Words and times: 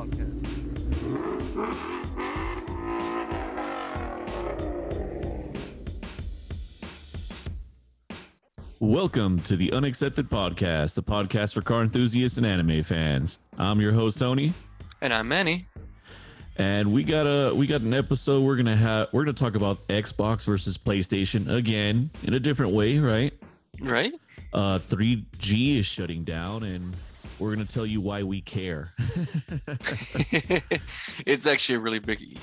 Podcast. 0.00 1.46
Welcome 8.78 9.38
to 9.40 9.56
the 9.56 9.72
Unaccepted 9.72 10.28
Podcast, 10.28 10.94
the 10.94 11.02
podcast 11.02 11.54
for 11.54 11.62
car 11.62 11.82
enthusiasts 11.82 12.36
and 12.36 12.46
anime 12.46 12.82
fans. 12.82 13.38
I'm 13.58 13.80
your 13.80 13.92
host 13.92 14.18
Tony, 14.18 14.52
And 15.00 15.12
I'm 15.14 15.28
Manny. 15.28 15.66
and 16.56 16.92
we 16.92 17.02
got 17.02 17.26
a 17.26 17.54
we 17.54 17.66
got 17.66 17.80
an 17.80 17.94
episode. 17.94 18.42
We're 18.44 18.56
gonna 18.56 18.76
have 18.76 19.08
we're 19.12 19.24
gonna 19.24 19.32
talk 19.32 19.54
about 19.54 19.78
Xbox 19.88 20.44
versus 20.44 20.76
PlayStation 20.76 21.50
again 21.52 22.10
in 22.22 22.34
a 22.34 22.40
different 22.40 22.72
way, 22.72 22.98
right? 22.98 23.32
Right? 23.80 24.12
Uh, 24.52 24.78
3G 24.78 25.78
is 25.78 25.86
shutting 25.86 26.24
down, 26.24 26.62
and 26.62 26.94
we're 27.38 27.54
gonna 27.54 27.66
tell 27.66 27.86
you 27.86 28.00
why 28.00 28.22
we 28.22 28.40
care. 28.40 28.92
it's 31.26 31.46
actually 31.46 31.74
a 31.74 31.80
really 31.80 31.98
big. 31.98 32.38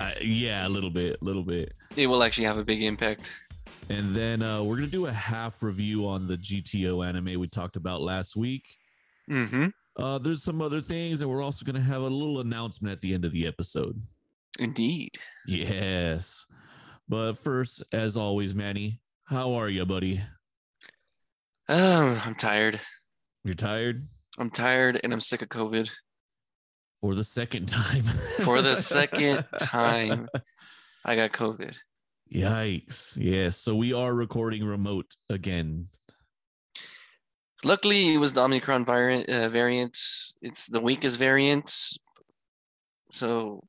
uh, 0.00 0.10
yeah, 0.20 0.66
a 0.66 0.68
little 0.68 0.90
bit, 0.90 1.18
a 1.20 1.24
little 1.24 1.42
bit. 1.42 1.72
It 1.96 2.06
will 2.06 2.22
actually 2.22 2.44
have 2.44 2.58
a 2.58 2.64
big 2.64 2.82
impact. 2.82 3.32
And 3.88 4.14
then 4.14 4.42
uh, 4.42 4.62
we're 4.62 4.76
gonna 4.76 4.88
do 4.88 5.06
a 5.06 5.12
half 5.12 5.62
review 5.62 6.06
on 6.06 6.26
the 6.26 6.36
GTO 6.36 7.06
anime 7.06 7.40
we 7.40 7.48
talked 7.48 7.76
about 7.76 8.02
last 8.02 8.36
week. 8.36 8.64
Mm-hmm. 9.30 9.68
Uh, 9.96 10.18
there's 10.18 10.42
some 10.42 10.60
other 10.60 10.80
things, 10.80 11.22
and 11.22 11.30
we're 11.30 11.42
also 11.42 11.64
gonna 11.64 11.80
have 11.80 12.02
a 12.02 12.06
little 12.06 12.40
announcement 12.40 12.92
at 12.92 13.00
the 13.00 13.14
end 13.14 13.24
of 13.24 13.32
the 13.32 13.46
episode. 13.46 13.98
Indeed. 14.58 15.12
Yes. 15.46 16.46
But 17.08 17.34
first, 17.34 17.82
as 17.92 18.16
always, 18.16 18.54
Manny, 18.54 19.00
how 19.24 19.54
are 19.54 19.68
you, 19.68 19.86
buddy? 19.86 20.20
Oh, 21.68 22.22
I'm 22.26 22.34
tired. 22.34 22.80
You're 23.44 23.54
tired 23.54 24.02
I'm 24.38 24.50
tired 24.50 25.00
and 25.02 25.12
I'm 25.12 25.20
sick 25.20 25.42
of 25.42 25.48
COVID. 25.48 25.90
for 27.00 27.14
the 27.14 27.24
second 27.24 27.66
time. 27.66 28.02
For 28.44 28.62
the 28.62 28.76
second 28.76 29.44
time, 29.58 30.28
I 31.04 31.16
got 31.16 31.32
COVID. 31.32 31.74
Yikes. 32.32 33.16
Yes. 33.20 33.56
So 33.56 33.74
we 33.74 33.92
are 33.92 34.12
recording 34.12 34.64
remote 34.64 35.14
again. 35.30 35.88
Luckily, 37.64 38.14
it 38.14 38.18
was 38.18 38.32
the 38.32 38.42
Omicron 38.42 38.84
variant. 38.84 39.28
Uh, 39.28 39.48
variant. 39.48 39.96
It's 40.42 40.66
the 40.66 40.80
weakest 40.80 41.18
variant. 41.18 41.72
So, 43.10 43.62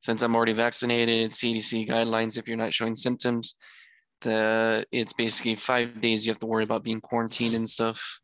since 0.00 0.22
I'm 0.22 0.34
already 0.34 0.54
vaccinated, 0.54 1.30
CDC 1.30 1.88
guidelines, 1.88 2.38
if 2.38 2.48
you're 2.48 2.56
not 2.56 2.72
showing 2.72 2.96
symptoms, 2.96 3.56
the 4.22 4.86
it's 4.90 5.12
basically 5.12 5.56
five 5.56 6.00
days 6.00 6.24
you 6.24 6.30
have 6.30 6.38
to 6.38 6.46
worry 6.46 6.64
about 6.64 6.84
being 6.84 7.00
quarantined 7.00 7.54
and 7.54 7.68
stuff. 7.68 8.20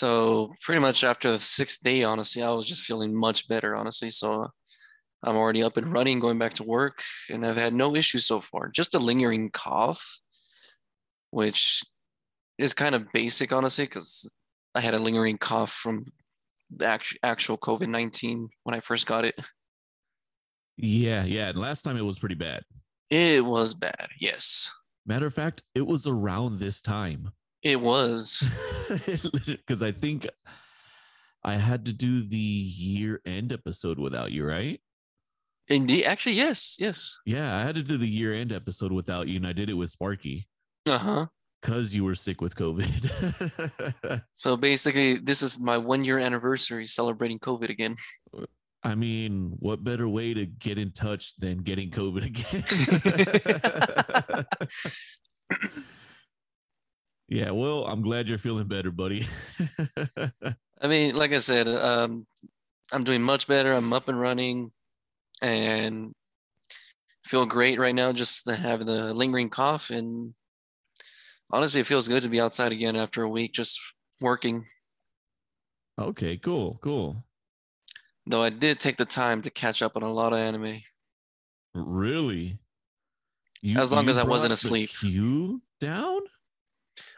So 0.00 0.54
pretty 0.62 0.80
much 0.80 1.04
after 1.04 1.30
the 1.30 1.38
sixth 1.38 1.82
day, 1.82 2.04
honestly, 2.04 2.42
I 2.42 2.48
was 2.52 2.66
just 2.66 2.84
feeling 2.84 3.14
much 3.14 3.46
better, 3.48 3.76
honestly. 3.76 4.08
So 4.08 4.48
I'm 5.22 5.36
already 5.36 5.62
up 5.62 5.76
and 5.76 5.92
running, 5.92 6.20
going 6.20 6.38
back 6.38 6.54
to 6.54 6.64
work, 6.64 7.02
and 7.28 7.44
I've 7.44 7.58
had 7.58 7.74
no 7.74 7.94
issues 7.94 8.24
so 8.24 8.40
far. 8.40 8.70
Just 8.70 8.94
a 8.94 8.98
lingering 8.98 9.50
cough, 9.50 10.20
which 11.32 11.82
is 12.56 12.72
kind 12.72 12.94
of 12.94 13.12
basic, 13.12 13.52
honestly, 13.52 13.84
because 13.84 14.32
I 14.74 14.80
had 14.80 14.94
a 14.94 14.98
lingering 14.98 15.36
cough 15.36 15.70
from 15.70 16.06
the 16.74 16.98
actual 17.22 17.58
COVID 17.58 17.90
19 17.90 18.48
when 18.62 18.74
I 18.74 18.80
first 18.80 19.06
got 19.06 19.26
it. 19.26 19.38
Yeah. 20.78 21.24
Yeah. 21.24 21.50
And 21.50 21.58
last 21.58 21.82
time 21.82 21.98
it 21.98 22.06
was 22.06 22.18
pretty 22.18 22.36
bad. 22.36 22.62
It 23.10 23.44
was 23.44 23.74
bad. 23.74 24.08
Yes, 24.18 24.70
Matter 25.04 25.26
of 25.26 25.34
fact, 25.34 25.62
it 25.74 25.86
was 25.86 26.06
around 26.06 26.58
this 26.58 26.80
time. 26.80 27.32
It 27.62 27.80
was. 27.80 28.42
Because 29.46 29.82
I 29.82 29.92
think 29.92 30.26
I 31.44 31.54
had 31.54 31.86
to 31.86 31.92
do 31.92 32.22
the 32.26 32.36
year 32.36 33.20
end 33.24 33.52
episode 33.52 33.98
without 34.00 34.32
you, 34.32 34.44
right? 34.44 34.80
Indeed. 35.68 36.04
Actually, 36.04 36.34
yes. 36.34 36.74
Yes. 36.80 37.16
Yeah, 37.24 37.56
I 37.56 37.62
had 37.62 37.76
to 37.76 37.82
do 37.84 37.96
the 37.96 38.08
year 38.08 38.34
end 38.34 38.52
episode 38.52 38.90
without 38.90 39.28
you, 39.28 39.36
and 39.36 39.46
I 39.46 39.52
did 39.52 39.70
it 39.70 39.74
with 39.74 39.90
Sparky 39.90 40.48
Uh 40.88 40.98
huh. 40.98 41.26
because 41.62 41.94
you 41.94 42.02
were 42.04 42.16
sick 42.16 42.40
with 42.40 42.56
COVID. 42.56 44.22
So 44.34 44.56
basically, 44.56 45.18
this 45.18 45.42
is 45.42 45.60
my 45.60 45.76
one 45.78 46.02
year 46.02 46.18
anniversary 46.18 46.86
celebrating 46.88 47.38
COVID 47.38 47.68
again. 47.70 47.94
I 48.82 48.94
mean, 48.96 49.52
what 49.60 49.84
better 49.84 50.08
way 50.08 50.32
to 50.34 50.46
get 50.46 50.78
in 50.78 50.90
touch 50.92 51.36
than 51.36 51.58
getting 51.58 51.90
COVID 51.90 52.24
again? 52.32 52.64
Yeah, 57.30 57.52
well, 57.52 57.86
I'm 57.86 58.02
glad 58.02 58.28
you're 58.28 58.38
feeling 58.38 58.66
better, 58.66 58.90
buddy. 58.90 59.24
I 60.82 60.88
mean, 60.88 61.14
like 61.14 61.32
I 61.32 61.38
said, 61.38 61.68
um, 61.68 62.26
I'm 62.92 63.04
doing 63.04 63.22
much 63.22 63.46
better. 63.46 63.72
I'm 63.72 63.92
up 63.92 64.08
and 64.08 64.20
running 64.20 64.72
and 65.40 66.12
feel 67.24 67.46
great 67.46 67.78
right 67.78 67.94
now 67.94 68.12
just 68.12 68.46
to 68.46 68.56
have 68.56 68.84
the 68.84 69.14
lingering 69.14 69.48
cough. 69.48 69.90
And 69.90 70.34
honestly, 71.52 71.80
it 71.80 71.86
feels 71.86 72.08
good 72.08 72.24
to 72.24 72.28
be 72.28 72.40
outside 72.40 72.72
again 72.72 72.96
after 72.96 73.22
a 73.22 73.30
week 73.30 73.52
just 73.52 73.78
working. 74.20 74.66
okay, 76.00 76.36
cool, 76.36 76.80
cool. 76.82 77.24
Though 78.26 78.42
I 78.42 78.50
did 78.50 78.80
take 78.80 78.96
the 78.96 79.04
time 79.04 79.40
to 79.42 79.50
catch 79.50 79.82
up 79.82 79.96
on 79.96 80.02
a 80.02 80.12
lot 80.12 80.32
of 80.32 80.40
anime. 80.40 80.82
Really? 81.74 82.58
You, 83.62 83.78
As 83.78 83.92
long 83.92 84.08
as 84.08 84.16
I 84.16 84.24
wasn't 84.24 84.52
asleep. 84.52 84.90
Queue 84.90 85.62
down? 85.80 86.20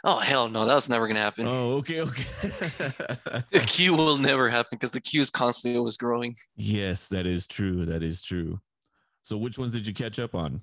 Oh, 0.05 0.19
hell 0.19 0.49
no, 0.49 0.65
that's 0.67 0.89
never 0.89 1.07
to 1.09 1.15
happen. 1.15 1.47
Oh, 1.49 1.75
okay, 1.77 2.01
okay. 2.01 2.25
The 3.53 3.61
queue 3.67 3.95
will 3.95 4.19
never 4.19 4.49
happen 4.51 4.71
because 4.79 4.91
the 4.91 5.01
queue 5.01 5.21
is 5.21 5.31
constantly 5.31 5.79
always 5.79 5.97
growing. 5.97 6.35
yes, 6.57 7.09
that 7.09 7.27
is 7.27 7.47
true. 7.47 7.87
That 7.87 8.03
is 8.03 8.21
true. 8.23 8.59
So, 9.23 9.37
which 9.37 9.59
ones 9.59 9.73
did 9.73 9.87
you 9.87 9.95
catch 9.95 10.19
up 10.19 10.35
on? 10.35 10.61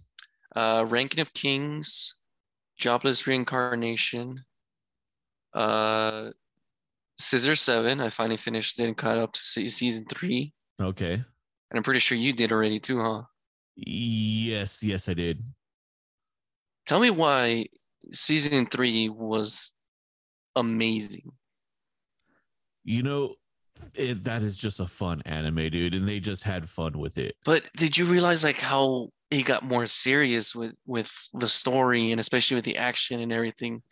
Uh, 0.56 0.86
Ranking 0.88 1.22
of 1.22 1.34
Kings, 1.34 2.16
Jobless 2.78 3.26
Reincarnation, 3.28 4.44
uh, 5.54 6.32
Scissor 7.18 7.56
Seven. 7.56 8.02
I 8.02 8.10
finally 8.10 8.38
finished 8.38 8.78
it 8.80 8.84
and 8.86 8.98
caught 8.98 9.18
up 9.18 9.32
to 9.34 9.42
season 9.42 10.06
three, 10.10 10.54
Okay. 10.82 11.14
and 11.14 11.24
I'm 11.74 11.84
pretty 11.84 12.00
sure 12.02 12.18
you 12.18 12.34
did 12.34 12.52
already 12.52 12.80
too, 12.80 13.02
huh? 13.02 13.22
Yes, 13.78 14.84
yes, 14.84 15.08
I 15.08 15.14
did. 15.14 15.42
Tell 16.86 17.00
me 17.00 17.10
why 17.12 17.68
season 18.14 18.66
three 18.66 19.10
was 19.10 19.74
amazing. 20.56 21.32
You 22.84 23.04
know, 23.04 23.36
it, 23.96 24.24
that 24.24 24.42
is 24.42 24.58
just 24.58 24.80
a 24.80 24.88
fun 24.88 25.22
anime, 25.26 25.70
dude, 25.70 25.94
and 25.94 26.08
they 26.08 26.20
just 26.20 26.44
had 26.44 26.70
fun 26.70 26.98
with 26.98 27.18
it. 27.18 27.36
But 27.46 27.64
did 27.76 27.98
you 27.98 28.06
realize 28.06 28.44
like 28.44 28.60
how 28.60 29.10
it 29.32 29.44
got 29.44 29.64
more 29.64 29.86
serious 29.86 30.56
with 30.56 30.74
with 30.86 31.12
the 31.34 31.48
story 31.48 32.12
and 32.12 32.20
especially 32.20 32.56
with 32.56 32.66
the 32.66 32.78
action 32.78 33.20
and 33.20 33.32
everything? 33.32 33.84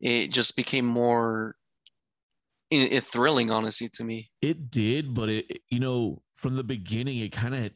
It 0.00 0.32
just 0.32 0.56
became 0.56 0.86
more 0.86 1.54
it, 2.70 2.92
it 2.92 3.04
thrilling, 3.04 3.50
honestly, 3.50 3.88
to 3.94 4.04
me. 4.04 4.30
It 4.40 4.70
did, 4.70 5.14
but 5.14 5.28
it, 5.28 5.62
you 5.68 5.80
know, 5.80 6.22
from 6.36 6.56
the 6.56 6.64
beginning, 6.64 7.18
it 7.18 7.32
kind 7.32 7.54
of 7.54 7.70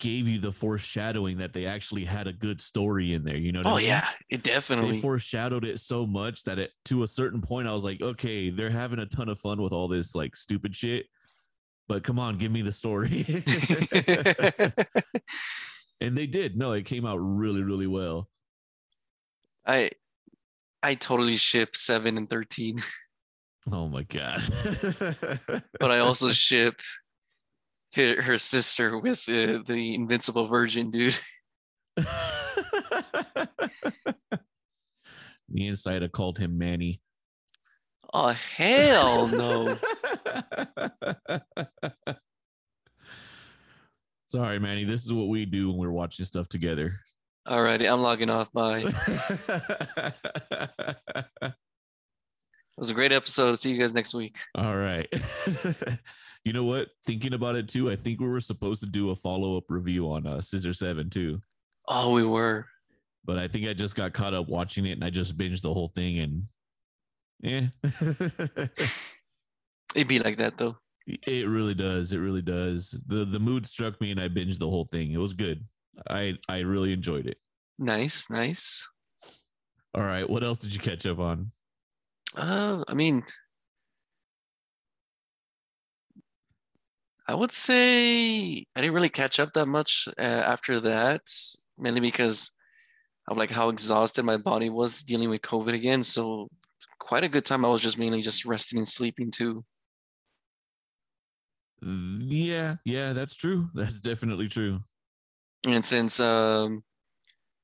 gave 0.00 0.26
you 0.26 0.38
the 0.40 0.50
foreshadowing 0.50 1.38
that 1.38 1.52
they 1.52 1.66
actually 1.66 2.04
had 2.04 2.26
a 2.26 2.32
good 2.32 2.60
story 2.60 3.12
in 3.12 3.22
there. 3.22 3.36
You 3.36 3.52
know? 3.52 3.60
What 3.60 3.66
I 3.68 3.72
Oh 3.72 3.76
mean? 3.76 3.86
yeah, 3.86 4.08
it 4.30 4.42
definitely 4.42 4.92
They 4.92 5.00
foreshadowed 5.00 5.64
it 5.64 5.78
so 5.78 6.06
much 6.06 6.42
that 6.44 6.58
it 6.58 6.70
to 6.86 7.02
a 7.04 7.06
certain 7.06 7.40
point, 7.40 7.68
I 7.68 7.72
was 7.72 7.84
like, 7.84 8.00
okay, 8.02 8.50
they're 8.50 8.70
having 8.70 8.98
a 8.98 9.06
ton 9.06 9.28
of 9.28 9.38
fun 9.38 9.62
with 9.62 9.72
all 9.72 9.86
this 9.88 10.14
like 10.14 10.34
stupid 10.34 10.74
shit. 10.74 11.06
But 11.88 12.02
come 12.02 12.18
on, 12.18 12.38
give 12.38 12.50
me 12.52 12.62
the 12.62 12.72
story. 12.72 13.24
and 16.00 16.16
they 16.16 16.26
did. 16.26 16.56
No, 16.56 16.72
it 16.72 16.84
came 16.86 17.04
out 17.06 17.18
really, 17.18 17.62
really 17.62 17.86
well. 17.86 18.28
I 19.66 19.90
I 20.82 20.94
totally 20.94 21.36
ship 21.36 21.76
seven 21.76 22.16
and 22.16 22.28
thirteen. 22.30 22.78
Oh 23.70 23.88
my 23.88 24.02
god. 24.04 24.42
but 25.78 25.90
I 25.90 25.98
also 25.98 26.32
ship 26.32 26.80
her, 27.94 28.22
her 28.22 28.38
sister 28.38 28.98
with 28.98 29.28
uh, 29.28 29.62
the 29.64 29.94
Invincible 29.94 30.46
Virgin, 30.46 30.90
dude. 30.90 31.18
the 35.48 35.66
insider 35.66 36.08
called 36.08 36.38
him 36.38 36.58
Manny. 36.58 37.00
Oh 38.12 38.28
hell 38.28 39.28
no! 39.28 39.76
Sorry, 44.26 44.58
Manny. 44.58 44.84
This 44.84 45.04
is 45.04 45.12
what 45.12 45.28
we 45.28 45.44
do 45.44 45.70
when 45.70 45.78
we're 45.78 45.90
watching 45.90 46.24
stuff 46.24 46.48
together. 46.48 46.94
Alrighty, 47.46 47.90
I'm 47.90 48.02
logging 48.02 48.30
off. 48.30 48.52
Bye. 48.52 48.84
It 51.42 52.76
was 52.76 52.90
a 52.90 52.94
great 52.94 53.12
episode. 53.12 53.58
See 53.58 53.72
you 53.72 53.78
guys 53.78 53.92
next 53.92 54.14
week. 54.14 54.38
All 54.54 54.76
right. 54.76 55.12
You 56.44 56.52
know 56.52 56.64
what? 56.64 56.88
Thinking 57.06 57.34
about 57.34 57.56
it 57.56 57.68
too, 57.68 57.90
I 57.90 57.96
think 57.96 58.20
we 58.20 58.28
were 58.28 58.40
supposed 58.40 58.82
to 58.82 58.88
do 58.88 59.10
a 59.10 59.14
follow 59.16 59.56
up 59.56 59.64
review 59.68 60.10
on 60.10 60.26
uh, 60.26 60.40
Scissor 60.40 60.72
Seven 60.72 61.10
too, 61.10 61.40
Oh, 61.88 62.12
we 62.14 62.24
were. 62.24 62.66
but 63.24 63.38
I 63.38 63.48
think 63.48 63.66
I 63.68 63.72
just 63.74 63.94
got 63.96 64.12
caught 64.12 64.34
up 64.34 64.48
watching 64.48 64.86
it 64.86 64.92
and 64.92 65.04
I 65.04 65.10
just 65.10 65.36
binged 65.36 65.62
the 65.62 65.72
whole 65.74 65.88
thing 65.88 66.18
and 66.18 66.42
yeah. 67.42 67.66
It'd 69.94 70.08
be 70.08 70.18
like 70.18 70.36
that 70.38 70.56
though. 70.56 70.76
It 71.06 71.48
really 71.48 71.74
does. 71.74 72.12
It 72.12 72.18
really 72.18 72.42
does. 72.42 72.94
The 73.06 73.24
the 73.24 73.40
mood 73.40 73.66
struck 73.66 74.00
me 74.00 74.10
and 74.12 74.20
I 74.20 74.28
binged 74.28 74.58
the 74.58 74.68
whole 74.68 74.84
thing. 74.84 75.10
It 75.12 75.16
was 75.18 75.32
good. 75.32 75.64
I 76.08 76.34
I 76.48 76.58
really 76.58 76.92
enjoyed 76.92 77.26
it. 77.26 77.38
Nice, 77.78 78.30
nice. 78.30 78.86
All 79.94 80.02
right. 80.02 80.28
What 80.28 80.44
else 80.44 80.60
did 80.60 80.72
you 80.72 80.78
catch 80.78 81.06
up 81.06 81.18
on? 81.18 81.50
Uh, 82.36 82.84
I 82.86 82.94
mean, 82.94 83.24
I 87.30 87.34
would 87.34 87.52
say 87.52 88.66
I 88.74 88.80
didn't 88.80 88.92
really 88.92 89.08
catch 89.08 89.38
up 89.38 89.52
that 89.52 89.66
much 89.66 90.08
uh, 90.18 90.20
after 90.20 90.80
that, 90.80 91.22
mainly 91.78 92.00
because 92.00 92.50
of 93.28 93.36
like 93.36 93.52
how 93.52 93.68
exhausted 93.68 94.24
my 94.24 94.36
body 94.36 94.68
was 94.68 95.04
dealing 95.04 95.30
with 95.30 95.42
COVID 95.42 95.72
again. 95.72 96.02
So 96.02 96.48
quite 96.98 97.22
a 97.22 97.28
good 97.28 97.44
time. 97.44 97.64
I 97.64 97.68
was 97.68 97.82
just 97.82 97.98
mainly 97.98 98.20
just 98.20 98.44
resting 98.44 98.80
and 98.80 98.88
sleeping 98.88 99.30
too. 99.30 99.64
Yeah, 101.82 102.78
yeah, 102.84 103.12
that's 103.12 103.36
true. 103.36 103.70
That's 103.74 104.00
definitely 104.00 104.48
true. 104.48 104.80
And 105.64 105.84
since 105.84 106.18
um, 106.18 106.82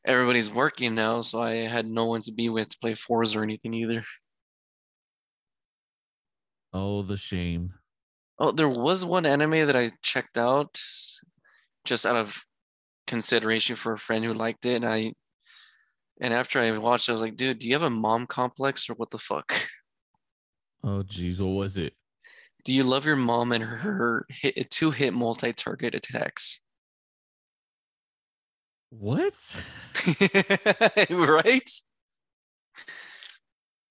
everybody's 0.06 0.48
working 0.48 0.94
now, 0.94 1.22
so 1.22 1.42
I 1.42 1.54
had 1.54 1.86
no 1.86 2.06
one 2.06 2.22
to 2.22 2.32
be 2.32 2.48
with 2.48 2.70
to 2.70 2.78
play 2.80 2.94
fours 2.94 3.34
or 3.34 3.42
anything 3.42 3.74
either. 3.74 4.04
Oh, 6.72 7.02
the 7.02 7.16
shame. 7.16 7.74
Oh, 8.38 8.52
there 8.52 8.68
was 8.68 9.04
one 9.04 9.26
anime 9.26 9.66
that 9.66 9.76
I 9.76 9.90
checked 10.02 10.36
out 10.36 10.78
just 11.84 12.04
out 12.04 12.16
of 12.16 12.42
consideration 13.06 13.76
for 13.76 13.92
a 13.92 13.98
friend 13.98 14.24
who 14.24 14.34
liked 14.34 14.66
it. 14.66 14.76
And 14.76 14.86
I 14.86 15.12
and 16.20 16.32
after 16.32 16.58
I 16.58 16.76
watched, 16.78 17.08
I 17.08 17.12
was 17.12 17.20
like, 17.20 17.36
dude, 17.36 17.58
do 17.58 17.68
you 17.68 17.74
have 17.74 17.82
a 17.82 17.90
mom 17.90 18.26
complex 18.26 18.88
or 18.88 18.94
what 18.94 19.10
the 19.10 19.18
fuck? 19.18 19.52
Oh 20.84 21.02
geez, 21.02 21.42
what 21.42 21.48
was 21.48 21.78
it? 21.78 21.94
Do 22.64 22.72
you 22.72 22.84
love 22.84 23.04
your 23.04 23.16
mom 23.16 23.50
and 23.50 23.64
her 23.64 24.24
hit 24.28 24.70
two 24.70 24.92
hit 24.92 25.12
multi-target 25.12 25.96
attacks? 25.96 26.60
What? 28.90 29.34
right? 31.10 31.70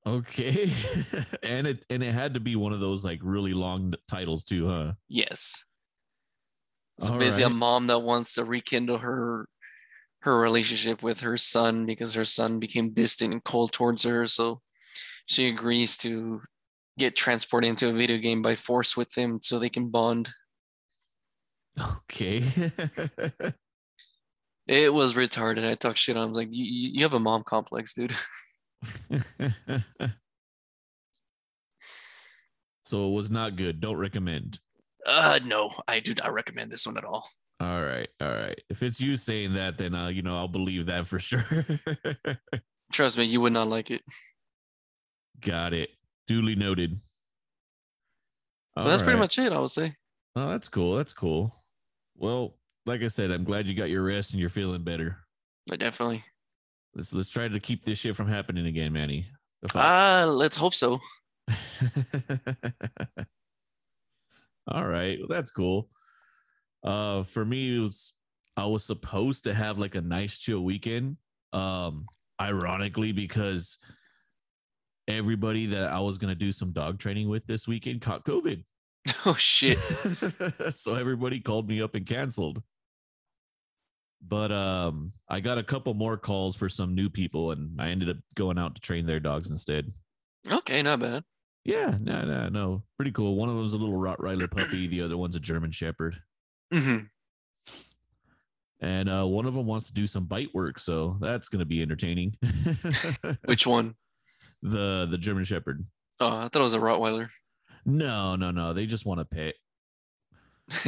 Okay. 0.06 0.72
and 1.44 1.66
it 1.66 1.86
and 1.90 2.04
it 2.04 2.13
had 2.13 2.36
to 2.36 2.40
be 2.40 2.56
one 2.56 2.74
of 2.74 2.80
those 2.80 3.04
like 3.04 3.19
really 3.24 3.54
long 3.54 3.94
titles 4.07 4.44
too, 4.44 4.68
huh? 4.68 4.94
Yes. 5.07 5.63
So 7.00 7.13
All 7.13 7.19
basically, 7.19 7.44
a 7.44 7.48
right. 7.48 7.56
mom 7.56 7.88
that 7.88 8.00
wants 8.00 8.36
to 8.36 8.44
rekindle 8.44 9.00
her 9.00 9.48
her 10.22 10.40
relationship 10.40 11.04
with 11.04 11.22
her 11.22 11.38
son 11.38 11.86
because 11.86 12.13
her 12.13 12.25
son 12.25 12.60
became 12.60 12.94
distant 12.94 13.34
and 13.34 13.44
cold 13.44 13.72
towards 13.74 14.04
her. 14.04 14.25
So 14.28 14.62
she 15.25 15.50
agrees 15.50 15.98
to 15.98 16.42
get 16.98 17.16
transported 17.16 17.69
into 17.69 17.90
a 17.90 17.94
video 17.94 18.18
game 18.18 18.42
by 18.42 18.56
force 18.56 18.96
with 18.96 19.13
him 19.16 19.40
so 19.42 19.60
they 19.60 19.69
can 19.69 19.90
bond. 19.90 20.30
Okay. 21.80 22.44
It 24.68 24.92
was 24.92 25.13
retarded. 25.13 25.69
I 25.69 25.75
talked 25.75 26.00
shit 26.00 26.18
on. 26.18 26.24
him. 26.24 26.25
I 26.25 26.30
was 26.30 26.38
like, 26.38 26.48
you 26.52 26.92
you 26.94 27.04
have 27.04 27.13
a 27.13 27.19
mom 27.19 27.44
complex, 27.44 27.94
dude. 27.94 28.16
so 32.84 33.08
it 33.08 33.12
was 33.12 33.30
not 33.32 33.56
good. 33.56 33.80
Don't 33.82 33.98
recommend. 33.98 34.60
Uh, 35.06 35.40
no, 35.46 35.72
I 35.88 36.00
do 36.00 36.14
not 36.16 36.34
recommend 36.34 36.72
this 36.72 36.86
one 36.86 36.98
at 36.98 37.06
all. 37.06 37.30
All 37.60 37.82
right. 37.82 38.10
All 38.20 38.32
right. 38.34 38.60
If 38.70 38.84
it's 38.84 39.00
you 39.00 39.16
saying 39.16 39.54
that, 39.54 39.78
then 39.78 39.96
uh, 39.96 40.08
you 40.08 40.22
know, 40.22 40.38
I'll 40.38 40.48
believe 40.48 40.88
that 40.88 41.08
for 41.08 41.20
sure. 41.20 41.46
Trust 42.92 43.18
me, 43.18 43.24
you 43.24 43.42
would 43.42 43.54
not 43.54 43.68
like 43.68 43.92
it. 43.92 44.02
Got 45.40 45.74
it. 45.74 45.90
Duly 46.28 46.56
noted. 46.56 46.96
But 48.76 48.86
that's 48.86 49.04
pretty 49.04 49.20
much 49.20 49.40
it, 49.40 49.54
I 49.54 49.60
would 49.60 49.70
say. 49.70 49.96
Oh, 50.36 50.50
that's 50.50 50.68
cool. 50.68 50.96
That's 50.98 51.14
cool. 51.14 51.54
Well, 52.18 52.58
like 52.86 53.02
I 53.02 53.08
said, 53.08 53.31
I'm 53.31 53.46
glad 53.46 53.68
you 53.68 53.76
got 53.76 53.90
your 53.90 54.04
rest 54.04 54.31
and 54.31 54.40
you're 54.40 54.50
feeling 54.50 54.84
better. 54.84 55.18
But 55.66 55.80
definitely. 55.80 56.24
Let's 56.95 57.13
let's 57.13 57.30
try 57.30 57.47
to 57.47 57.59
keep 57.59 57.83
this 57.83 57.97
shit 58.00 58.15
from 58.15 58.27
happening 58.27 58.68
again, 58.68 58.94
Manny. 58.94 59.25
Ah, 59.74 60.25
let's 60.27 60.56
hope 60.56 60.74
so. 60.74 61.00
All 64.68 64.86
right, 64.86 65.19
well, 65.19 65.27
that's 65.27 65.51
cool. 65.51 65.89
Uh, 66.83 67.24
for 67.24 67.44
me, 67.44 67.75
it 67.75 67.80
was 67.80 68.13
I 68.56 68.65
was 68.65 68.83
supposed 68.83 69.44
to 69.44 69.53
have 69.53 69.77
like 69.77 69.95
a 69.95 70.01
nice 70.01 70.39
chill 70.39 70.62
weekend. 70.62 71.18
Um, 71.51 72.06
ironically, 72.42 73.12
because 73.12 73.77
everybody 75.07 75.68
that 75.68 75.92
I 75.92 76.00
was 76.00 76.18
gonna 76.18 76.36
do 76.36 76.51
some 76.51 76.71
dog 76.71 77.00
training 77.00 77.30
with 77.30 77.45
this 77.45 77.68
weekend 77.68 78.01
caught 78.01 78.25
COVID. 78.25 78.63
Oh 79.27 79.36
shit. 79.36 79.77
so 80.71 80.95
everybody 80.95 81.39
called 81.39 81.68
me 81.68 81.80
up 81.80 81.94
and 81.94 82.07
canceled. 82.07 82.63
But 84.27 84.51
um, 84.51 85.12
I 85.30 85.39
got 85.39 85.57
a 85.57 85.63
couple 85.63 85.94
more 85.94 86.18
calls 86.18 86.56
for 86.56 86.68
some 86.68 86.95
new 86.95 87.10
people, 87.10 87.51
and 87.51 87.80
I 87.80 87.89
ended 87.89 88.10
up 88.10 88.18
going 88.33 88.57
out 88.57 88.75
to 88.75 88.81
train 88.81 89.06
their 89.06 89.19
dogs 89.19 89.50
instead. 89.50 89.92
Okay, 90.50 90.81
not 90.81 91.00
bad. 91.00 91.24
Yeah, 91.63 91.95
no, 92.00 92.24
no, 92.24 92.50
no, 92.50 92.83
pretty 92.98 93.12
cool. 93.12 93.36
One 93.36 93.50
of 93.50 93.56
them's 93.56 93.74
a 93.74 93.77
little 93.77 93.95
Rottweiler 93.95 94.50
puppy. 94.50 94.88
The 94.88 95.01
other 95.01 95.18
one's 95.18 95.36
a 95.36 95.39
German 95.39 95.72
Shepherd, 95.72 96.18
hmm 96.72 97.00
and 98.81 99.10
uh, 99.10 99.25
one 99.25 99.45
of 99.45 99.56
them 99.56 99.66
wants 99.66 99.88
to 99.88 99.94
do 99.94 100.06
some 100.06 100.25
bite 100.25 100.54
work, 100.54 100.78
so 100.78 101.18
that's 101.21 101.48
gonna 101.48 101.66
be 101.66 101.81
entertaining. 101.81 102.38
Which 103.45 103.66
one? 103.66 103.95
the 104.62 105.07
the 105.10 105.18
German 105.18 105.44
Shepherd? 105.44 105.86
Oh, 106.19 106.28
I 106.28 106.48
thought 106.48 106.60
it 106.60 106.60
was 106.60 106.74
a 106.74 106.80
Rottweiler. 106.80 107.30
No, 107.86 108.36
no, 108.36 108.51
no. 108.51 108.74
They 108.74 108.86
just 108.86 109.06
want 109.06 109.21
a 109.21 109.25
pet. 109.25 109.56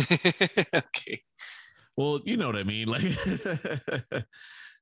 okay. 0.74 1.22
Well, 1.98 2.22
you 2.24 2.38
know 2.38 2.46
what 2.48 2.56
I 2.56 2.64
mean. 2.64 2.88
Like 2.88 3.02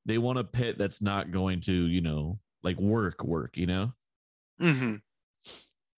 they 0.06 0.18
want 0.18 0.40
a 0.40 0.44
pet 0.44 0.78
that's 0.78 1.02
not 1.02 1.32
going 1.32 1.62
to, 1.62 1.74
you 1.74 2.02
know, 2.02 2.40
like 2.62 2.78
work, 2.78 3.24
work. 3.24 3.58
You 3.58 3.66
know. 3.66 3.94
hmm 4.60 4.96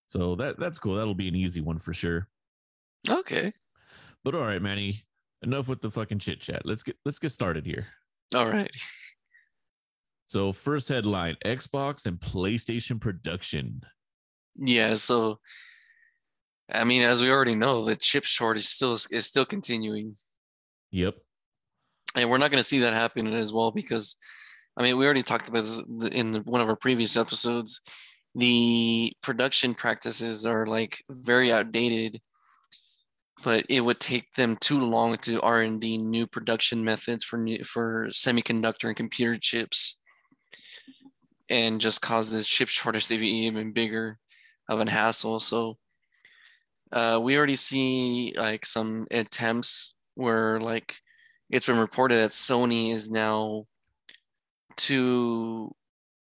So 0.06 0.36
that 0.36 0.60
that's 0.60 0.80
cool. 0.80 0.96
That'll 0.96 1.16
be 1.16 1.28
an 1.28 1.36
easy 1.36 1.60
one 1.62 1.80
for 1.80 1.92
sure. 1.94 2.28
Okay. 3.10 3.52
But 4.24 4.36
all 4.36 4.42
right, 4.42 4.62
Manny. 4.62 5.04
Enough 5.44 5.68
with 5.68 5.81
the 5.81 5.92
fucking 5.92 6.19
chit 6.19 6.40
chat. 6.40 6.66
Let's 6.66 6.84
get 6.84 6.98
let's 7.06 7.20
get 7.20 7.31
started 7.31 7.66
here. 7.66 7.88
All 8.34 8.48
right. 8.48 8.72
So 10.25 10.52
first 10.52 10.90
headline: 10.90 11.38
Xbox 11.46 12.06
and 12.06 12.20
PlayStation 12.20 13.00
production. 13.00 13.82
Yeah. 14.56 14.96
So, 14.96 15.39
I 16.72 16.84
mean, 16.84 17.03
as 17.03 17.22
we 17.22 17.30
already 17.30 17.56
know, 17.56 17.86
the 17.86 17.96
chip 17.96 18.25
shortage 18.25 18.65
still 18.65 18.94
is, 18.94 19.08
is 19.12 19.25
still 19.25 19.46
continuing, 19.46 20.15
Yep. 20.91 21.15
and 22.15 22.29
we're 22.29 22.38
not 22.38 22.51
going 22.51 22.62
to 22.62 22.67
see 22.67 22.79
that 22.79 22.94
happen 22.94 23.34
as 23.34 23.53
well 23.53 23.72
because, 23.72 24.15
I 24.77 24.84
mean, 24.84 24.98
we 24.98 25.06
already 25.06 25.24
talked 25.24 25.50
about 25.50 25.63
this 25.63 25.82
in 26.12 26.36
one 26.46 26.62
of 26.62 26.70
our 26.70 26.75
previous 26.75 27.17
episodes. 27.17 27.82
The 28.36 29.13
production 29.22 29.74
practices 29.74 30.46
are 30.46 30.67
like 30.67 31.03
very 31.10 31.51
outdated, 31.51 32.22
but 33.44 33.65
it 33.70 33.82
would 33.82 34.00
take 34.00 34.34
them 34.34 34.56
too 34.58 34.79
long 34.79 35.17
to 35.17 35.41
R 35.41 35.62
and 35.62 35.82
D 35.82 35.98
new 35.98 36.27
production 36.27 36.84
methods 36.84 37.24
for 37.24 37.38
new, 37.38 37.63
for 37.63 38.08
semiconductor 38.10 38.86
and 38.86 38.96
computer 38.96 39.38
chips, 39.38 40.00
and 41.50 41.82
just 41.82 42.01
cause 42.01 42.32
this 42.32 42.48
chip 42.48 42.70
shortage 42.70 43.08
to 43.08 43.17
be 43.17 43.29
even 43.29 43.74
bigger 43.74 44.17
of 44.70 44.79
an 44.79 44.88
hassle. 44.88 45.39
So 45.39 45.77
uh, 46.91 47.20
we 47.22 47.38
already 47.38 47.56
see 47.56 48.34
like 48.38 48.65
some 48.65 49.08
attempts 49.12 49.97
where 50.17 50.59
like 50.59 50.95
it's 51.50 51.67
been 51.67 51.77
reported 51.77 52.15
that 52.15 52.31
Sony 52.31 52.91
is 52.93 53.09
now 53.09 53.65
to 54.77 55.74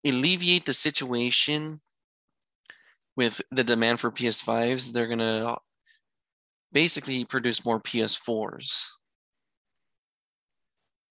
alleviate 0.04 0.66
the 0.66 0.74
situation 0.74 1.80
with 3.16 3.42
the 3.52 3.64
demand 3.64 4.00
for 4.00 4.12
PS5s, 4.12 4.92
they're 4.92 5.08
gonna 5.08 5.56
basically 6.74 7.24
produce 7.24 7.64
more 7.64 7.80
PS4s. 7.80 8.88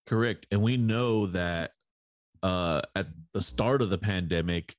Correct. 0.06 0.46
And 0.50 0.62
we 0.62 0.76
know 0.76 1.26
that 1.28 1.70
uh 2.42 2.82
at 2.94 3.06
the 3.32 3.40
start 3.40 3.82
of 3.82 3.88
the 3.88 3.98
pandemic, 3.98 4.74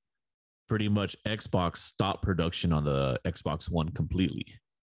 pretty 0.68 0.90
much 0.90 1.16
Xbox 1.26 1.78
stopped 1.78 2.24
production 2.24 2.74
on 2.74 2.84
the 2.84 3.20
Xbox 3.26 3.72
One 3.72 3.90
completely, 3.90 4.46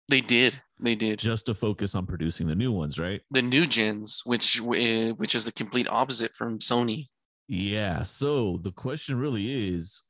They 0.10 0.22
did, 0.22 0.62
they 0.80 0.96
did. 0.96 1.20
just 1.20 1.48
to 1.48 1.54
focus 1.54 1.96
on 1.96 2.06
producing 2.06 2.48
the 2.48 2.56
new 2.56 2.72
ones, 2.72 3.00
right? 3.00 3.22
The 3.32 3.42
new 3.42 3.66
gens, 3.66 4.22
which 4.26 4.62
uh, 4.62 5.14
which 5.14 5.36
is 5.36 5.46
the 5.46 5.52
complete 5.52 5.88
opposite 5.90 6.34
from 6.34 6.60
Sony. 6.60 7.08
Yeah. 7.48 8.04
So 8.04 8.60
the 8.62 8.72
question 8.72 9.18
really 9.18 9.74
is 9.76 10.04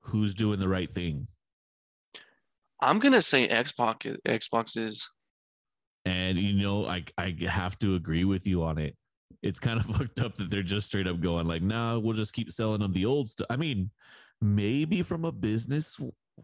who's 0.00 0.34
doing 0.34 0.58
the 0.60 0.68
right 0.68 0.92
thing? 0.92 1.28
I'm 2.80 2.98
gonna 2.98 3.22
say 3.22 3.48
Xbox. 3.48 4.16
Xbox 4.26 4.76
is. 4.76 5.08
And 6.04 6.36
you 6.36 6.54
know, 6.54 6.86
I 6.86 7.04
I 7.16 7.36
have 7.48 7.78
to 7.78 7.94
agree 7.94 8.24
with 8.24 8.46
you 8.46 8.64
on 8.64 8.78
it. 8.78 8.96
It's 9.42 9.60
kind 9.60 9.78
of 9.78 9.86
fucked 9.96 10.20
up 10.20 10.34
that 10.34 10.50
they're 10.50 10.62
just 10.62 10.88
straight 10.88 11.06
up 11.06 11.20
going 11.20 11.46
like, 11.46 11.62
"Nah, 11.62 11.98
we'll 11.98 12.12
just 12.12 12.34
keep 12.34 12.50
selling 12.50 12.80
them 12.80 12.92
the 12.92 13.06
old 13.06 13.28
stuff." 13.28 13.46
I 13.48 13.56
mean, 13.56 13.90
maybe 14.40 15.02
from 15.02 15.24
a 15.24 15.32
business 15.32 15.98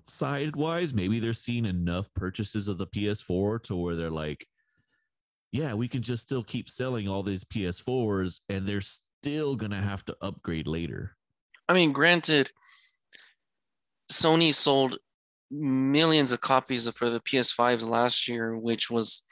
side 0.06 0.56
wise, 0.56 0.94
maybe 0.94 1.20
they're 1.20 1.32
seeing 1.32 1.66
enough 1.66 2.12
purchases 2.14 2.68
of 2.68 2.78
the 2.78 2.86
PS4 2.86 3.62
to 3.64 3.76
where 3.76 3.96
they're 3.96 4.10
like, 4.10 4.46
yeah, 5.52 5.74
we 5.74 5.88
can 5.88 6.02
just 6.02 6.22
still 6.22 6.42
keep 6.42 6.68
selling 6.68 7.08
all 7.08 7.22
these 7.22 7.44
PS4s 7.44 8.40
and 8.48 8.66
they're 8.66 8.80
still 8.80 9.56
going 9.56 9.70
to 9.70 9.78
have 9.78 10.04
to 10.06 10.16
upgrade 10.20 10.66
later. 10.66 11.16
I 11.68 11.74
mean, 11.74 11.92
granted, 11.92 12.50
Sony 14.10 14.54
sold 14.54 14.98
millions 15.50 16.32
of 16.32 16.40
copies 16.40 16.88
for 16.90 17.08
the 17.08 17.20
PS5s 17.20 17.88
last 17.88 18.28
year, 18.28 18.56
which 18.56 18.90
was 18.90 19.22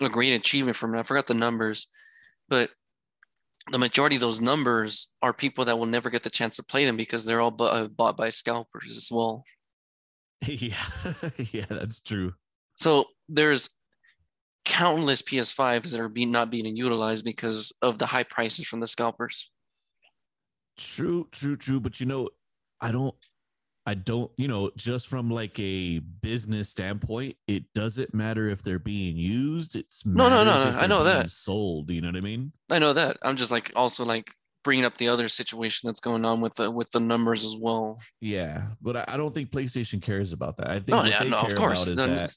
a 0.00 0.08
great 0.08 0.32
achievement 0.32 0.76
for 0.76 0.88
me. 0.88 0.98
I 0.98 1.02
forgot 1.02 1.26
the 1.26 1.34
numbers, 1.34 1.88
but 2.48 2.70
the 3.72 3.78
majority 3.78 4.16
of 4.16 4.20
those 4.20 4.40
numbers 4.40 5.14
are 5.22 5.32
people 5.32 5.64
that 5.64 5.78
will 5.78 5.86
never 5.86 6.10
get 6.10 6.22
the 6.22 6.30
chance 6.30 6.56
to 6.56 6.62
play 6.62 6.84
them 6.84 6.96
because 6.96 7.24
they're 7.24 7.40
all 7.40 7.54
uh, 7.60 7.88
bought 7.88 8.16
by 8.16 8.30
scalpers 8.30 8.96
as 8.96 9.08
well. 9.10 9.44
yeah. 10.46 10.76
yeah, 11.52 11.66
that's 11.68 12.00
true. 12.00 12.34
So 12.76 13.06
there's 13.28 13.70
countless 14.64 15.22
PS5s 15.22 15.90
that 15.90 16.00
are 16.00 16.08
being 16.08 16.30
not 16.30 16.50
being 16.50 16.76
utilized 16.76 17.24
because 17.24 17.72
of 17.82 17.98
the 17.98 18.06
high 18.06 18.24
prices 18.24 18.66
from 18.66 18.80
the 18.80 18.86
scalpers. 18.86 19.50
True, 20.76 21.28
true, 21.32 21.56
true. 21.56 21.80
But 21.80 22.00
you 22.00 22.06
know, 22.06 22.30
I 22.80 22.90
don't 22.90 23.14
I 23.88 23.94
don't, 23.94 24.32
you 24.36 24.48
know, 24.48 24.72
just 24.76 25.06
from 25.06 25.30
like 25.30 25.58
a 25.60 26.00
business 26.00 26.68
standpoint, 26.68 27.36
it 27.46 27.72
doesn't 27.72 28.12
matter 28.12 28.48
if 28.48 28.60
they're 28.62 28.80
being 28.80 29.16
used. 29.16 29.76
It's 29.76 30.04
No, 30.04 30.28
no, 30.28 30.42
no, 30.42 30.70
no, 30.72 30.76
I 30.76 30.88
know 30.88 31.04
that. 31.04 31.30
sold. 31.30 31.90
You 31.90 32.00
know 32.00 32.08
what 32.08 32.16
I 32.16 32.20
mean? 32.20 32.50
I 32.68 32.80
know 32.80 32.92
that. 32.94 33.16
I'm 33.22 33.36
just 33.36 33.52
like 33.52 33.70
also 33.76 34.04
like 34.04 34.34
bringing 34.66 34.84
up 34.84 34.96
the 34.98 35.08
other 35.08 35.28
situation 35.28 35.86
that's 35.86 36.00
going 36.00 36.24
on 36.24 36.40
with 36.40 36.54
the 36.56 36.68
with 36.70 36.90
the 36.90 36.98
numbers 37.00 37.44
as 37.44 37.56
well. 37.58 37.98
Yeah, 38.20 38.66
but 38.82 38.96
I, 38.96 39.04
I 39.08 39.16
don't 39.16 39.32
think 39.32 39.50
PlayStation 39.50 40.02
cares 40.02 40.32
about 40.32 40.56
that. 40.58 40.68
I 40.68 40.80
think 40.80 40.88
what 40.90 41.06
yeah, 41.08 41.22
they 41.22 41.30
no, 41.30 41.38
of 41.38 41.46
care 41.46 41.56
course. 41.56 41.84
about 41.86 41.90
is 41.92 41.96
Then- 41.96 42.16
that 42.16 42.34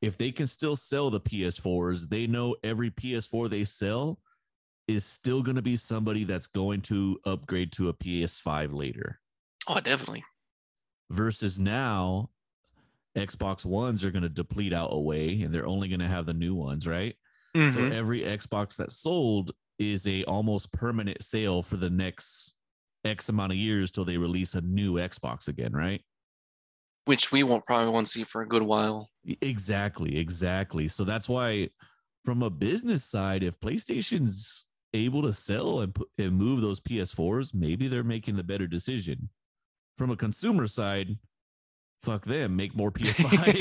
if 0.00 0.16
they 0.16 0.30
can 0.32 0.46
still 0.46 0.74
sell 0.76 1.10
the 1.10 1.20
PS4s, 1.20 2.08
they 2.08 2.26
know 2.26 2.56
every 2.64 2.90
PS4 2.90 3.50
they 3.50 3.64
sell 3.64 4.18
is 4.88 5.04
still 5.04 5.42
going 5.42 5.54
to 5.56 5.62
be 5.62 5.76
somebody 5.76 6.24
that's 6.24 6.46
going 6.48 6.80
to 6.82 7.18
upgrade 7.24 7.70
to 7.72 7.88
a 7.88 7.94
PS5 7.94 8.72
later. 8.74 9.20
Oh, 9.68 9.78
definitely. 9.80 10.24
Versus 11.10 11.58
now, 11.58 12.30
Xbox 13.16 13.64
Ones 13.66 14.04
are 14.04 14.10
going 14.10 14.22
to 14.24 14.28
deplete 14.28 14.72
out 14.72 14.88
away, 14.92 15.42
and 15.42 15.52
they're 15.54 15.66
only 15.66 15.88
going 15.88 16.00
to 16.00 16.08
have 16.08 16.26
the 16.26 16.34
new 16.34 16.54
ones, 16.54 16.86
right? 16.88 17.14
So 17.54 17.60
Mhm. 17.60 17.92
every 17.92 18.22
Xbox 18.22 18.76
that's 18.76 18.96
sold 18.96 19.52
is 19.82 20.06
a 20.06 20.24
almost 20.24 20.72
permanent 20.72 21.22
sale 21.22 21.62
for 21.62 21.76
the 21.76 21.90
next 21.90 22.54
X 23.04 23.28
amount 23.28 23.52
of 23.52 23.58
years 23.58 23.90
till 23.90 24.04
they 24.04 24.16
release 24.16 24.54
a 24.54 24.60
new 24.60 24.94
Xbox 24.94 25.48
again, 25.48 25.72
right? 25.72 26.00
Which 27.04 27.32
we 27.32 27.42
won't 27.42 27.66
probably 27.66 27.90
won't 27.90 28.08
see 28.08 28.22
for 28.22 28.42
a 28.42 28.48
good 28.48 28.62
while. 28.62 29.10
Exactly, 29.40 30.16
exactly. 30.18 30.86
So 30.88 31.04
that's 31.04 31.28
why, 31.28 31.70
from 32.24 32.42
a 32.42 32.50
business 32.50 33.04
side, 33.04 33.42
if 33.42 33.58
PlayStation's 33.58 34.64
able 34.94 35.22
to 35.22 35.32
sell 35.32 35.80
and 35.80 35.96
and 36.18 36.32
move 36.32 36.60
those 36.60 36.80
PS4s, 36.80 37.54
maybe 37.54 37.88
they're 37.88 38.04
making 38.04 38.36
the 38.36 38.44
better 38.44 38.68
decision. 38.68 39.28
From 39.98 40.10
a 40.10 40.16
consumer 40.16 40.68
side, 40.68 41.18
fuck 42.02 42.24
them, 42.24 42.54
make 42.54 42.76
more 42.76 42.92
PS5s. 42.92 43.58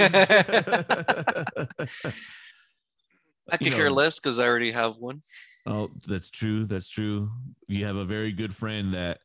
I 3.52 3.58
could 3.58 3.68
You 3.68 3.74
care 3.74 3.92
less 3.92 4.20
because 4.20 4.40
I 4.40 4.48
already 4.48 4.72
have 4.72 4.98
one. 4.98 5.22
Oh, 5.66 5.90
that's 6.08 6.32
true. 6.32 6.66
That's 6.66 6.90
true. 6.90 7.32
You 7.68 7.86
have 7.86 7.96
a 7.96 8.06
very 8.06 8.32
good 8.32 8.54
friend 8.54 8.94
that 8.94 9.20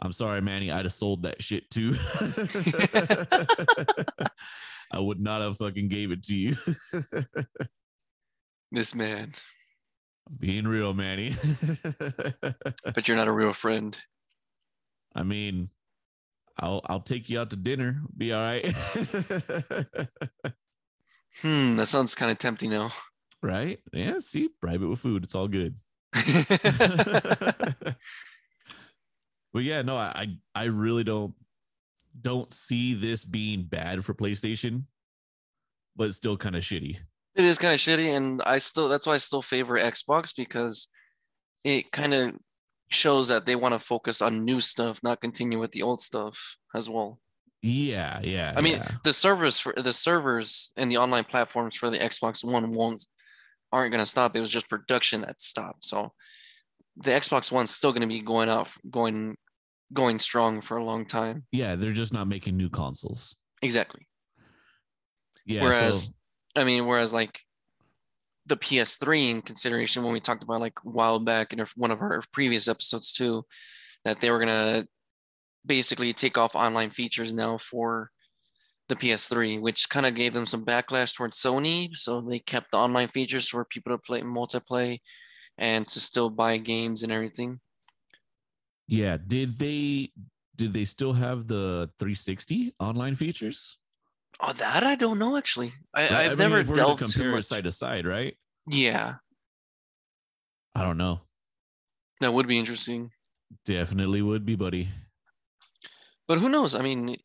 I'm 0.00 0.12
sorry, 0.12 0.40
Manny, 0.40 0.70
I'd 0.70 0.84
have 0.84 0.92
sold 0.92 1.22
that 1.24 1.42
shit 1.42 1.68
too. 1.70 1.94
I 4.92 5.00
would 5.00 5.20
not 5.20 5.42
have 5.42 5.56
fucking 5.56 5.88
gave 5.88 6.12
it 6.12 6.22
to 6.24 6.34
you. 6.34 6.56
This 8.70 8.94
man, 8.94 9.32
Being 10.38 10.66
real, 10.68 10.92
Manny. 10.92 11.34
but 12.84 13.08
you're 13.08 13.16
not 13.16 13.28
a 13.28 13.32
real 13.32 13.54
friend. 13.54 13.96
I 15.14 15.22
mean, 15.22 15.70
I'll 16.58 16.82
I'll 16.84 17.00
take 17.00 17.30
you 17.30 17.40
out 17.40 17.48
to 17.48 17.56
dinner. 17.56 18.02
Be 18.14 18.34
all 18.34 18.42
right. 18.42 18.66
Hmm, 21.40 21.76
that 21.76 21.86
sounds 21.88 22.14
kind 22.14 22.30
of 22.30 22.38
tempting 22.38 22.70
now. 22.70 22.90
Right? 23.42 23.78
Yeah, 23.92 24.18
see, 24.18 24.50
bribe 24.60 24.82
it 24.82 24.86
with 24.86 25.00
food. 25.00 25.24
It's 25.24 25.34
all 25.34 25.48
good. 25.48 25.74
but 29.52 29.62
yeah, 29.62 29.82
no, 29.82 29.96
I 29.96 30.36
I 30.54 30.64
really 30.64 31.04
don't 31.04 31.34
don't 32.20 32.52
see 32.52 32.94
this 32.94 33.24
being 33.24 33.64
bad 33.64 34.04
for 34.04 34.14
PlayStation, 34.14 34.84
but 35.96 36.08
it's 36.08 36.16
still 36.16 36.36
kind 36.36 36.56
of 36.56 36.62
shitty. 36.62 36.98
It 37.34 37.44
is 37.44 37.58
kind 37.58 37.74
of 37.74 37.80
shitty, 37.80 38.16
and 38.16 38.42
I 38.42 38.58
still 38.58 38.88
that's 38.88 39.06
why 39.06 39.14
I 39.14 39.18
still 39.18 39.42
favor 39.42 39.74
Xbox 39.74 40.34
because 40.36 40.88
it 41.64 41.90
kind 41.92 42.14
of 42.14 42.34
shows 42.90 43.28
that 43.28 43.44
they 43.44 43.56
want 43.56 43.74
to 43.74 43.80
focus 43.80 44.22
on 44.22 44.44
new 44.44 44.60
stuff, 44.60 45.00
not 45.02 45.20
continue 45.20 45.58
with 45.58 45.72
the 45.72 45.82
old 45.82 46.00
stuff 46.00 46.56
as 46.74 46.88
well. 46.88 47.20
Yeah, 47.62 48.20
yeah. 48.22 48.54
I 48.56 48.60
mean, 48.60 48.76
yeah. 48.76 48.90
the 49.04 49.12
servers 49.12 49.58
for 49.58 49.74
the 49.76 49.92
servers 49.92 50.72
and 50.76 50.90
the 50.90 50.96
online 50.96 51.24
platforms 51.24 51.74
for 51.76 51.90
the 51.90 51.98
Xbox 51.98 52.44
One 52.44 52.74
won't 52.74 53.04
aren't 53.72 53.92
going 53.92 54.02
to 54.02 54.10
stop. 54.10 54.36
It 54.36 54.40
was 54.40 54.50
just 54.50 54.68
production 54.68 55.22
that 55.22 55.42
stopped. 55.42 55.84
So 55.84 56.12
the 56.96 57.10
Xbox 57.10 57.52
One's 57.52 57.70
still 57.70 57.92
going 57.92 58.02
to 58.02 58.08
be 58.08 58.20
going 58.20 58.48
out, 58.48 58.68
going 58.90 59.36
going 59.92 60.18
strong 60.18 60.60
for 60.60 60.76
a 60.76 60.84
long 60.84 61.06
time. 61.06 61.44
yeah, 61.50 61.74
they're 61.74 61.92
just 61.92 62.12
not 62.12 62.28
making 62.28 62.56
new 62.56 62.68
consoles. 62.68 63.36
Exactly. 63.62 64.06
Yeah. 65.46 65.62
Whereas, 65.62 66.04
so, 66.04 66.12
I 66.56 66.64
mean, 66.64 66.84
whereas 66.84 67.12
like 67.12 67.40
the 68.46 68.56
PS3 68.56 69.30
in 69.30 69.42
consideration 69.42 70.02
when 70.02 70.12
we 70.12 70.20
talked 70.20 70.42
about 70.42 70.60
like 70.60 70.74
a 70.84 70.88
while 70.88 71.20
back 71.20 71.52
in 71.52 71.64
one 71.76 71.90
of 71.90 72.00
our 72.00 72.22
previous 72.32 72.68
episodes 72.68 73.12
too, 73.12 73.44
that 74.04 74.20
they 74.20 74.30
were 74.30 74.38
gonna 74.38 74.86
basically 75.64 76.12
take 76.12 76.38
off 76.38 76.54
online 76.54 76.90
features 76.90 77.32
now 77.32 77.58
for 77.58 78.10
the 78.88 78.96
PS3, 78.96 79.60
which 79.60 79.88
kind 79.88 80.06
of 80.06 80.14
gave 80.14 80.32
them 80.34 80.46
some 80.46 80.64
backlash 80.64 81.14
towards 81.14 81.36
Sony. 81.38 81.94
So 81.96 82.20
they 82.20 82.38
kept 82.38 82.70
the 82.70 82.78
online 82.78 83.08
features 83.08 83.48
for 83.48 83.64
people 83.64 83.92
to 83.96 83.98
play 84.02 84.22
multiplayer 84.22 84.98
and 85.58 85.86
to 85.88 86.00
still 86.00 86.30
buy 86.30 86.56
games 86.58 87.02
and 87.02 87.12
everything. 87.12 87.60
yeah, 88.86 89.16
did 89.24 89.58
they 89.58 90.12
did 90.56 90.72
they 90.72 90.84
still 90.84 91.12
have 91.12 91.46
the 91.46 91.90
360 91.98 92.74
online 92.80 93.14
features? 93.14 93.76
Oh, 94.40 94.52
that 94.52 94.82
I 94.84 94.94
don't 94.94 95.18
know 95.18 95.36
actually. 95.36 95.72
I, 95.94 96.02
I- 96.08 96.24
I 96.24 96.28
mean, 96.30 96.38
never 96.38 96.58
if 96.58 96.68
we're 96.68 96.76
gonna 96.76 96.96
delved 96.96 97.12
too 97.12 97.32
much. 97.32 97.44
side 97.44 97.64
to 97.64 97.72
side, 97.72 98.06
right? 98.06 98.36
Yeah, 98.66 99.16
I 100.74 100.82
don't 100.82 100.96
know. 100.98 101.20
that 102.20 102.32
would 102.32 102.46
be 102.46 102.58
interesting. 102.58 103.10
Definitely 103.64 104.22
would 104.22 104.44
be, 104.44 104.56
buddy. 104.56 104.88
But 106.26 106.38
who 106.38 106.48
knows? 106.48 106.74
I 106.74 106.82
mean, 106.82 107.16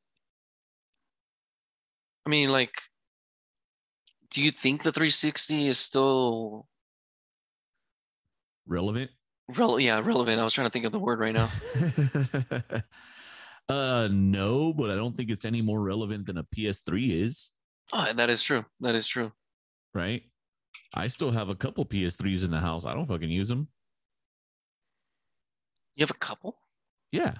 I 2.26 2.30
mean, 2.30 2.50
like, 2.50 2.74
do 4.32 4.42
you 4.42 4.52
think 4.52 4.84
the 4.84 4.92
360 4.92 5.68
is 5.68 5.78
still 5.78 6.68
Relevant. 8.66 9.12
rel- 9.58 9.80
yeah, 9.80 10.00
relevant? 10.00 10.40
I 10.40 10.44
was 10.46 10.54
trying 10.54 10.68
to 10.68 10.72
think 10.72 10.86
of 10.86 10.92
the 10.94 11.00
word 11.00 11.20
right 11.20 11.34
now. 11.34 11.50
uh 13.70 14.08
no, 14.12 14.74
but 14.74 14.90
I 14.90 14.96
don't 14.96 15.16
think 15.16 15.30
it's 15.30 15.46
any 15.46 15.62
more 15.62 15.82
relevant 15.82 16.26
than 16.26 16.38
a 16.38 16.44
PS3 16.44 17.12
is, 17.24 17.52
Oh, 17.92 18.12
that 18.14 18.30
is 18.30 18.42
true. 18.42 18.66
That 18.80 18.96
is 18.96 19.06
true. 19.08 19.32
right? 19.94 20.24
I 20.96 21.08
still 21.08 21.32
have 21.32 21.50
a 21.50 21.56
couple 21.56 21.86
PS3s 21.86 22.44
in 22.46 22.52
the 22.52 22.60
house. 22.60 22.86
I 22.86 22.94
don't 22.94 23.08
fucking 23.08 23.30
use 23.30 23.50
them. 23.50 23.68
You 25.96 26.04
have 26.04 26.12
a 26.12 26.16
couple? 26.20 26.56
Yeah. 27.12 27.34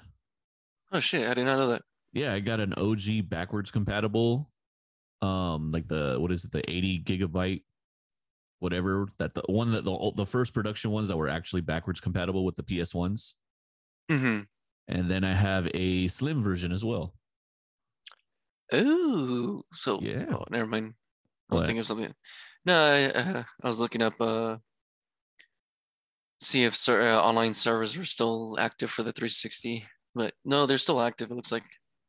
Oh 0.92 1.00
shit, 1.00 1.28
I 1.28 1.34
did 1.34 1.46
not 1.46 1.58
know 1.58 1.68
that. 1.70 1.82
Yeah, 2.12 2.34
I 2.34 2.40
got 2.42 2.60
an 2.60 2.74
OG 2.76 3.30
backwards 3.30 3.72
compatible 3.72 4.52
um 5.24 5.72
like 5.72 5.88
the 5.88 6.18
what 6.20 6.32
is 6.32 6.44
it 6.46 6.52
the 6.52 6.70
80 6.70 7.00
gigabyte 7.04 7.62
whatever 8.60 9.08
that 9.18 9.34
the 9.34 9.44
one 9.48 9.72
that 9.72 9.84
the 9.86 10.12
the 10.16 10.26
first 10.26 10.54
production 10.54 10.92
ones 10.92 11.08
that 11.08 11.18
were 11.18 11.30
actually 11.30 11.62
backwards 11.62 12.00
compatible 12.02 12.44
with 12.46 12.56
the 12.56 12.64
PS1s 12.64 13.36
Mm-hmm. 14.12 14.42
and 14.90 15.10
then 15.12 15.24
I 15.24 15.34
have 15.34 15.68
a 15.74 16.08
slim 16.10 16.42
version 16.44 16.72
as 16.74 16.84
well. 16.84 17.14
Ooh, 18.74 19.64
so 19.72 20.00
Yeah. 20.02 20.26
Oh, 20.32 20.44
never 20.50 20.66
mind. 20.68 20.94
I 21.50 21.54
was 21.56 21.62
What? 21.62 21.68
thinking 21.68 21.80
of 21.80 21.86
something. 21.86 22.14
No, 22.66 22.76
I, 22.92 23.04
uh, 23.06 23.44
I 23.64 23.68
was 23.68 23.80
looking 23.80 24.02
up 24.02 24.20
uh 24.20 24.58
see 26.42 26.66
if 26.66 26.76
ser- 26.76 27.02
uh, 27.10 27.18
online 27.22 27.54
servers 27.54 27.98
were 27.98 28.04
still 28.04 28.58
active 28.60 28.92
for 28.92 29.04
the 29.04 29.14
360, 29.14 29.86
but 30.16 30.34
no, 30.44 30.66
they're 30.66 30.78
still 30.78 31.00
active. 31.02 31.32
It 31.32 31.36
looks 31.36 31.52
like. 31.52 31.64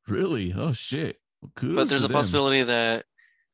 Really? 0.09 0.53
Oh 0.53 0.73
shit. 0.73 1.21
Well, 1.63 1.75
but 1.75 1.89
there's 1.89 2.05
a 2.05 2.09
them. 2.09 2.15
possibility 2.15 2.63
that 2.63 3.05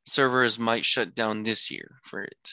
servers 0.07 0.59
might 0.59 0.85
shut 0.85 1.15
down 1.15 1.43
this 1.43 1.71
year 1.71 1.97
for 2.05 2.23
it. 2.23 2.49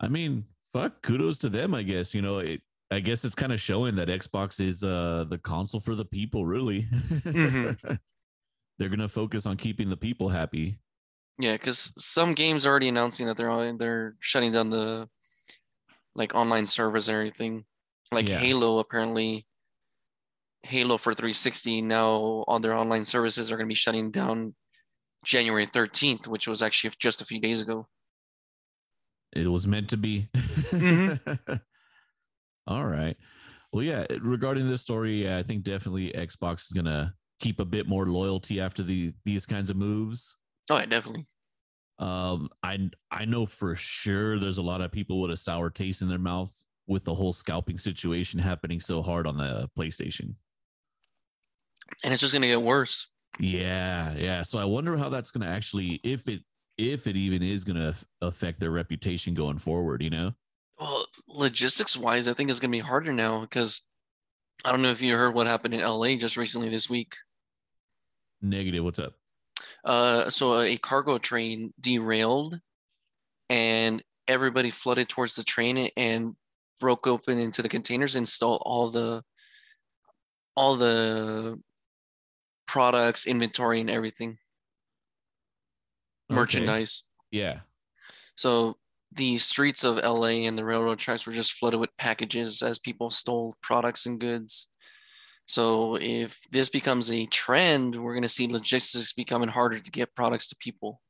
I 0.00 0.08
mean, 0.08 0.44
fuck, 0.72 1.02
kudos 1.02 1.38
to 1.40 1.48
them, 1.48 1.74
I 1.74 1.82
guess. 1.82 2.14
You 2.14 2.22
know, 2.22 2.38
it 2.38 2.62
I 2.90 3.00
guess 3.00 3.24
it's 3.24 3.34
kind 3.34 3.52
of 3.52 3.60
showing 3.60 3.94
that 3.96 4.08
Xbox 4.08 4.60
is 4.60 4.82
uh 4.82 5.24
the 5.28 5.38
console 5.38 5.80
for 5.80 5.94
the 5.94 6.04
people, 6.04 6.44
really. 6.46 6.82
Mhm. 6.84 7.98
they're 8.78 8.88
gonna 8.88 9.08
focus 9.08 9.46
on 9.46 9.56
keeping 9.56 9.90
the 9.90 9.96
people 9.96 10.28
happy. 10.28 10.78
Yeah, 11.38 11.52
because 11.52 11.92
some 11.98 12.34
games 12.34 12.66
are 12.66 12.70
already 12.70 12.88
announcing 12.88 13.26
that 13.26 13.36
they're 13.36 13.50
on, 13.50 13.78
they're 13.78 14.16
shutting 14.20 14.52
down 14.52 14.70
the 14.70 15.08
like 16.14 16.34
online 16.34 16.66
servers 16.66 17.08
and 17.08 17.16
everything. 17.16 17.64
Like 18.12 18.28
Yeah. 18.28 18.38
Halo, 18.38 18.78
apparently, 18.78 19.46
Halo 20.70 20.98
for 20.98 21.12
360 21.14 21.82
now 21.82 22.44
all 22.46 22.60
their 22.60 22.74
online 22.74 23.04
services 23.04 23.50
are 23.50 23.56
going 23.56 23.66
to 23.66 23.70
be 23.72 23.74
shutting 23.74 24.10
down 24.10 24.54
January 25.24 25.66
13th, 25.66 26.26
which 26.28 26.46
was 26.46 26.62
actually 26.62 26.92
just 26.98 27.20
a 27.20 27.24
few 27.24 27.40
days 27.40 27.60
ago. 27.60 27.88
It 29.32 29.48
was 29.48 29.66
meant 29.66 29.90
to 29.90 29.96
be. 29.96 30.28
Mhm. 30.34 31.60
All 32.66 32.84
right. 32.84 33.16
Well, 33.72 33.84
yeah. 33.84 34.06
Regarding 34.20 34.68
this 34.68 34.82
story, 34.82 35.24
yeah, 35.24 35.38
I 35.38 35.42
think 35.42 35.64
definitely 35.64 36.12
Xbox 36.12 36.62
is 36.62 36.72
gonna 36.72 37.14
keep 37.40 37.60
a 37.60 37.64
bit 37.64 37.88
more 37.88 38.06
loyalty 38.06 38.60
after 38.60 38.82
the 38.82 39.12
these 39.24 39.46
kinds 39.46 39.70
of 39.70 39.76
moves. 39.76 40.36
Oh, 40.70 40.78
yeah, 40.78 40.86
definitely. 40.86 41.26
Um, 41.98 42.48
I 42.62 42.90
I 43.10 43.24
know 43.24 43.44
for 43.46 43.74
sure 43.74 44.38
there's 44.38 44.58
a 44.58 44.62
lot 44.62 44.80
of 44.80 44.90
people 44.92 45.20
with 45.20 45.32
a 45.32 45.36
sour 45.36 45.68
taste 45.70 46.00
in 46.02 46.08
their 46.08 46.18
mouth 46.18 46.52
with 46.86 47.04
the 47.04 47.14
whole 47.14 47.32
scalping 47.32 47.78
situation 47.78 48.40
happening 48.40 48.80
so 48.80 49.02
hard 49.02 49.26
on 49.26 49.36
the 49.36 49.68
PlayStation. 49.78 50.34
And 52.04 52.12
it's 52.12 52.20
just 52.20 52.32
going 52.32 52.42
to 52.42 52.48
get 52.48 52.62
worse. 52.62 53.08
Yeah, 53.38 54.14
yeah. 54.14 54.42
So 54.42 54.58
I 54.58 54.64
wonder 54.64 54.96
how 54.96 55.08
that's 55.08 55.30
gonna 55.30 55.46
actually, 55.46 56.00
if 56.02 56.28
it 56.28 56.40
if 56.76 57.06
it 57.06 57.16
even 57.16 57.42
is 57.42 57.64
gonna 57.64 57.94
affect 58.20 58.60
their 58.60 58.70
reputation 58.70 59.34
going 59.34 59.58
forward. 59.58 60.02
You 60.02 60.10
know? 60.10 60.32
Well, 60.78 61.06
logistics 61.28 61.96
wise, 61.96 62.26
I 62.26 62.32
think 62.32 62.48
it's 62.48 62.58
going 62.58 62.72
to 62.72 62.78
be 62.78 62.80
harder 62.80 63.12
now 63.12 63.42
because 63.42 63.82
I 64.64 64.72
don't 64.72 64.80
know 64.80 64.90
if 64.90 65.02
you 65.02 65.14
heard 65.14 65.34
what 65.34 65.46
happened 65.46 65.74
in 65.74 65.84
LA 65.84 66.16
just 66.16 66.38
recently 66.38 66.70
this 66.70 66.88
week. 66.88 67.16
Negative. 68.40 68.82
What's 68.82 68.98
up? 68.98 69.12
Uh, 69.84 70.30
so 70.30 70.60
a 70.60 70.78
cargo 70.78 71.18
train 71.18 71.74
derailed, 71.78 72.60
and 73.50 74.02
everybody 74.26 74.70
flooded 74.70 75.08
towards 75.08 75.34
the 75.34 75.44
train 75.44 75.90
and 75.96 76.34
broke 76.80 77.06
open 77.06 77.38
into 77.38 77.60
the 77.60 77.68
containers 77.68 78.16
and 78.16 78.26
stole 78.26 78.62
all 78.64 78.88
the 78.88 79.22
all 80.56 80.76
the 80.76 81.60
products, 82.70 83.26
inventory, 83.26 83.80
and 83.80 83.90
everything, 83.90 84.38
Okay. 86.30 86.36
merchandise. 86.36 87.02
Yeah. 87.32 87.60
So 88.36 88.76
the 89.10 89.38
streets 89.38 89.82
of 89.82 89.96
LA 89.96 90.46
and 90.46 90.56
the 90.56 90.64
railroad 90.64 91.00
tracks 91.00 91.26
were 91.26 91.32
just 91.32 91.54
flooded 91.54 91.80
with 91.80 91.96
packages 91.96 92.62
as 92.62 92.78
people 92.78 93.10
stole 93.10 93.56
products 93.60 94.06
and 94.06 94.20
goods. 94.20 94.68
So 95.46 95.96
if 95.96 96.40
this 96.52 96.68
becomes 96.68 97.10
a 97.10 97.26
trend, 97.26 98.00
we're 98.00 98.14
going 98.14 98.22
to 98.22 98.28
see 98.28 98.46
logistics 98.46 99.14
becoming 99.14 99.48
harder 99.48 99.80
to 99.80 99.90
get 99.90 100.14
products 100.14 100.46
to 100.50 100.56
people. 100.60 101.02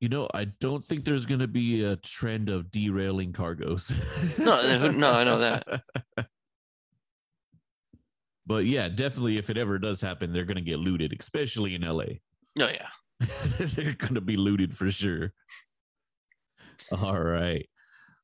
You 0.00 0.08
know, 0.08 0.28
I 0.34 0.46
don't 0.46 0.84
think 0.84 1.04
there's 1.04 1.24
going 1.24 1.38
to 1.38 1.46
be 1.46 1.84
a 1.84 1.94
trend 1.94 2.50
of 2.50 2.72
derailing 2.72 3.32
cargoes. 3.32 3.92
No, 4.38 4.90
no, 4.90 5.12
I 5.12 5.22
know 5.22 5.38
that. 5.38 5.84
But 8.50 8.64
yeah, 8.64 8.88
definitely, 8.88 9.38
if 9.38 9.48
it 9.48 9.56
ever 9.56 9.78
does 9.78 10.00
happen, 10.00 10.32
they're 10.32 10.44
going 10.44 10.56
to 10.56 10.60
get 10.60 10.80
looted, 10.80 11.14
especially 11.16 11.76
in 11.76 11.82
LA. 11.82 12.04
Oh 12.58 12.66
yeah. 12.68 12.88
they're 13.60 13.92
going 13.94 14.16
to 14.16 14.20
be 14.20 14.36
looted 14.36 14.76
for 14.76 14.90
sure. 14.90 15.32
All 16.90 17.20
right. 17.20 17.68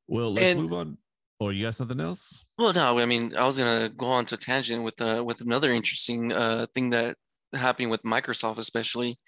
Well, 0.08 0.32
let's 0.32 0.46
And- 0.46 0.62
move 0.62 0.72
on. 0.72 0.98
Or 1.38 1.52
you 1.52 1.66
got 1.66 1.76
something 1.76 2.00
else? 2.00 2.44
Well, 2.58 2.72
no, 2.72 2.98
I 2.98 3.04
mean, 3.06 3.36
I 3.36 3.44
was 3.44 3.56
gonna 3.58 3.88
go 3.90 4.06
on 4.06 4.24
to 4.26 4.34
a 4.34 4.38
tangent 4.38 4.82
with 4.82 4.98
uh, 5.00 5.22
with 5.24 5.42
another 5.42 5.70
interesting 5.70 6.32
uh, 6.32 6.66
thing 6.74 6.90
that 6.90 7.16
happening 7.52 7.90
with 7.90 8.02
Microsoft, 8.02 8.56
especially. 8.58 9.18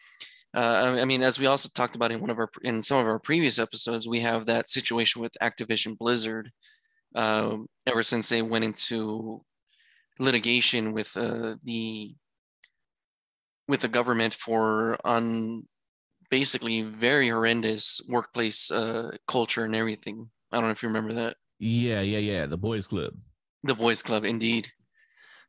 Uh, 0.56 0.61
I 0.96 1.00
I 1.02 1.04
mean, 1.04 1.22
as 1.22 1.38
we 1.38 1.44
also 1.46 1.68
talked 1.74 1.94
about 1.96 2.11
in 2.11 2.20
one 2.20 2.30
of 2.30 2.38
our 2.38 2.48
in 2.62 2.80
some 2.82 2.98
of 2.98 3.06
our 3.06 3.18
previous 3.20 3.58
episodes, 3.58 4.08
we 4.08 4.20
have 4.20 4.46
that 4.46 4.70
situation 4.70 5.20
with 5.20 5.32
Activision 5.42 5.96
Blizzard. 5.98 6.50
Um, 7.14 7.66
ever 7.87 8.02
since 8.02 8.30
they 8.30 8.40
went 8.40 8.64
into 8.64 9.42
litigation 10.18 10.92
with 10.92 11.16
uh, 11.16 11.57
the 11.62 12.14
with 13.66 13.81
the 13.81 13.88
government 13.88 14.35
for 14.35 14.98
on 15.04 15.66
basically 16.31 16.83
very 16.83 17.28
horrendous 17.28 18.00
workplace 18.09 18.70
uh, 18.70 19.11
culture 19.26 19.64
and 19.64 19.74
everything. 19.74 20.28
I 20.52 20.57
don't 20.57 20.66
know 20.66 20.70
if 20.70 20.83
you 20.83 20.88
remember 20.88 21.14
that. 21.14 21.37
Yeah, 21.59 22.00
yeah, 22.00 22.18
yeah. 22.18 22.46
The 22.46 22.57
boys' 22.57 22.87
club. 22.87 23.14
The 23.64 23.74
boys 23.74 24.02
club, 24.02 24.24
indeed. 24.24 24.68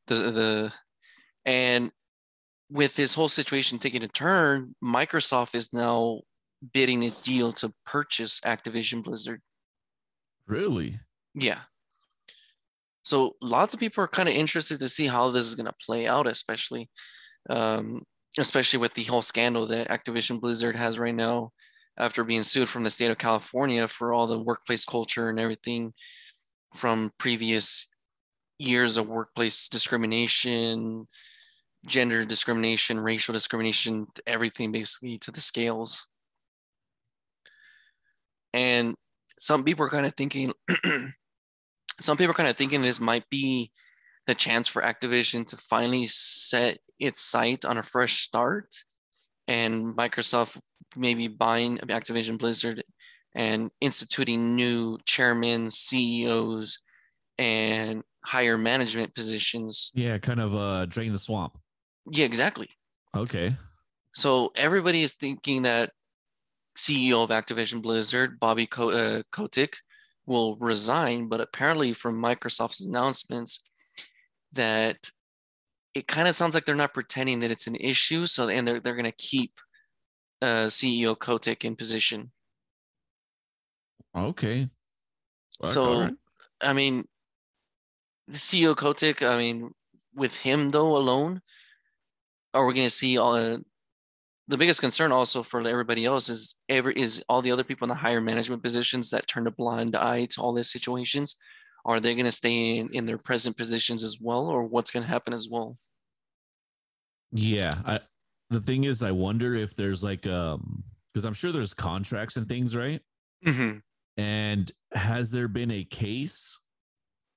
The 0.08 0.16
the 0.16 0.74
and 1.46 1.92
with 2.70 2.96
this 2.96 3.14
whole 3.14 3.30
situation 3.30 3.80
taking 3.80 4.04
a 4.04 4.08
turn, 4.08 4.76
Microsoft 4.84 5.56
is 5.56 5.74
now 5.74 6.22
bidding 6.74 7.04
a 7.06 7.10
deal 7.10 7.52
to 7.54 7.74
purchase 7.86 8.40
Activision 8.42 9.04
Blizzard. 9.04 9.42
Really? 10.48 11.00
Yeah. 11.34 11.60
So 13.10 13.36
lots 13.42 13.74
of 13.74 13.80
people 13.80 14.04
are 14.04 14.08
kind 14.08 14.30
of 14.30 14.36
interested 14.36 14.80
to 14.80 14.88
see 14.88 15.08
how 15.08 15.32
this 15.32 15.48
is 15.48 15.56
going 15.56 15.66
to 15.66 15.74
play 15.84 16.06
out, 16.06 16.28
especially, 16.28 16.92
um, 17.50 18.04
especially 18.38 18.78
with 18.78 18.94
the 18.94 19.06
whole 19.06 19.24
scandal 19.24 19.66
that 19.66 19.90
Activision 19.90 20.40
Blizzard 20.40 20.76
has 20.76 21.00
right 21.00 21.16
now, 21.16 21.50
after 21.98 22.24
being 22.24 22.44
sued 22.44 22.70
from 22.70 22.84
the 22.84 22.92
state 22.92 23.10
of 23.10 23.18
California 23.18 23.88
for 23.88 24.14
all 24.14 24.28
the 24.28 24.38
workplace 24.38 24.86
culture 24.86 25.28
and 25.28 25.40
everything 25.40 25.92
from 26.76 27.10
previous 27.18 27.88
years 28.60 29.00
of 29.00 29.10
workplace 29.10 29.70
discrimination, 29.70 31.08
gender 31.88 32.24
discrimination, 32.26 33.00
racial 33.00 33.34
discrimination, 33.34 34.06
everything 34.28 34.72
basically 34.72 35.18
to 35.18 35.32
the 35.32 35.42
scales. 35.42 36.06
And 38.54 38.94
some 39.40 39.64
people 39.64 39.84
are 39.84 39.90
kind 39.90 40.06
of 40.06 40.14
thinking 40.14 40.54
some 42.00 42.18
people 42.18 42.32
are 42.32 42.36
kind 42.36 42.50
of 42.50 42.58
thinking 42.58 42.82
this 42.82 43.00
might 43.00 43.30
be 43.30 43.72
the 44.28 44.36
chance 44.36 44.68
for 44.68 44.82
Activision 44.82 45.48
to 45.48 45.58
finally 45.58 46.08
set 46.08 46.80
its 47.00 47.22
sight 47.22 47.66
on 47.66 47.78
a 47.78 47.84
fresh 47.84 48.22
start 48.22 48.68
and 49.48 49.96
Microsoft 49.98 50.60
maybe 50.96 51.28
buying 51.28 51.78
Activision 51.80 52.38
Blizzard 52.38 52.84
and 53.36 53.70
instituting 53.82 54.56
new 54.56 54.98
chairmen, 55.06 55.72
CEOs, 55.72 56.80
and 57.38 58.04
higher 58.26 58.58
management 58.58 59.16
positions. 59.16 59.92
Yeah, 59.94 60.18
kind 60.18 60.40
of 60.40 60.56
uh 60.56 60.86
drain 60.86 61.14
the 61.14 61.20
swamp. 61.20 61.58
Yeah, 62.12 62.26
exactly. 62.26 62.70
Okay. 63.16 63.56
So 64.14 64.52
everybody 64.56 65.02
is 65.02 65.14
thinking 65.14 65.64
that 65.64 65.92
CEO 66.78 67.24
of 67.24 67.30
Activision 67.30 67.82
Blizzard, 67.82 68.40
Bobby 68.40 68.66
Ko- 68.66 68.92
uh, 68.92 69.22
Kotick, 69.32 69.76
will 70.30 70.56
resign, 70.58 71.28
but 71.28 71.42
apparently 71.42 71.92
from 71.92 72.22
Microsoft's 72.22 72.86
announcements, 72.86 73.62
that 74.54 74.98
it 75.96 76.08
kind 76.08 76.28
of 76.28 76.36
sounds 76.36 76.54
like 76.54 76.66
they're 76.66 76.76
not 76.76 76.94
pretending 76.94 77.40
that 77.42 77.52
it's 77.52 77.68
an 77.68 77.76
issue. 77.76 78.26
So 78.26 78.48
and 78.48 78.66
they're 78.66 78.80
they're 78.80 78.96
going 78.96 79.12
to 79.12 79.12
keep 79.12 79.60
uh, 80.42 80.68
CEO 80.68 81.18
Kotick 81.18 81.66
in 81.66 81.76
position. 81.76 82.32
Okay. 84.16 84.70
Fuck, 85.60 85.70
So, 85.70 86.02
right. 86.02 86.14
I 86.62 86.74
mean, 86.74 87.06
the 88.28 88.38
CEO 88.38 88.76
Kotick, 88.76 89.22
I 89.22 89.38
mean, 89.38 89.74
with 90.16 90.38
him 90.38 90.70
though 90.70 90.96
alone, 90.96 91.42
are 92.54 92.66
we 92.66 92.74
going 92.74 92.88
to 92.88 92.92
see 92.94 93.18
all? 93.18 93.60
The 94.50 94.58
biggest 94.58 94.82
concern 94.82 95.12
also 95.12 95.44
for 95.44 95.66
everybody 95.66 96.06
else 96.06 96.28
is 96.28 96.56
every 96.68 97.00
is 97.00 97.24
all 97.30 97.44
the 97.44 97.52
other 97.52 97.64
people 97.64 97.86
in 97.86 97.90
the 97.90 97.96
higher 97.96 98.20
management 98.20 98.64
positions 98.64 99.12
that 99.12 99.28
turn 99.28 99.46
a 99.46 99.52
blind 99.52 99.96
eye 99.96 100.26
to 100.32 100.42
all 100.42 100.54
these 100.54 100.72
situations. 100.72 101.36
Are 101.86 102.00
they 102.00 102.16
going 102.16 102.26
to 102.26 102.32
stay 102.32 102.78
in, 102.80 102.90
in 102.92 103.06
their 103.06 103.20
present 103.20 103.56
positions 103.56 104.04
as 104.04 104.18
well, 104.20 104.48
or 104.48 104.64
what's 104.64 104.90
going 104.90 105.04
to 105.04 105.10
happen 105.10 105.34
as 105.34 105.48
well? 105.50 105.78
Yeah, 107.32 107.74
I 107.86 108.00
the 108.50 108.60
thing 108.60 108.86
is 108.86 109.04
I 109.04 109.12
wonder 109.12 109.56
if 109.56 109.76
there's 109.76 110.04
like 110.04 110.26
um 110.26 110.84
because 111.14 111.26
I'm 111.26 111.34
sure 111.36 111.52
there's 111.52 111.76
contracts 111.76 112.36
and 112.38 112.50
things, 112.50 112.76
right? 112.76 113.02
Mm-hmm. 113.46 113.78
And 114.18 114.72
has 114.94 115.30
there 115.30 115.48
been 115.48 115.70
a 115.70 115.84
case 115.84 116.60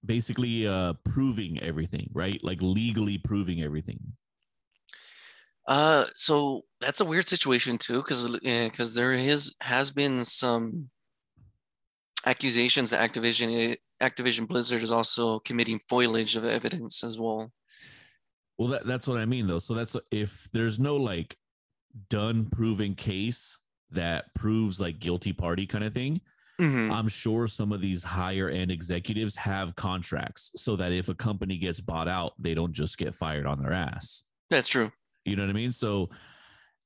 basically 0.04 0.66
uh 0.66 0.94
proving 1.04 1.62
everything, 1.62 2.08
right? 2.14 2.42
Like 2.42 2.62
legally 2.62 3.18
proving 3.18 3.62
everything. 3.62 4.00
Uh, 5.66 6.04
so 6.14 6.62
that's 6.80 7.00
a 7.00 7.04
weird 7.04 7.28
situation 7.28 7.78
too, 7.78 7.98
because 7.98 8.28
because 8.40 8.94
there 8.94 9.12
is 9.12 9.54
has 9.60 9.90
been 9.90 10.24
some 10.24 10.90
accusations 12.26 12.90
that 12.90 13.00
Activision 13.08 13.76
Activision 14.02 14.48
Blizzard 14.48 14.82
is 14.82 14.92
also 14.92 15.38
committing 15.40 15.80
foilage 15.90 16.36
of 16.36 16.44
evidence 16.44 17.04
as 17.04 17.18
well. 17.18 17.52
Well, 18.58 18.68
that, 18.68 18.86
that's 18.86 19.06
what 19.06 19.18
I 19.18 19.24
mean 19.24 19.46
though. 19.46 19.58
So 19.58 19.74
that's 19.74 19.96
if 20.10 20.48
there's 20.52 20.78
no 20.80 20.96
like 20.96 21.36
done 22.08 22.46
proven 22.46 22.94
case 22.94 23.58
that 23.90 24.34
proves 24.34 24.80
like 24.80 24.98
guilty 24.98 25.32
party 25.32 25.66
kind 25.66 25.84
of 25.84 25.94
thing, 25.94 26.20
Mhm. 26.60 26.90
I'm 26.92 27.08
sure 27.08 27.46
some 27.48 27.72
of 27.72 27.80
these 27.80 28.04
higher 28.04 28.48
end 28.48 28.70
executives 28.70 29.34
have 29.36 29.74
contracts 29.74 30.52
so 30.56 30.76
that 30.76 30.92
if 30.92 31.08
a 31.08 31.14
company 31.14 31.56
gets 31.56 31.80
bought 31.80 32.08
out, 32.08 32.34
they 32.38 32.54
don't 32.54 32.72
just 32.72 32.98
get 32.98 33.14
fired 33.14 33.46
on 33.46 33.58
their 33.60 33.72
ass. 33.72 34.24
That's 34.50 34.68
true. 34.68 34.92
You 35.24 35.36
know 35.36 35.42
what 35.42 35.50
I 35.50 35.54
mean? 35.54 35.72
So 35.72 36.10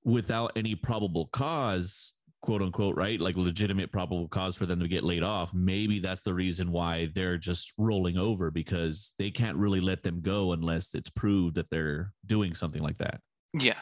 without 0.05 0.53
any 0.57 0.75
probable 0.75 1.27
cause, 1.33 2.12
quote 2.42 2.62
unquote, 2.62 2.96
right? 2.96 3.20
Like 3.20 3.37
legitimate 3.37 3.90
probable 3.90 4.29
cause 4.29 4.57
for 4.57 4.66
them 4.66 4.81
to 4.81 4.88
get 4.88 5.05
laid 5.05 5.22
off, 5.22 5.53
maybe 5.53 5.99
that's 5.99 6.22
the 6.22 6.35
reason 6.35 6.70
why 6.70 7.11
they're 7.14 7.38
just 7.38 7.72
rolling 7.77 8.16
over 8.16 8.51
because 8.51 9.12
they 9.18 9.31
can't 9.31 9.57
really 9.57 9.81
let 9.81 10.03
them 10.03 10.20
go 10.20 10.53
unless 10.53 10.94
it's 10.94 11.11
proved 11.11 11.57
that 11.57 11.70
they're 11.70 12.12
doing 12.25 12.55
something 12.55 12.83
like 12.83 12.99
that. 12.99 13.20
Yeah. 13.53 13.81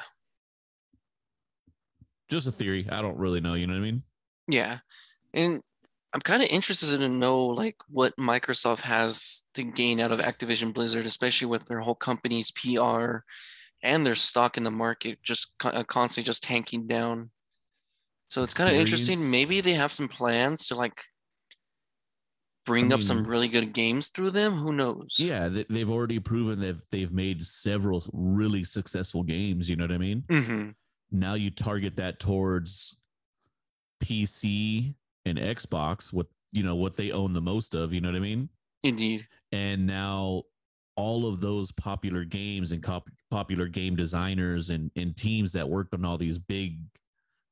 Just 2.30 2.46
a 2.46 2.52
theory. 2.52 2.86
I 2.90 3.02
don't 3.02 3.18
really 3.18 3.40
know. 3.40 3.54
You 3.54 3.66
know 3.66 3.74
what 3.74 3.80
I 3.80 3.82
mean? 3.82 4.02
Yeah. 4.48 4.78
And 5.34 5.60
I'm 6.14 6.20
kind 6.20 6.42
of 6.42 6.48
interested 6.48 6.98
to 6.98 7.08
know 7.08 7.40
like 7.40 7.76
what 7.88 8.16
Microsoft 8.16 8.82
has 8.82 9.42
to 9.54 9.64
gain 9.64 10.00
out 10.00 10.12
of 10.12 10.20
Activision 10.20 10.72
Blizzard, 10.72 11.06
especially 11.06 11.48
with 11.48 11.66
their 11.66 11.80
whole 11.80 11.96
company's 11.96 12.52
PR 12.52 13.18
and 13.84 14.04
their 14.04 14.14
stock 14.14 14.56
in 14.56 14.64
the 14.64 14.70
market 14.70 15.22
just 15.22 15.54
uh, 15.62 15.84
constantly 15.84 16.26
just 16.26 16.42
tanking 16.42 16.86
down. 16.86 17.30
So 18.28 18.42
it's 18.42 18.54
kind 18.54 18.70
of 18.70 18.76
interesting. 18.76 19.30
Maybe 19.30 19.60
they 19.60 19.74
have 19.74 19.92
some 19.92 20.08
plans 20.08 20.66
to 20.68 20.74
like 20.74 21.00
bring 22.64 22.84
I 22.86 22.88
mean, 22.88 22.92
up 22.94 23.02
some 23.02 23.24
really 23.24 23.48
good 23.48 23.74
games 23.74 24.08
through 24.08 24.30
them. 24.30 24.54
Who 24.54 24.72
knows? 24.72 25.16
Yeah, 25.18 25.48
they've 25.68 25.90
already 25.90 26.18
proven 26.18 26.58
that 26.60 26.88
they've 26.90 27.12
made 27.12 27.44
several 27.44 28.02
really 28.12 28.64
successful 28.64 29.22
games. 29.22 29.68
You 29.68 29.76
know 29.76 29.84
what 29.84 29.92
I 29.92 29.98
mean? 29.98 30.24
Mm-hmm. 30.28 30.70
Now 31.12 31.34
you 31.34 31.50
target 31.50 31.96
that 31.96 32.18
towards 32.18 32.96
PC 34.02 34.94
and 35.26 35.38
Xbox, 35.38 36.12
what 36.12 36.26
you 36.52 36.62
know 36.62 36.76
what 36.76 36.96
they 36.96 37.12
own 37.12 37.34
the 37.34 37.42
most 37.42 37.74
of. 37.74 37.92
You 37.92 38.00
know 38.00 38.08
what 38.08 38.16
I 38.16 38.20
mean? 38.20 38.48
Indeed. 38.82 39.26
And 39.52 39.86
now 39.86 40.44
all 40.96 41.26
of 41.26 41.40
those 41.40 41.72
popular 41.72 42.24
games 42.24 42.72
and 42.72 42.82
cop- 42.82 43.10
popular 43.30 43.66
game 43.66 43.96
designers 43.96 44.70
and, 44.70 44.90
and 44.96 45.16
teams 45.16 45.52
that 45.52 45.68
worked 45.68 45.94
on 45.94 46.04
all 46.04 46.18
these 46.18 46.38
big 46.38 46.78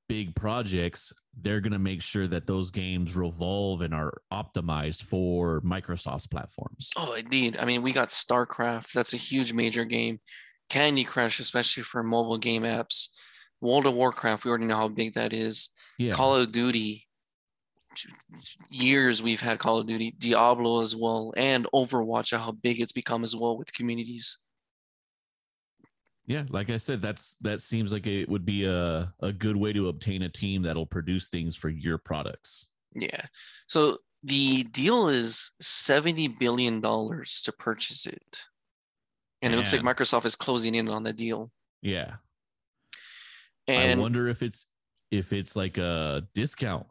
big 0.08 0.34
projects 0.34 1.12
they're 1.40 1.60
going 1.60 1.72
to 1.72 1.78
make 1.78 2.02
sure 2.02 2.26
that 2.26 2.46
those 2.46 2.70
games 2.70 3.16
revolve 3.16 3.80
and 3.80 3.94
are 3.94 4.12
optimized 4.30 5.02
for 5.04 5.62
microsoft's 5.62 6.26
platforms. 6.26 6.90
Oh 6.96 7.12
indeed. 7.12 7.56
I 7.58 7.64
mean 7.64 7.82
we 7.82 7.92
got 7.92 8.08
starcraft. 8.08 8.92
That's 8.92 9.14
a 9.14 9.18
huge 9.18 9.52
major 9.52 9.84
game. 9.84 10.20
Candy 10.68 11.04
crush 11.04 11.40
especially 11.40 11.82
for 11.82 12.02
mobile 12.02 12.36
game 12.36 12.62
apps. 12.62 13.08
World 13.60 13.86
of 13.86 13.94
warcraft 13.94 14.44
we 14.44 14.50
already 14.50 14.66
know 14.66 14.76
how 14.76 14.88
big 14.88 15.14
that 15.14 15.32
is. 15.32 15.70
Yeah. 15.98 16.14
call 16.14 16.36
of 16.36 16.52
duty 16.52 17.06
years 18.70 19.22
we've 19.22 19.40
had 19.40 19.58
Call 19.58 19.78
of 19.78 19.86
Duty, 19.86 20.12
Diablo 20.18 20.80
as 20.80 20.94
well, 20.94 21.32
and 21.36 21.66
Overwatch, 21.74 22.36
how 22.36 22.52
big 22.62 22.80
it's 22.80 22.92
become 22.92 23.24
as 23.24 23.34
well 23.34 23.56
with 23.56 23.72
communities. 23.72 24.38
Yeah, 26.26 26.44
like 26.48 26.70
I 26.70 26.76
said, 26.76 27.02
that's 27.02 27.36
that 27.40 27.60
seems 27.60 27.92
like 27.92 28.06
it 28.06 28.28
would 28.28 28.44
be 28.44 28.64
a, 28.64 29.12
a 29.20 29.32
good 29.32 29.56
way 29.56 29.72
to 29.72 29.88
obtain 29.88 30.22
a 30.22 30.28
team 30.28 30.62
that'll 30.62 30.86
produce 30.86 31.28
things 31.28 31.56
for 31.56 31.68
your 31.68 31.98
products. 31.98 32.70
Yeah. 32.94 33.20
So 33.66 33.98
the 34.22 34.62
deal 34.64 35.08
is 35.08 35.50
$70 35.62 36.38
billion 36.38 36.80
to 36.80 37.52
purchase 37.58 38.06
it. 38.06 38.40
And 39.40 39.50
Man. 39.50 39.54
it 39.54 39.56
looks 39.56 39.72
like 39.72 39.82
Microsoft 39.82 40.24
is 40.24 40.36
closing 40.36 40.74
in 40.74 40.88
on 40.88 41.02
the 41.02 41.12
deal. 41.12 41.50
Yeah. 41.80 42.14
And 43.66 43.98
I 43.98 44.02
wonder 44.02 44.28
if 44.28 44.42
it's 44.42 44.66
if 45.12 45.32
it's 45.32 45.54
like 45.54 45.78
a 45.78 46.26
discount. 46.34 46.88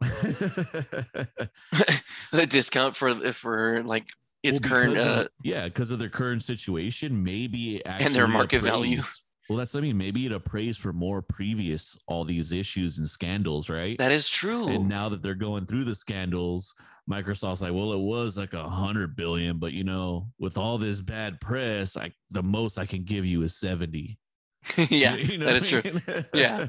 the 2.32 2.46
discount 2.48 2.96
for 2.96 3.14
for 3.32 3.82
like 3.82 4.06
its 4.42 4.60
well, 4.60 4.70
current 4.70 4.96
of, 4.96 5.06
uh, 5.06 5.28
yeah 5.42 5.64
because 5.64 5.90
of 5.90 5.98
their 5.98 6.08
current 6.08 6.42
situation 6.42 7.22
maybe 7.22 7.84
and 7.86 8.12
their 8.14 8.26
market 8.26 8.56
appraised, 8.56 8.74
value 8.74 9.00
well 9.48 9.56
that's 9.56 9.72
what 9.72 9.80
i 9.80 9.82
mean 9.82 9.96
maybe 9.96 10.26
it 10.26 10.32
appraised 10.32 10.80
for 10.80 10.92
more 10.92 11.22
previous 11.22 11.96
all 12.08 12.24
these 12.24 12.50
issues 12.50 12.98
and 12.98 13.08
scandals 13.08 13.68
right? 13.68 13.98
That 13.98 14.10
is 14.10 14.28
true. 14.28 14.66
And 14.68 14.88
now 14.88 15.08
that 15.10 15.22
they're 15.22 15.34
going 15.34 15.66
through 15.66 15.84
the 15.84 15.94
scandals 15.94 16.74
microsoft's 17.08 17.62
like 17.62 17.72
well 17.72 17.92
it 17.92 18.00
was 18.00 18.38
like 18.38 18.54
a 18.54 18.68
hundred 18.68 19.16
billion 19.16 19.58
but 19.58 19.72
you 19.72 19.84
know 19.84 20.28
with 20.38 20.56
all 20.56 20.78
this 20.78 21.00
bad 21.00 21.40
press 21.40 21.96
i 21.96 22.12
the 22.30 22.42
most 22.42 22.78
i 22.78 22.86
can 22.86 23.02
give 23.02 23.26
you 23.26 23.42
is 23.42 23.56
70 23.56 24.18
yeah 24.88 25.16
you 25.16 25.38
know 25.38 25.46
that 25.46 25.56
is 25.56 25.72
mean? 25.72 26.00
true. 26.00 26.24
yeah 26.32 26.68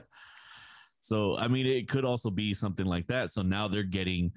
So, 1.03 1.37
I 1.37 1.49
mean, 1.49 1.65
it 1.65 1.89
could 1.89 2.05
also 2.05 2.29
be 2.29 2.53
something 2.53 2.85
like 2.85 3.05
that. 3.07 3.29
So 3.29 3.41
now 3.41 3.67
they're 3.67 3.83
getting, 3.83 4.31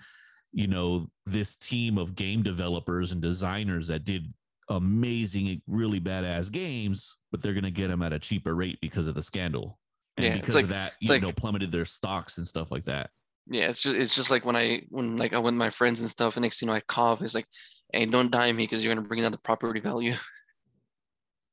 you 0.52 0.66
know, 0.66 1.07
this 1.24 1.55
team 1.55 1.96
of 1.96 2.16
game 2.16 2.42
developers 2.42 3.12
and 3.12 3.22
designers 3.22 3.87
that 3.87 4.05
did 4.05 4.33
amazing, 4.68 5.62
really 5.68 6.00
badass 6.00 6.50
games, 6.50 7.16
but 7.31 7.40
they're 7.40 7.55
going 7.55 7.62
to 7.62 7.70
get 7.70 7.87
them 7.87 8.02
at 8.02 8.12
a 8.12 8.18
cheaper 8.18 8.57
rate 8.57 8.79
because 8.83 9.07
of 9.07 9.14
the 9.14 9.22
scandal. 9.22 9.79
And 10.16 10.26
yeah, 10.26 10.35
because 10.35 10.57
like, 10.57 10.64
of 10.64 10.70
that, 10.70 10.94
you 11.00 11.11
like, 11.11 11.22
know, 11.22 11.31
plummeted 11.31 11.70
their 11.70 11.85
stocks 11.85 12.38
and 12.38 12.46
stuff 12.46 12.72
like 12.72 12.85
that. 12.85 13.11
Yeah, 13.46 13.68
it's 13.68 13.81
just 13.81 13.96
it's 13.96 14.16
just 14.16 14.33
like 14.33 14.44
when 14.44 14.57
I 14.57 14.83
when 14.88 15.18
like 15.18 15.33
I 15.33 15.37
went 15.37 15.55
with 15.55 15.66
my 15.66 15.70
friends 15.70 16.00
and 16.00 16.11
stuff, 16.11 16.37
and 16.37 16.42
next 16.42 16.61
you 16.61 16.66
know 16.66 16.74
I 16.74 16.81
cough. 16.81 17.22
It's 17.22 17.37
like, 17.37 17.46
hey, 17.92 18.07
don't 18.07 18.33
die 18.33 18.50
me 18.50 18.64
because 18.64 18.83
you're 18.83 18.92
gonna 18.92 19.07
bring 19.07 19.22
down 19.22 19.31
the 19.31 19.38
property 19.38 19.79
value. 19.79 20.14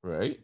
Right. 0.06 0.41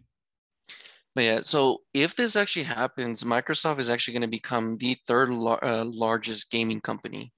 But 1.16 1.24
yeah, 1.24 1.40
so 1.42 1.80
if 1.94 2.16
this 2.16 2.36
actually 2.36 2.64
happens, 2.64 3.24
Microsoft 3.24 3.80
is 3.80 3.90
actually 3.90 4.14
going 4.14 4.22
to 4.22 4.28
become 4.28 4.76
the 4.76 4.94
third 4.94 5.30
lar- 5.30 5.64
uh, 5.64 5.84
largest 5.84 6.52
gaming 6.52 6.82
company, 6.82 7.34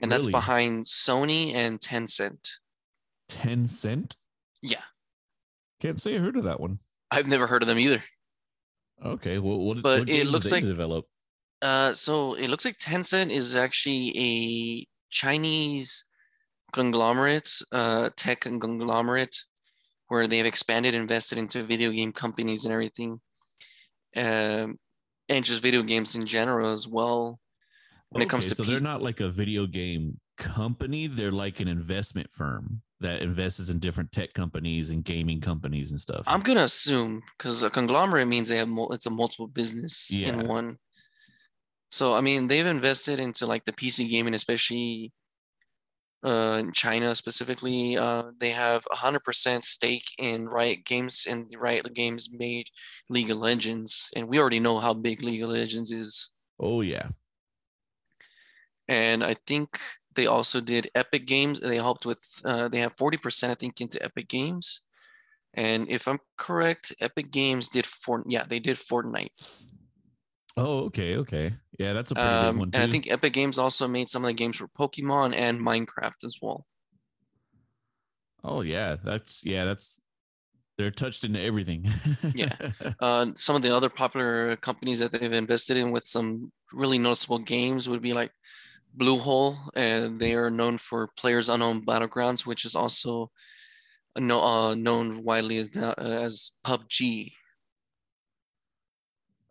and 0.00 0.10
really? 0.10 0.24
that's 0.24 0.32
behind 0.32 0.86
Sony 0.86 1.54
and 1.54 1.78
Tencent. 1.80 2.48
Tencent? 3.30 4.16
Yeah. 4.62 4.82
Can't 5.80 6.00
say 6.00 6.16
I 6.16 6.18
heard 6.18 6.36
of 6.36 6.44
that 6.44 6.60
one. 6.60 6.78
I've 7.10 7.28
never 7.28 7.46
heard 7.46 7.62
of 7.62 7.68
them 7.68 7.78
either. 7.78 8.02
Okay, 9.04 9.38
well, 9.38 9.58
what, 9.58 9.82
but 9.82 10.00
what 10.00 10.08
it 10.08 10.26
looks 10.26 10.50
like 10.50 10.64
develop? 10.64 11.06
Uh, 11.62 11.92
so 11.92 12.34
it 12.34 12.48
looks 12.48 12.64
like 12.64 12.78
Tencent 12.78 13.30
is 13.30 13.54
actually 13.54 14.12
a 14.18 14.86
Chinese 15.10 16.04
conglomerate, 16.72 17.50
uh, 17.72 18.10
tech 18.16 18.40
conglomerate 18.40 19.36
where 20.08 20.26
they've 20.26 20.46
expanded, 20.46 20.94
invested 20.94 21.38
into 21.38 21.62
video 21.62 21.90
game 21.90 22.12
companies 22.12 22.64
and 22.64 22.72
everything, 22.72 23.20
um, 24.16 24.78
and 25.28 25.44
just 25.44 25.62
video 25.62 25.82
games 25.82 26.14
in 26.14 26.26
general 26.26 26.72
as 26.72 26.88
well. 26.88 27.38
When 28.10 28.22
okay, 28.22 28.26
it 28.26 28.30
comes 28.30 28.48
to 28.48 28.54
so 28.54 28.64
P- 28.64 28.72
they're 28.72 28.80
not 28.80 29.02
like 29.02 29.20
a 29.20 29.28
video 29.28 29.66
game 29.66 30.18
company; 30.36 31.06
they're 31.06 31.32
like 31.32 31.60
an 31.60 31.68
investment 31.68 32.32
firm 32.32 32.82
that 33.00 33.22
invests 33.22 33.68
in 33.68 33.78
different 33.78 34.10
tech 34.10 34.32
companies 34.32 34.90
and 34.90 35.04
gaming 35.04 35.40
companies 35.40 35.92
and 35.92 36.00
stuff. 36.00 36.24
I'm 36.26 36.40
gonna 36.40 36.62
assume 36.62 37.22
because 37.36 37.62
a 37.62 37.70
conglomerate 37.70 38.28
means 38.28 38.48
they 38.48 38.56
have 38.56 38.68
mo- 38.68 38.88
it's 38.88 39.06
a 39.06 39.10
multiple 39.10 39.46
business 39.46 40.10
yeah. 40.10 40.28
in 40.28 40.48
one. 40.48 40.78
So 41.90 42.14
I 42.14 42.22
mean, 42.22 42.48
they've 42.48 42.66
invested 42.66 43.20
into 43.20 43.46
like 43.46 43.64
the 43.66 43.72
PC 43.72 44.08
gaming, 44.08 44.34
especially 44.34 45.12
uh, 46.24 46.56
in 46.58 46.72
China 46.72 47.14
specifically, 47.14 47.96
uh, 47.96 48.24
they 48.38 48.50
have 48.50 48.84
100% 48.92 49.62
stake 49.62 50.10
in 50.18 50.48
Riot 50.48 50.84
Games, 50.84 51.26
and 51.28 51.46
Riot 51.56 51.94
Games 51.94 52.30
made 52.32 52.68
League 53.08 53.30
of 53.30 53.38
Legends, 53.38 54.10
and 54.16 54.28
we 54.28 54.38
already 54.38 54.60
know 54.60 54.78
how 54.78 54.94
big 54.94 55.22
League 55.22 55.42
of 55.42 55.50
Legends 55.50 55.92
is. 55.92 56.32
Oh 56.58 56.80
yeah. 56.80 57.08
And 58.88 59.22
I 59.22 59.36
think 59.46 59.78
they 60.14 60.26
also 60.26 60.60
did 60.60 60.90
Epic 60.94 61.26
Games. 61.26 61.60
They 61.60 61.76
helped 61.76 62.04
with. 62.04 62.24
Uh, 62.44 62.68
they 62.68 62.80
have 62.80 62.96
40%, 62.96 63.50
I 63.50 63.54
think, 63.54 63.80
into 63.80 64.02
Epic 64.02 64.28
Games. 64.28 64.80
And 65.54 65.88
if 65.88 66.08
I'm 66.08 66.18
correct, 66.36 66.94
Epic 67.00 67.30
Games 67.30 67.68
did 67.68 67.86
Fort. 67.86 68.24
Yeah, 68.26 68.44
they 68.44 68.58
did 68.58 68.76
Fortnite. 68.76 69.30
Oh, 70.58 70.86
okay, 70.86 71.16
okay. 71.18 71.54
Yeah, 71.78 71.92
that's 71.92 72.10
a 72.10 72.16
pretty 72.16 72.30
um, 72.30 72.54
good 72.54 72.58
one 72.58 72.70
too. 72.72 72.80
And 72.80 72.88
I 72.88 72.90
think 72.90 73.08
Epic 73.08 73.32
Games 73.32 73.58
also 73.58 73.86
made 73.86 74.08
some 74.08 74.24
of 74.24 74.28
the 74.28 74.34
games 74.34 74.56
for 74.56 74.66
Pokemon 74.66 75.34
and 75.36 75.60
Minecraft 75.60 76.24
as 76.24 76.36
well. 76.42 76.66
Oh 78.42 78.62
yeah, 78.62 78.96
that's 79.02 79.44
yeah, 79.44 79.64
that's 79.64 80.00
they're 80.76 80.90
touched 80.90 81.22
into 81.22 81.40
everything. 81.40 81.86
yeah. 82.34 82.56
Uh, 83.00 83.26
some 83.36 83.54
of 83.54 83.62
the 83.62 83.74
other 83.74 83.88
popular 83.88 84.56
companies 84.56 84.98
that 84.98 85.12
they've 85.12 85.32
invested 85.32 85.76
in 85.76 85.92
with 85.92 86.02
some 86.02 86.50
really 86.72 86.98
noticeable 86.98 87.38
games 87.38 87.88
would 87.88 88.02
be 88.02 88.12
like 88.12 88.32
Bluehole, 88.96 89.56
and 89.76 90.18
they 90.18 90.34
are 90.34 90.50
known 90.50 90.78
for 90.78 91.08
PlayerUnknown's 91.16 91.84
Battlegrounds, 91.84 92.44
which 92.44 92.64
is 92.64 92.74
also 92.74 93.30
no, 94.18 94.42
uh, 94.42 94.74
known 94.74 95.22
widely 95.22 95.58
as, 95.58 95.76
uh, 95.76 95.94
as 95.96 96.50
PUBG. 96.64 97.32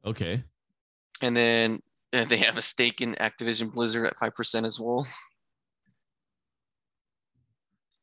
Okay 0.04 0.44
and 1.22 1.36
then 1.36 1.80
uh, 2.14 2.26
they 2.26 2.38
have 2.38 2.58
a 2.58 2.62
stake 2.62 3.02
in 3.02 3.16
Activision 3.16 3.74
Blizzard 3.74 4.08
at 4.08 4.18
five 4.18 4.36
percent 4.36 4.66
as 4.66 4.80
well. 4.80 5.08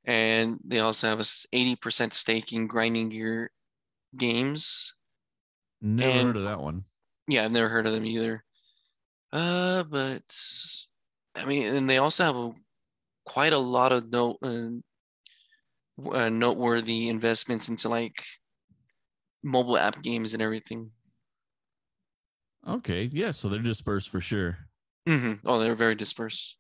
And 0.05 0.59
they 0.65 0.81
also 0.81 1.09
have 1.09 1.21
a 1.21 1.25
eighty 1.53 1.77
percent 1.77 2.13
stake 2.13 2.53
in 2.53 2.67
Grinding 2.67 3.09
Gear 3.09 3.51
Games. 4.19 4.95
Never 5.81 6.11
and, 6.11 6.27
heard 6.27 6.37
of 6.37 6.45
that 6.45 6.61
one. 6.61 6.83
Yeah, 7.27 7.45
I've 7.45 7.53
never 7.53 7.69
heard 7.69 7.87
of 7.87 7.93
them 7.93 8.05
either. 8.05 8.45
Uh, 9.33 9.83
but 9.85 10.23
I 11.35 11.45
mean, 11.45 11.75
and 11.75 11.89
they 11.91 11.99
also 11.99 12.25
have 12.25 12.37
a, 12.37 12.53
quite 13.25 13.53
a 13.53 13.59
lot 13.59 13.93
of 13.93 14.11
note 14.11 14.37
uh, 14.43 14.69
uh, 16.13 16.29
noteworthy 16.29 17.09
investments 17.09 17.69
into 17.69 17.89
like 17.89 18.25
mobile 19.43 19.79
app 19.79 20.03
games 20.03 20.35
and 20.35 20.43
everything. 20.43 20.91
Okay. 22.67 23.11
Yeah. 23.13 23.31
So 23.31 23.49
they're 23.49 23.61
dispersed 23.61 24.09
for 24.09 24.21
sure. 24.21 24.59
hmm 25.07 25.35
Oh, 25.45 25.59
they're 25.59 25.75
very 25.75 25.95
dispersed. 25.95 26.57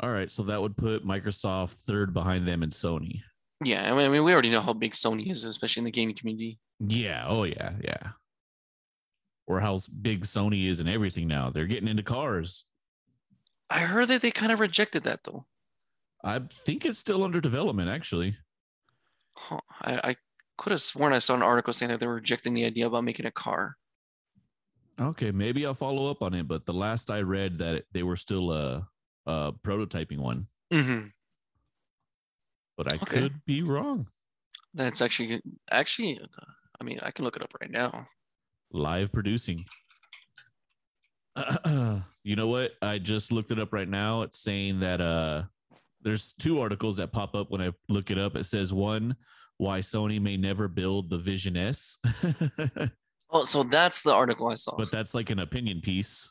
All 0.00 0.10
right. 0.10 0.30
So 0.30 0.42
that 0.44 0.60
would 0.60 0.76
put 0.76 1.06
Microsoft 1.06 1.72
third 1.86 2.12
behind 2.12 2.46
them 2.46 2.62
and 2.62 2.72
Sony. 2.72 3.22
Yeah, 3.64 3.86
I 3.86 3.96
mean, 3.96 4.06
I 4.06 4.08
mean, 4.08 4.24
we 4.24 4.32
already 4.32 4.50
know 4.50 4.60
how 4.60 4.72
big 4.72 4.92
Sony 4.92 5.30
is, 5.30 5.44
especially 5.44 5.82
in 5.82 5.84
the 5.84 5.90
gaming 5.92 6.16
community. 6.16 6.58
Yeah. 6.80 7.24
Oh, 7.28 7.44
yeah. 7.44 7.72
Yeah. 7.80 8.08
Or 9.46 9.60
how 9.60 9.78
big 10.00 10.22
Sony 10.24 10.66
is 10.66 10.80
and 10.80 10.88
everything 10.88 11.28
now. 11.28 11.50
They're 11.50 11.66
getting 11.66 11.88
into 11.88 12.02
cars. 12.02 12.64
I 13.70 13.80
heard 13.80 14.08
that 14.08 14.20
they 14.22 14.30
kind 14.30 14.52
of 14.52 14.60
rejected 14.60 15.04
that 15.04 15.24
though. 15.24 15.46
I 16.24 16.40
think 16.66 16.84
it's 16.84 16.98
still 16.98 17.24
under 17.24 17.40
development, 17.40 17.88
actually. 17.88 18.36
Huh. 19.36 19.58
I, 19.80 20.10
I 20.10 20.16
could 20.58 20.72
have 20.72 20.80
sworn 20.80 21.12
I 21.12 21.18
saw 21.18 21.34
an 21.34 21.42
article 21.42 21.72
saying 21.72 21.90
that 21.90 22.00
they 22.00 22.06
were 22.06 22.14
rejecting 22.14 22.54
the 22.54 22.64
idea 22.64 22.86
about 22.86 23.04
making 23.04 23.26
a 23.26 23.30
car. 23.30 23.76
Okay. 25.00 25.30
Maybe 25.32 25.66
I'll 25.66 25.74
follow 25.74 26.10
up 26.10 26.22
on 26.22 26.34
it. 26.34 26.46
But 26.48 26.66
the 26.66 26.74
last 26.74 27.10
I 27.10 27.20
read 27.20 27.58
that 27.58 27.84
they 27.92 28.02
were 28.02 28.16
still 28.16 28.50
uh, 28.50 28.82
uh, 29.26 29.52
prototyping 29.64 30.18
one, 30.18 30.46
hmm 30.72 31.06
but 32.76 32.86
I 32.88 32.96
Okay. 32.96 33.20
could 33.20 33.44
be 33.44 33.62
wrong. 33.62 34.08
That's 34.74 35.00
actually 35.02 35.40
actually. 35.70 36.18
uh, 36.20 36.44
I 36.80 36.84
mean, 36.84 36.98
I 37.02 37.10
can 37.12 37.24
look 37.24 37.36
it 37.36 37.42
up 37.42 37.52
right 37.60 37.70
now. 37.70 38.06
live 38.72 39.12
producing. 39.12 39.64
you 42.24 42.36
know 42.36 42.48
what? 42.48 42.72
I 42.82 42.98
just 42.98 43.30
looked 43.32 43.52
it 43.52 43.58
up 43.58 43.72
right 43.72 43.88
now. 43.88 44.22
It's 44.22 44.40
saying 44.40 44.80
that 44.80 45.00
uh 45.00 45.44
there's 46.02 46.32
two 46.32 46.60
articles 46.60 46.96
that 46.96 47.12
pop 47.12 47.34
up 47.36 47.50
when 47.50 47.60
I 47.62 47.70
look 47.88 48.10
it 48.10 48.18
up. 48.18 48.34
It 48.34 48.44
says 48.44 48.72
one, 48.72 49.14
why 49.58 49.78
Sony 49.78 50.20
may 50.20 50.36
never 50.36 50.66
build 50.66 51.08
the 51.10 51.18
Vision 51.18 51.56
S. 51.56 51.98
Oh, 53.34 53.44
so 53.44 53.62
that's 53.62 54.02
the 54.02 54.12
article 54.14 54.48
I 54.48 54.54
saw. 54.56 54.76
but 54.76 54.90
that's 54.90 55.14
like 55.14 55.30
an 55.30 55.38
opinion 55.40 55.80
piece. 55.80 56.30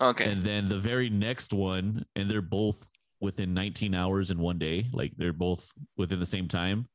okay. 0.00 0.30
And 0.30 0.42
then 0.42 0.68
the 0.68 0.78
very 0.78 1.08
next 1.08 1.52
one, 1.52 2.04
and 2.14 2.30
they're 2.30 2.42
both 2.42 2.88
within 3.20 3.54
19 3.54 3.94
hours 3.94 4.30
in 4.30 4.38
one 4.38 4.58
day, 4.58 4.86
like 4.92 5.12
they're 5.16 5.32
both 5.32 5.72
within 5.96 6.20
the 6.20 6.26
same 6.26 6.48
time, 6.48 6.86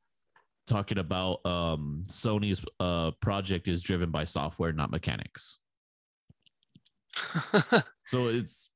talking 0.68 0.98
about 1.00 1.44
um 1.46 2.04
Sony's 2.08 2.64
uh 2.80 3.12
project 3.22 3.68
is 3.68 3.82
driven 3.82 4.12
by 4.12 4.24
software, 4.26 4.72
not 4.74 4.92
mechanics. 4.92 5.60
So 8.06 8.28
it's 8.28 8.70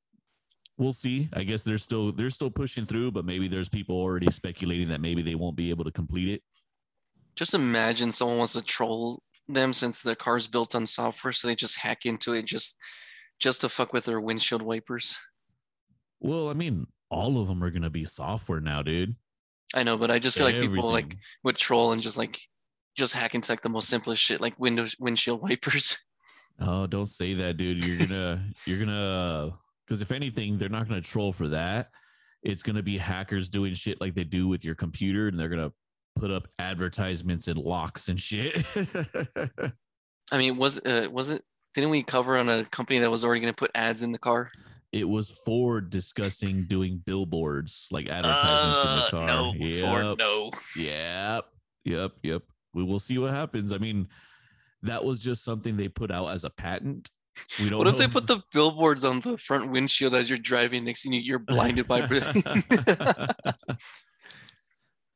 we'll 0.78 0.92
see. 0.94 1.30
I 1.34 1.44
guess 1.44 1.64
they're 1.64 1.78
still 1.78 2.12
they're 2.12 2.30
still 2.30 2.50
pushing 2.50 2.86
through, 2.86 3.12
but 3.12 3.24
maybe 3.24 3.48
there's 3.48 3.70
people 3.70 3.96
already 3.96 4.30
speculating 4.32 4.88
that 4.90 5.00
maybe 5.00 5.22
they 5.22 5.36
won't 5.36 5.56
be 5.56 5.70
able 5.70 5.86
to 5.86 5.92
complete 5.92 6.28
it. 6.30 6.42
just 7.36 7.54
imagine 7.54 8.12
someone 8.12 8.38
wants 8.40 8.54
to 8.54 8.62
troll 8.62 9.22
them 9.48 9.74
since 9.74 10.02
their 10.02 10.16
car's 10.16 10.48
built 10.48 10.76
on 10.76 10.86
software, 10.86 11.34
so 11.34 11.48
they 11.48 11.56
just 11.56 11.80
hack 11.80 12.06
into 12.06 12.34
it 12.34 12.46
just 12.46 12.78
just 13.40 13.62
to 13.62 13.70
fuck 13.70 13.92
with 13.94 14.06
their 14.06 14.22
windshield 14.22 14.62
wipers. 14.62 15.18
Well, 16.20 16.50
I 16.50 16.54
mean, 16.54 16.86
all 17.10 17.42
of 17.42 17.48
them 17.48 17.64
are 17.64 17.72
gonna 17.72 17.90
be 17.90 18.06
software 18.06 18.62
now, 18.62 18.82
dude. 18.82 19.16
I 19.74 19.84
know, 19.84 19.98
but 19.98 20.12
I 20.12 20.20
just 20.20 20.38
feel 20.38 20.46
like 20.46 20.60
people 20.60 20.92
like 20.92 21.06
Everything. 21.06 21.22
would 21.44 21.56
troll 21.56 21.92
and 21.94 22.02
just 22.02 22.18
like 22.18 22.40
just 22.98 23.14
hack 23.14 23.36
into 23.36 23.52
like 23.52 23.62
the 23.62 23.70
most 23.70 23.88
simplest 23.88 24.22
shit, 24.22 24.42
like 24.42 24.60
windows 24.60 24.96
windshield 25.00 25.42
wipers. 25.42 25.98
Oh, 26.64 26.86
don't 26.86 27.08
say 27.08 27.34
that, 27.36 27.58
dude. 27.58 27.84
You're 27.84 28.06
gonna 28.06 28.46
you're 28.66 28.78
gonna 28.78 29.58
because 29.88 30.02
if 30.02 30.12
anything, 30.12 30.58
they're 30.60 30.70
not 30.70 30.88
gonna 30.88 31.02
troll 31.02 31.34
for 31.34 31.48
that. 31.48 31.90
It's 32.44 32.62
gonna 32.62 32.84
be 32.84 33.00
hackers 33.00 33.50
doing 33.50 33.74
shit 33.74 34.00
like 34.00 34.14
they 34.14 34.26
do 34.26 34.48
with 34.48 34.64
your 34.64 34.76
computer, 34.76 35.28
and 35.28 35.40
they're 35.40 35.50
gonna 35.50 35.72
put 36.16 36.32
up 36.32 36.48
advertisements 36.60 37.48
and 37.48 37.58
locks 37.58 38.10
and 38.10 38.20
shit. 38.20 38.66
I 40.32 40.38
mean, 40.38 40.58
was 40.58 40.80
uh, 40.86 41.08
was 41.12 41.30
it? 41.30 41.44
Didn't 41.74 41.90
we 41.90 42.04
cover 42.04 42.38
on 42.38 42.50
a 42.50 42.66
company 42.66 43.00
that 43.00 43.10
was 43.10 43.24
already 43.24 43.40
going 43.42 43.54
to 43.54 43.58
put 43.58 43.72
ads 43.76 44.04
in 44.04 44.12
the 44.12 44.20
car? 44.20 44.52
it 44.94 45.08
was 45.08 45.30
Ford 45.46 45.90
discussing 45.90 46.66
doing 46.66 47.02
billboards 47.06 47.88
like 47.92 48.10
advertisements 48.10 48.84
in 48.84 48.90
the 48.98 49.04
Uh, 49.06 49.10
car. 49.10 49.26
No, 49.28 49.54
Ford, 49.54 50.06
Yep. 50.06 50.18
no. 50.20 50.52
Yep. 50.76 51.46
Yep. 51.86 52.12
Yep. 52.24 52.42
We 52.74 52.84
will 52.84 53.00
see 53.00 53.18
what 53.18 53.32
happens. 53.32 53.72
I 53.72 53.78
mean, 53.78 54.10
that 54.84 55.06
was 55.06 55.22
just 55.22 55.46
something 55.46 55.78
they 55.78 55.88
put 55.88 56.12
out 56.12 56.28
as 56.28 56.44
a 56.44 56.50
patent. 56.50 57.10
We 57.62 57.70
don't 57.70 57.80
What 57.80 57.88
if 57.88 57.98
they 57.98 58.08
put 58.08 58.28
the 58.28 58.42
billboards 58.54 59.06
on 59.06 59.22
the 59.22 59.38
front 59.38 59.72
windshield 59.72 60.14
as 60.14 60.30
you're 60.30 60.38
driving? 60.38 60.84
Next 60.84 61.04
thing 61.04 61.14
you, 61.14 61.22
you're 61.22 61.40
blinded 61.40 61.88
by. 61.88 62.02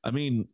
I 0.05 0.12
mean, 0.12 0.47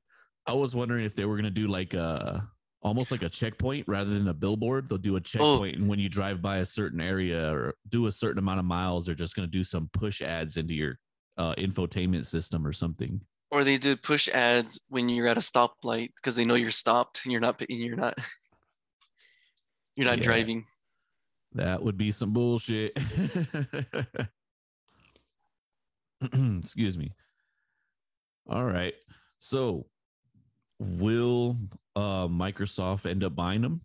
I 0.47 0.53
was 0.53 0.75
wondering 0.75 1.05
if 1.05 1.15
they 1.15 1.25
were 1.25 1.35
gonna 1.37 1.49
do 1.51 1.67
like 1.67 1.93
a 1.93 2.47
almost 2.81 3.11
like 3.11 3.21
a 3.21 3.29
checkpoint 3.29 3.87
rather 3.87 4.09
than 4.09 4.27
a 4.27 4.33
billboard. 4.33 4.89
They'll 4.89 4.97
do 4.97 5.15
a 5.15 5.21
checkpoint, 5.21 5.77
and 5.77 5.87
when 5.87 5.99
you 5.99 6.09
drive 6.09 6.41
by 6.41 6.57
a 6.57 6.65
certain 6.65 6.99
area 6.99 7.53
or 7.53 7.75
do 7.89 8.07
a 8.07 8.11
certain 8.11 8.39
amount 8.39 8.59
of 8.59 8.65
miles, 8.65 9.05
they're 9.05 9.15
just 9.15 9.35
gonna 9.35 9.47
do 9.47 9.63
some 9.63 9.89
push 9.93 10.21
ads 10.21 10.57
into 10.57 10.73
your 10.73 10.97
uh, 11.37 11.53
infotainment 11.55 12.25
system 12.25 12.65
or 12.65 12.73
something. 12.73 13.21
or 13.51 13.63
they 13.63 13.77
do 13.77 13.95
push 13.95 14.27
ads 14.29 14.79
when 14.87 15.09
you're 15.09 15.27
at 15.27 15.37
a 15.37 15.41
stoplight 15.41 16.09
because 16.15 16.35
they 16.35 16.45
know 16.45 16.55
you're 16.55 16.71
stopped 16.71 17.21
and 17.25 17.31
you're 17.31 17.41
not. 17.41 17.59
and 17.61 17.69
You're 17.79 17.95
not. 17.95 18.17
You're 19.97 20.07
not 20.07 20.19
Yeah. 20.19 20.23
driving. 20.23 20.65
That 21.53 21.83
would 21.83 21.97
be 21.97 22.11
some 22.11 22.31
bullshit. 22.31 22.97
Excuse 26.21 26.97
me. 26.97 27.11
All 28.47 28.63
right. 28.65 28.93
So, 29.37 29.85
will 30.81 31.55
uh, 31.95 32.27
Microsoft 32.27 33.09
end 33.09 33.23
up 33.23 33.35
buying 33.35 33.61
them? 33.61 33.81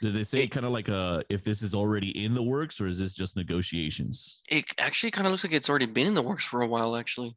Did 0.00 0.14
they 0.14 0.22
say 0.22 0.46
kind 0.46 0.64
of 0.64 0.70
like 0.72 0.88
uh 0.88 1.22
if 1.28 1.42
this 1.42 1.60
is 1.60 1.74
already 1.74 2.24
in 2.24 2.32
the 2.34 2.42
works 2.42 2.80
or 2.80 2.86
is 2.86 2.98
this 2.98 3.14
just 3.14 3.36
negotiations? 3.36 4.40
It 4.48 4.66
actually 4.78 5.10
kind 5.10 5.26
of 5.26 5.32
looks 5.32 5.42
like 5.42 5.52
it's 5.52 5.68
already 5.68 5.86
been 5.86 6.06
in 6.06 6.14
the 6.14 6.22
works 6.22 6.44
for 6.44 6.62
a 6.62 6.68
while, 6.68 6.94
actually. 6.94 7.36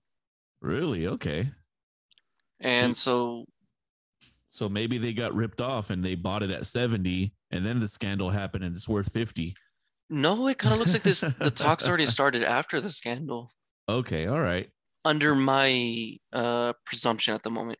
Really? 0.62 1.07
Okay. 1.07 1.49
And 2.60 2.95
so 2.95 3.45
So 4.49 4.69
maybe 4.69 4.99
they 4.99 5.13
got 5.13 5.34
ripped 5.34 5.60
off 5.60 5.89
and 5.89 6.05
they 6.05 6.13
bought 6.13 6.43
it 6.43 6.51
at 6.51 6.67
70 6.67 7.34
and 7.49 7.65
then 7.65 7.79
the 7.79 7.88
scandal 7.88 8.29
happened 8.29 8.63
and 8.63 8.75
it's 8.75 8.88
worth 8.88 9.12
50. 9.12 9.55
no, 10.10 10.47
it 10.47 10.60
kind 10.60 10.73
of 10.73 10.79
looks 10.79 10.93
like 10.93 11.03
this. 11.03 11.21
the 11.21 11.49
talks 11.51 11.88
already 11.88 12.05
started 12.17 12.43
after 12.43 12.79
the 12.79 12.91
scandal. 12.91 13.51
Okay. 13.89 14.27
All 14.27 14.39
right. 14.39 14.69
Under 15.03 15.34
my 15.34 16.17
uh, 16.31 16.73
presumption 16.86 17.34
at 17.34 17.41
the 17.41 17.49
moment, 17.49 17.79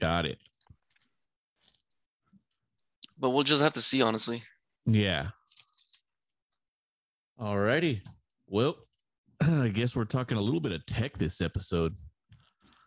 Got 0.00 0.26
it. 0.26 0.38
but 3.18 3.30
we'll 3.30 3.42
just 3.44 3.62
have 3.62 3.72
to 3.74 3.82
see. 3.82 4.00
Honestly, 4.02 4.42
Yeah. 4.86 5.28
Alrighty. 7.40 8.00
Well, 8.46 8.76
I 9.42 9.68
guess 9.68 9.94
we're 9.94 10.04
talking 10.04 10.36
a 10.38 10.40
little 10.40 10.60
bit 10.60 10.72
of 10.72 10.84
tech 10.86 11.18
this 11.18 11.40
episode. 11.40 11.94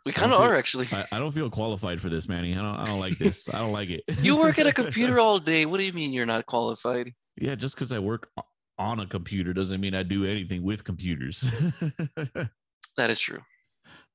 we 0.06 0.12
kind 0.12 0.32
of 0.34 0.41
are 0.41 0.56
actually. 0.56 0.88
I, 0.91 1.06
I 1.13 1.19
don't 1.19 1.32
feel 1.32 1.50
qualified 1.50 2.02
for 2.02 2.10
this, 2.10 2.28
Manny. 2.28 2.54
I 2.54 2.58
don't 2.62 2.76
I 2.76 2.86
don't 2.86 3.00
like 3.00 3.17
this. 3.17 3.47
I 3.54 3.60
don't 3.60 3.71
like 3.71 3.89
it. 3.89 4.04
You 4.21 4.38
work 4.38 4.60
at 4.60 4.67
a 4.67 4.74
computer 4.82 5.19
all 5.19 5.38
day. 5.38 5.65
What 5.65 5.78
do 5.78 5.84
you 5.84 5.93
mean 5.93 6.12
you're 6.13 6.26
not 6.26 6.45
qualified? 6.45 7.12
yeah, 7.38 7.56
just 7.56 7.76
because 7.76 7.91
I 7.93 8.00
work 8.00 8.30
on 8.78 9.00
a 9.00 9.06
computer 9.06 9.54
doesn't 9.54 9.80
mean 9.80 9.95
I 9.95 10.04
do 10.04 10.26
anything 10.26 10.63
with 10.63 10.84
computers. 10.84 11.50
That 12.97 13.10
is 13.10 13.21
true. 13.21 13.39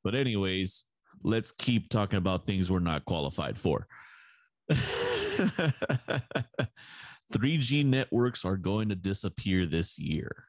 but 0.04 0.14
anyways, 0.14 0.84
let's 1.26 1.50
keep 1.50 1.88
talking 1.88 2.18
about 2.18 2.46
things 2.46 2.70
we're 2.70 2.78
not 2.78 3.04
qualified 3.04 3.58
for. 3.58 3.88
3G 7.32 7.84
networks 7.84 8.44
are 8.44 8.56
going 8.56 8.88
to 8.90 8.94
disappear 8.94 9.66
this 9.66 9.98
year. 9.98 10.44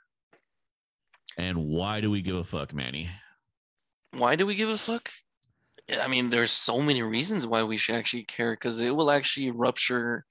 And 1.36 1.66
why 1.66 2.00
do 2.00 2.12
we 2.12 2.22
give 2.22 2.36
a 2.36 2.44
fuck, 2.44 2.76
Manny? 2.76 3.10
Why 4.16 4.36
do 4.36 4.46
we 4.46 4.54
give 4.54 4.70
a 4.70 4.78
fuck? 4.78 5.10
I 6.00 6.08
mean, 6.08 6.30
there's 6.30 6.52
so 6.52 6.82
many 6.82 7.02
reasons 7.02 7.48
why 7.48 7.64
we 7.64 7.78
should 7.78 7.96
actually 7.96 8.26
care 8.26 8.52
because 8.54 8.80
it 8.80 8.96
will 8.96 9.10
actually 9.10 9.50
rupture 9.50 10.26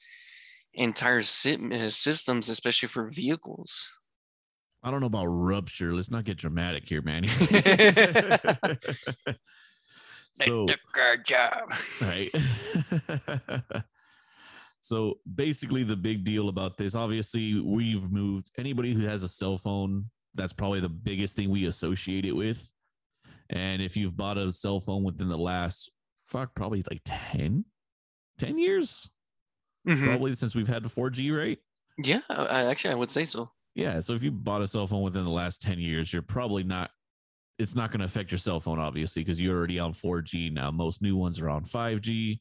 entire 0.75 1.21
uh, 1.21 1.91
systems, 1.91 2.49
especially 2.49 2.89
for 2.89 3.11
vehicles. 3.11 3.91
I 4.83 4.93
don't 4.93 5.01
know 5.01 5.07
about 5.07 5.27
rupture. 5.27 5.93
Let's 5.93 6.11
not 6.11 6.25
get 6.25 6.39
dramatic 6.39 6.89
here, 6.89 7.03
Manny. 7.03 7.29
so, 10.37 10.67
they 10.67 10.75
took 10.75 10.99
our 10.99 11.17
job. 11.17 11.73
right. 12.03 12.31
so 14.81 15.19
basically, 15.35 15.83
the 15.83 15.97
big 15.97 16.25
deal 16.25 16.49
about 16.49 16.77
this, 16.77 16.95
obviously, 16.95 17.61
we've 17.61 18.11
moved 18.11 18.51
anybody 18.59 18.93
who 18.95 19.07
has 19.07 19.23
a 19.23 19.29
cell 19.29 19.59
phone. 19.59 20.11
That's 20.35 20.53
probably 20.53 20.81
the 20.81 20.89
biggest 20.89 21.37
thing 21.37 21.51
we 21.51 21.67
associate 21.67 22.25
it 22.25 22.37
with. 22.37 22.71
And 23.51 23.81
if 23.81 23.97
you've 23.97 24.17
bought 24.17 24.39
a 24.39 24.51
cell 24.53 24.81
phone 24.81 25.03
within 25.03 25.29
the 25.29 25.39
last 25.39 25.91
fuck, 26.23 26.55
probably 26.55 26.83
like 26.91 27.01
10, 27.05 27.65
10 28.39 28.59
years, 28.59 29.09
Mhm. 29.89 30.05
probably 30.05 30.35
since 30.35 30.55
we've 30.55 30.67
had 30.69 30.83
the 30.83 30.89
4G, 30.89 31.31
right? 31.37 31.59
Yeah, 31.99 32.21
I, 32.29 32.35
I- 32.45 32.65
actually, 32.67 32.93
I 32.93 32.97
would 32.97 33.11
say 33.11 33.25
so. 33.25 33.51
Yeah. 33.75 34.01
So 34.01 34.15
if 34.15 34.23
you 34.23 34.31
bought 34.33 34.63
a 34.63 34.67
cell 34.67 34.87
phone 34.87 35.03
within 35.03 35.25
the 35.25 35.31
last 35.31 35.63
10 35.63 35.79
years, 35.79 36.13
you're 36.13 36.23
probably 36.23 36.65
not, 36.65 36.91
it's 37.59 37.75
not 37.75 37.91
going 37.91 38.01
to 38.01 38.05
affect 38.05 38.31
your 38.31 38.39
cell 38.39 38.61
phone, 38.61 38.79
obviously, 38.79 39.23
because 39.23 39.41
you're 39.41 39.57
already 39.57 39.79
on 39.79 39.93
4G 39.93 40.53
now. 40.53 40.71
Most 40.71 41.01
new 41.01 41.17
ones 41.17 41.41
are 41.41 41.49
on 41.49 41.65
5G. 41.65 42.41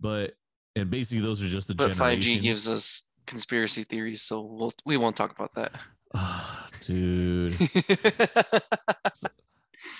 But, 0.00 0.34
and 0.76 0.90
basically, 0.90 1.22
those 1.22 1.42
are 1.42 1.46
just 1.46 1.68
the 1.68 1.74
But 1.74 1.92
5G 1.92 2.42
gives 2.42 2.68
us 2.68 3.04
conspiracy 3.26 3.84
theories, 3.84 4.22
so 4.22 4.42
we'll 4.42 4.72
we 4.84 4.96
won't 4.96 5.16
talk 5.16 5.32
about 5.32 5.54
that. 5.54 5.72
Ah, 6.14 6.68
dude. 6.80 7.56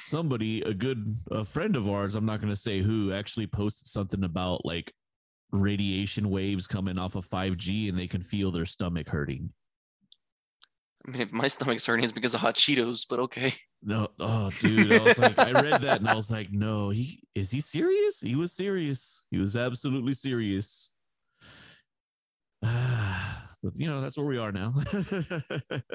Somebody, 0.05 0.63
a 0.63 0.75
good 0.75 1.07
a 1.31 1.45
friend 1.45 1.77
of 1.77 1.89
ours, 1.89 2.15
I'm 2.15 2.27
not 2.27 2.41
going 2.41 2.53
to 2.53 2.61
say 2.61 2.81
who, 2.81 3.13
actually 3.13 3.47
posted 3.47 3.87
something 3.87 4.25
about 4.25 4.65
like 4.65 4.93
radiation 5.51 6.31
waves 6.31 6.67
coming 6.67 6.99
off 6.99 7.15
of 7.15 7.29
5G 7.29 7.89
and 7.89 7.99
they 7.99 8.07
can 8.07 8.23
feel 8.23 8.51
their 8.51 8.67
stomach 8.67 9.09
hurting. 9.09 9.51
I 11.07 11.11
mean, 11.11 11.21
if 11.23 11.33
my 11.33 11.49
stomach's 11.49 11.85
hurting, 11.87 12.05
it's 12.05 12.13
because 12.13 12.35
of 12.35 12.41
hot 12.41 12.55
Cheetos, 12.55 13.07
but 13.09 13.19
okay. 13.21 13.53
No, 13.83 14.09
oh, 14.19 14.51
dude, 14.61 14.91
I 14.93 15.05
was 15.05 15.19
like, 15.19 15.39
I 15.39 15.51
read 15.53 15.83
that 15.83 16.01
and 16.01 16.09
I 16.09 16.15
was 16.15 16.31
like, 16.31 16.49
no, 16.53 16.89
he 16.89 17.23
is 17.35 17.51
he 17.51 17.61
serious? 17.61 18.21
He 18.21 18.35
was 18.35 18.53
serious. 18.53 19.25
He 19.31 19.37
was 19.37 19.57
absolutely 19.57 20.15
serious. 20.15 20.91
but 22.63 22.73
you 23.75 23.87
know, 23.87 24.01
that's 24.01 24.17
where 24.17 24.27
we 24.27 24.39
are 24.39 24.53
now. 24.53 24.73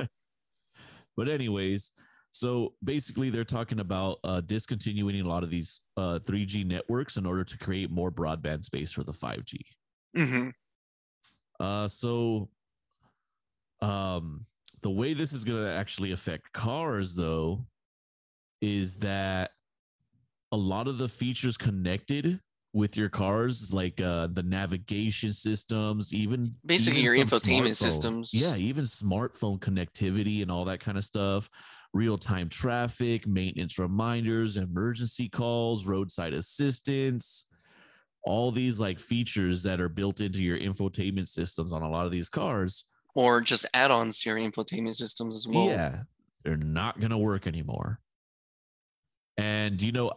but 1.17 1.27
anyways, 1.27 1.93
so 2.31 2.73
basically, 2.83 3.31
they're 3.31 3.43
talking 3.43 3.79
about 3.79 4.19
uh, 4.23 4.41
discontinuing 4.41 5.19
a 5.21 5.27
lot 5.27 5.43
of 5.43 5.49
these 5.49 5.81
uh, 5.97 6.19
3G 6.19 6.65
networks 6.65 7.17
in 7.17 7.25
order 7.25 7.43
to 7.43 7.57
create 7.57 7.89
more 7.89 8.11
broadband 8.11 8.63
space 8.63 8.91
for 8.91 9.03
the 9.03 9.11
5G. 9.11 9.55
Mm-hmm. 10.15 10.49
Uh, 11.59 11.87
so, 11.87 12.49
um, 13.81 14.45
the 14.81 14.89
way 14.89 15.13
this 15.13 15.33
is 15.33 15.43
going 15.43 15.63
to 15.63 15.71
actually 15.71 16.11
affect 16.11 16.51
cars, 16.53 17.15
though, 17.15 17.65
is 18.61 18.97
that 18.97 19.51
a 20.51 20.57
lot 20.57 20.87
of 20.87 20.97
the 20.97 21.07
features 21.09 21.57
connected 21.57 22.39
with 22.73 22.95
your 22.95 23.09
cars, 23.09 23.73
like 23.73 23.99
uh, 23.99 24.27
the 24.33 24.43
navigation 24.43 25.33
systems, 25.33 26.13
even 26.13 26.53
basically 26.65 27.01
even 27.01 27.15
your 27.15 27.25
infotainment 27.25 27.75
systems. 27.75 28.31
Yeah, 28.33 28.55
even 28.55 28.85
smartphone 28.85 29.59
connectivity 29.59 30.41
and 30.41 30.51
all 30.51 30.65
that 30.65 30.79
kind 30.79 30.97
of 30.97 31.03
stuff. 31.03 31.49
Real 31.93 32.17
time 32.17 32.49
traffic, 32.49 33.25
maintenance 33.25 33.79
reminders, 33.79 34.57
emergency 34.57 35.29
calls, 35.29 35.87
roadside 35.87 36.33
assistance, 36.33 37.47
all 38.23 38.51
these 38.51 38.79
like 38.79 38.99
features 38.99 39.63
that 39.63 39.81
are 39.81 39.89
built 39.89 40.21
into 40.21 40.43
your 40.43 40.59
infotainment 40.59 41.27
systems 41.27 41.73
on 41.73 41.81
a 41.81 41.89
lot 41.89 42.05
of 42.05 42.11
these 42.11 42.29
cars. 42.29 42.85
Or 43.15 43.41
just 43.41 43.65
add-ons 43.73 44.19
to 44.21 44.29
your 44.29 44.37
infotainment 44.37 44.95
systems 44.95 45.35
as 45.35 45.47
well. 45.47 45.65
Yeah, 45.65 46.03
they're 46.43 46.57
not 46.57 46.99
going 46.99 47.11
to 47.11 47.17
work 47.17 47.47
anymore. 47.47 47.99
And 49.37 49.81
you 49.81 49.91
know, 49.91 50.11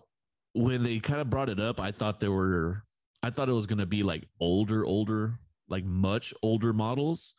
when 0.55 0.83
they 0.83 0.98
kind 0.98 1.20
of 1.20 1.31
brought 1.31 1.48
it 1.48 1.61
up, 1.61 1.81
I 1.81 1.90
thought 1.90 2.20
there 2.20 2.33
were, 2.33 2.85
I 3.22 3.31
thought 3.31 3.48
it 3.48 3.52
was 3.52 3.66
going 3.66 3.78
to 3.78 3.87
be 3.87 4.02
like 4.02 4.26
older, 4.40 4.85
older, 4.85 5.38
like 5.68 5.85
much 5.85 6.35
older 6.42 6.72
models. 6.72 7.35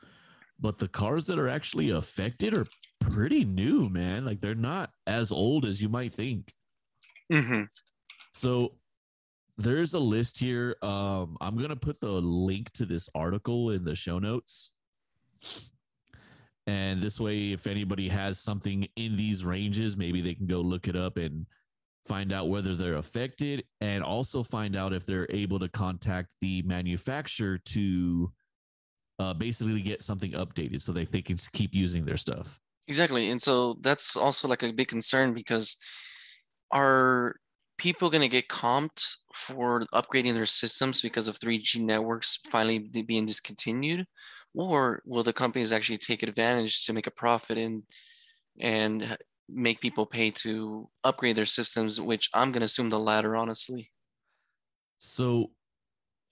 But 0.60 0.78
the 0.78 0.88
cars 0.88 1.28
that 1.28 1.40
are 1.40 1.50
actually 1.50 1.90
affected 1.90 2.54
are 2.54 2.66
pretty 3.00 3.44
new, 3.44 3.90
man. 3.90 4.26
Like 4.26 4.40
they're 4.40 4.56
not 4.56 4.92
as 5.08 5.32
old 5.32 5.66
as 5.66 5.82
you 5.82 5.90
might 5.90 6.14
think. 6.14 6.54
Mm-hmm. 7.32 7.64
So 8.34 8.70
there's 9.58 9.94
a 9.94 10.00
list 10.00 10.38
here. 10.38 10.78
Um, 10.82 11.38
I'm 11.42 11.58
gonna 11.58 11.76
put 11.76 12.00
the 12.00 12.12
link 12.12 12.72
to 12.74 12.86
this 12.86 13.10
article 13.14 13.72
in 13.72 13.84
the 13.84 13.96
show 13.96 14.20
notes. 14.20 14.73
And 16.66 17.02
this 17.02 17.20
way, 17.20 17.52
if 17.52 17.68
anybody 17.68 18.08
has 18.08 18.40
something 18.40 18.88
in 18.96 19.18
these 19.18 19.44
ranges, 19.44 19.98
maybe 19.98 20.22
they 20.22 20.34
can 20.34 20.48
go 20.48 20.62
look 20.62 20.88
it 20.88 20.96
up 20.96 21.18
and 21.18 21.46
find 22.08 22.32
out 22.32 22.50
whether 22.50 22.76
they're 22.76 22.96
affected 22.96 23.64
and 23.82 24.04
also 24.04 24.44
find 24.44 24.76
out 24.76 24.94
if 24.94 25.06
they're 25.06 25.28
able 25.30 25.60
to 25.60 25.70
contact 25.70 26.30
the 26.42 26.62
manufacturer 26.64 27.58
to 27.58 28.32
uh, 29.20 29.34
basically 29.34 29.82
get 29.82 30.02
something 30.02 30.32
updated 30.32 30.82
so 30.82 30.92
that 30.92 31.12
they 31.12 31.22
can 31.22 31.38
keep 31.54 31.74
using 31.74 32.06
their 32.06 32.18
stuff. 32.18 32.60
Exactly. 32.88 33.30
And 33.30 33.42
so 33.42 33.78
that's 33.82 34.16
also 34.18 34.48
like 34.48 34.64
a 34.64 34.72
big 34.72 34.90
concern 34.90 35.34
because 35.34 35.78
are 36.72 37.36
people 37.78 38.10
going 38.10 38.22
to 38.22 38.28
get 38.28 38.50
comped 38.50 39.16
for 39.34 39.86
upgrading 39.94 40.34
their 40.34 40.46
systems 40.46 41.02
because 41.02 41.28
of 41.28 41.40
3G 41.40 41.82
networks 41.82 42.40
finally 42.50 42.80
being 42.80 43.26
discontinued? 43.26 44.06
Or 44.56 45.02
will 45.06 45.24
the 45.24 45.34
companies 45.34 45.74
actually 45.74 45.98
take 45.98 46.24
advantage 46.24 46.86
to 46.86 46.94
make 46.94 47.08
a 47.08 47.12
profit 47.12 47.58
and 47.58 47.84
and 48.60 49.18
make 49.50 49.82
people 49.82 50.06
pay 50.06 50.32
to 50.32 50.90
upgrade 51.04 51.36
their 51.36 51.46
systems, 51.46 52.00
which 52.00 52.30
I'm 52.34 52.52
going 52.52 52.62
to 52.62 52.66
assume 52.66 52.90
the 52.90 53.00
latter, 53.00 53.36
honestly. 53.36 53.92
So 55.00 55.52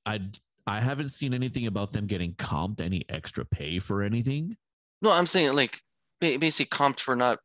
i 0.05 0.19
i 0.67 0.79
haven't 0.79 1.10
seen 1.10 1.34
anything 1.34 1.67
about 1.67 1.91
them 1.91 2.07
getting 2.07 2.34
comped 2.36 2.81
any 2.81 3.03
extra 3.10 3.45
pay 3.45 3.79
for 3.79 4.01
anything. 4.01 4.55
No, 5.01 5.12
I'm 5.12 5.25
saying 5.25 5.55
like 5.55 5.79
basically 6.19 6.77
comped 6.77 6.99
for 6.99 7.15
not 7.15 7.39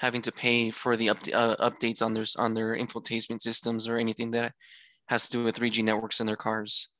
having 0.00 0.22
to 0.22 0.32
pay 0.32 0.70
for 0.70 0.96
the 0.96 1.10
up- 1.10 1.34
uh, 1.34 1.56
updates 1.56 2.02
on 2.02 2.14
their 2.14 2.26
on 2.36 2.54
their 2.54 2.76
infotainment 2.76 3.42
systems 3.42 3.88
or 3.88 3.96
anything 3.96 4.30
that 4.32 4.52
has 5.08 5.28
to 5.28 5.38
do 5.38 5.44
with 5.44 5.58
3G 5.58 5.82
networks 5.82 6.20
in 6.20 6.26
their 6.26 6.36
cars. 6.36 6.90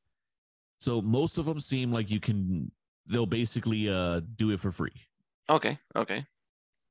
So 0.79 1.03
most 1.03 1.39
of 1.39 1.45
them 1.45 1.61
seem 1.61 1.93
like 1.93 2.11
you 2.11 2.21
can 2.21 2.71
they'll 3.09 3.27
basically 3.27 3.89
uh 3.89 4.21
do 4.37 4.51
it 4.51 4.61
for 4.61 4.71
free, 4.73 4.93
Okay, 5.49 5.79
okay. 5.97 6.27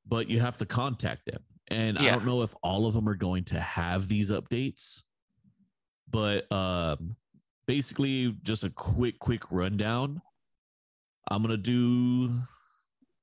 but 0.06 0.28
you 0.28 0.40
have 0.40 0.56
to 0.58 0.66
contact 0.66 1.24
them. 1.26 1.42
And 1.70 1.98
I 1.98 2.04
don't 2.10 2.24
know 2.26 2.42
if 2.42 2.54
all 2.62 2.86
of 2.86 2.94
them 2.94 3.08
are 3.08 3.14
going 3.14 3.44
to 3.44 3.60
have 3.60 4.08
these 4.08 4.30
updates. 4.30 5.02
But 6.10 6.50
um 6.50 7.16
basically 7.66 8.34
just 8.42 8.64
a 8.64 8.70
quick 8.70 9.18
quick 9.18 9.42
rundown. 9.50 10.22
I'm 11.30 11.42
going 11.42 11.50
to 11.50 11.58
do 11.58 12.32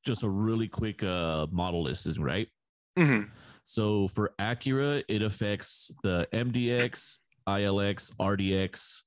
just 0.05 0.21
a 0.23 0.29
really 0.29 0.67
quick 0.67 1.03
uh 1.03 1.47
model 1.51 1.83
listing, 1.83 2.21
right? 2.21 2.47
hmm 2.97 3.21
So 3.65 4.07
for 4.09 4.33
Acura, 4.39 5.03
it 5.07 5.23
affects 5.23 5.91
the 6.03 6.27
MDX, 6.31 7.17
ILX, 7.49 8.11
RDX, 8.19 9.01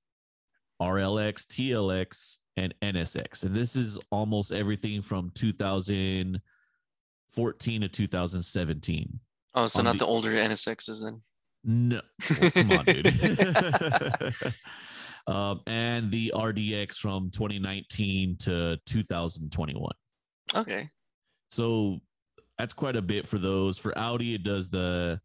RLX, 0.82 1.46
TLX, 1.46 2.38
and 2.58 2.74
NSX. 2.82 3.44
And 3.44 3.54
this 3.54 3.76
is 3.76 3.98
almost 4.10 4.50
everything 4.52 5.00
from 5.02 5.30
2014 5.34 7.80
to 7.80 7.88
2017. 7.88 9.20
Oh, 9.54 9.66
so 9.66 9.80
not 9.82 9.92
the- 9.92 10.00
the 10.00 10.06
older 10.06 10.32
NSXs 10.32 11.02
then. 11.02 11.22
No, 11.64 12.00
well, 12.40 12.50
come 12.52 12.70
on, 12.72 12.84
dude. 12.84 13.06
um, 15.26 15.60
and 15.66 16.10
the 16.10 16.32
RDX 16.34 16.96
from 16.96 17.30
2019 17.30 18.36
to 18.38 18.78
2021. 18.86 19.92
Okay. 20.54 20.88
So 21.48 21.98
that's 22.56 22.72
quite 22.74 22.96
a 22.96 23.02
bit 23.02 23.26
for 23.26 23.38
those. 23.38 23.76
For 23.76 23.92
Audi, 23.98 24.34
it 24.34 24.44
does 24.44 24.70
the 24.70 25.20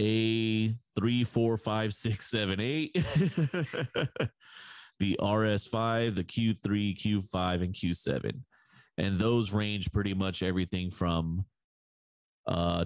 A 0.00 0.74
three, 0.96 1.22
four, 1.24 1.56
five, 1.56 1.94
six, 1.94 2.28
seven, 2.28 2.58
eight. 2.60 2.96
the 4.98 5.16
RS5, 5.20 6.14
the 6.14 6.24
Q3, 6.24 6.96
Q5, 6.98 7.62
and 7.62 7.74
Q7. 7.74 8.40
And 8.98 9.18
those 9.18 9.52
range 9.52 9.92
pretty 9.92 10.14
much 10.14 10.42
everything 10.42 10.90
from 10.90 11.44
uh 12.46 12.84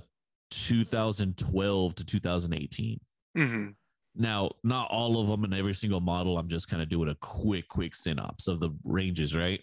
2012 0.51 1.95
to 1.95 2.05
2018. 2.05 3.01
hmm 3.37 3.69
Now, 4.17 4.51
not 4.65 4.91
all 4.91 5.21
of 5.21 5.29
them 5.29 5.45
in 5.45 5.53
every 5.53 5.75
single 5.75 6.01
model. 6.01 6.39
I'm 6.39 6.49
just 6.49 6.69
kind 6.69 6.83
of 6.83 6.89
doing 6.89 7.09
a 7.09 7.17
quick, 7.21 7.69
quick 7.69 7.95
synopsis 7.95 8.49
of 8.49 8.61
the 8.61 8.71
ranges, 8.85 9.37
right? 9.37 9.61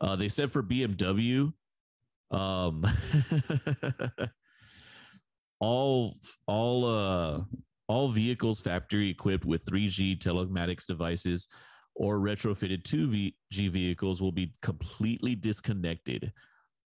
Uh, 0.00 0.16
they 0.16 0.28
said 0.28 0.50
for 0.50 0.62
BMW, 0.62 1.52
um, 2.30 2.84
all 5.60 6.14
all 6.46 6.84
uh 6.84 7.40
all 7.88 8.08
vehicles 8.08 8.60
factory 8.60 9.10
equipped 9.10 9.44
with 9.44 9.64
3G 9.64 10.18
telematics 10.18 10.86
devices 10.86 11.48
or 11.94 12.18
retrofitted 12.18 12.82
2G 12.84 13.70
vehicles 13.70 14.22
will 14.22 14.32
be 14.32 14.52
completely 14.62 15.34
disconnected 15.34 16.32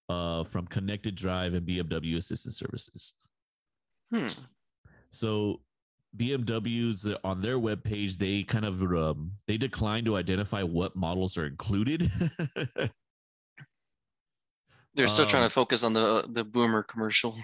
uh, 0.08 0.44
from 0.44 0.66
connected 0.66 1.14
drive 1.14 1.54
and 1.54 1.66
BMW 1.66 2.16
assistance 2.16 2.58
services. 2.58 3.14
Hmm. 4.12 4.28
So 5.10 5.62
BMW's 6.16 7.06
uh, 7.06 7.16
on 7.24 7.40
their 7.40 7.58
webpage, 7.58 8.16
they 8.18 8.42
kind 8.42 8.64
of 8.64 8.82
um, 8.82 9.32
they 9.46 9.56
decline 9.56 10.04
to 10.04 10.16
identify 10.16 10.62
what 10.62 10.96
models 10.96 11.36
are 11.38 11.46
included. 11.46 12.10
They're 14.94 15.06
still 15.06 15.26
trying 15.26 15.44
Um, 15.44 15.48
to 15.48 15.54
focus 15.54 15.84
on 15.84 15.92
the 15.92 16.24
the 16.28 16.44
boomer 16.44 16.82
commercial. 16.82 17.36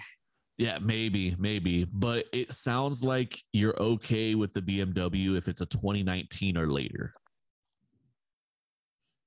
Yeah, 0.57 0.79
maybe, 0.81 1.35
maybe, 1.37 1.83
but 1.85 2.25
it 2.33 2.51
sounds 2.51 3.03
like 3.03 3.43
you're 3.53 3.79
okay 3.79 4.33
with 4.33 4.53
the 4.53 4.61
BMW 4.61 5.37
if 5.37 5.47
it's 5.47 5.61
a 5.61 5.67
2019 5.67 6.57
or 6.57 6.67
later. 6.67 7.13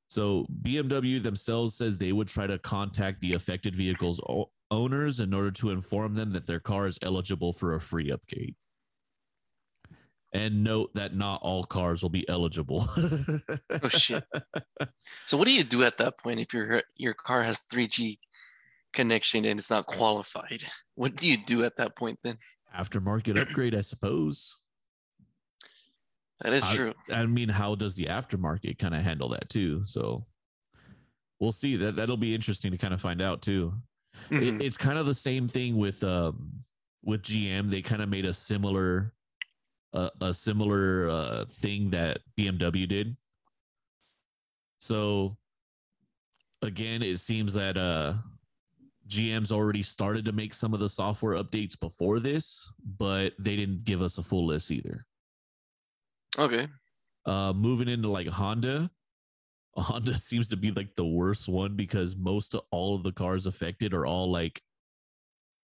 So 0.09 0.45
BMW 0.63 1.23
themselves 1.23 1.77
says 1.77 1.97
they 1.97 2.11
would 2.11 2.27
try 2.27 2.49
to 2.49 2.59
contact 2.59 3.21
the 3.21 3.35
affected 3.35 3.77
vehicle's 3.77 4.21
o- 4.29 4.51
owners 4.73 5.21
in 5.21 5.33
order 5.33 5.53
to 5.53 5.71
inform 5.71 6.15
them 6.15 6.33
that 6.33 6.47
their 6.49 6.59
car 6.59 6.89
is 6.89 6.99
eligible 7.01 7.53
for 7.53 7.77
a 7.77 7.81
free 7.81 8.11
upgrade. 8.11 8.57
And 10.33 10.65
note 10.65 10.95
that 10.95 11.15
not 11.15 11.43
all 11.43 11.63
cars 11.63 12.03
will 12.03 12.11
be 12.11 12.29
eligible. 12.29 12.89
Oh 13.83 13.89
shit. 13.89 14.25
So 15.27 15.37
what 15.37 15.47
do 15.47 15.53
you 15.53 15.63
do 15.63 15.85
at 15.85 15.99
that 15.99 16.19
point 16.19 16.41
if 16.41 16.53
your 16.53 16.83
your 16.97 17.15
car 17.15 17.43
has 17.45 17.63
3G 17.73 18.19
connection 18.93 19.45
and 19.45 19.59
it's 19.59 19.71
not 19.71 19.87
qualified? 19.87 20.65
What 20.95 21.17
do 21.17 21.27
you 21.27 21.39
do 21.39 21.65
at 21.65 21.77
that 21.77 21.97
point 21.97 22.19
then? 22.23 22.37
Aftermarket 22.77 23.41
upgrade, 23.41 23.75
I 23.75 23.81
suppose. 23.81 24.59
That 26.43 26.53
is 26.53 26.63
I- 26.63 26.75
true. 26.77 26.95
I 27.13 27.25
mean, 27.27 27.49
how 27.49 27.75
does 27.75 27.97
the 27.97 28.07
aftermarket 28.07 28.79
kind 28.79 28.95
of 28.95 29.03
handle 29.03 29.31
that 29.31 29.49
too? 29.49 29.83
So 29.85 30.27
we'll 31.39 31.53
see. 31.53 31.77
That 31.77 31.97
that'll 31.97 32.17
be 32.19 32.35
interesting 32.35 32.71
to 32.73 32.77
kind 32.79 32.93
of 32.93 33.01
find 33.01 33.23
out 33.23 33.41
too. 33.41 33.73
Mhm. 34.29 34.61
It, 34.61 34.65
it's 34.67 34.77
kind 34.77 34.99
of 34.99 35.07
the 35.07 35.15
same 35.15 35.49
thing 35.49 35.77
with 35.79 36.05
um 36.05 36.65
with 37.03 37.23
GM. 37.23 37.71
They 37.71 37.81
kind 37.83 38.03
of 38.03 38.09
made 38.11 38.27
a 38.27 38.35
similar 38.35 39.15
uh, 39.95 40.11
a 40.21 40.35
similar 40.35 41.09
uh, 41.09 41.45
thing 41.47 41.91
that 41.91 42.19
BMW 42.39 42.87
did. 42.87 43.17
So 44.79 45.37
again, 46.63 47.03
it 47.03 47.19
seems 47.21 47.55
that 47.55 47.77
uh 47.77 48.15
GM's 49.11 49.51
already 49.51 49.83
started 49.83 50.25
to 50.27 50.33
make 50.33 50.55
some 50.55 50.73
of 50.73 50.81
the 50.81 50.89
software 50.89 51.43
updates 51.43 51.79
before 51.79 52.21
this, 52.21 52.71
but 52.97 53.33
they 53.39 53.57
didn't 53.57 53.85
give 53.85 54.03
us 54.03 54.19
a 54.19 54.23
full 54.23 54.47
list 54.47 54.71
either. 54.71 55.05
Okay. 56.39 56.69
Uh, 57.27 57.53
moving 57.53 57.89
into 57.89 58.09
like 58.09 58.29
Honda, 58.29 58.91
Honda 59.77 60.19
seems 60.19 60.49
to 60.49 60.57
be 60.57 60.71
like 60.71 60.95
the 60.97 61.05
worst 61.05 61.49
one 61.49 61.75
because 61.77 62.15
most 62.17 62.55
of 62.55 62.63
all 62.71 62.95
of 62.95 63.03
the 63.03 63.13
cars 63.13 63.47
affected 63.47 63.93
are 63.95 64.07
all 64.07 64.31
like 64.31 64.63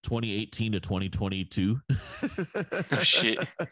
2018 0.03 0.73
to 0.73 0.81
2022. 0.81 1.81
Oh 1.93 3.01
shit. 3.01 3.39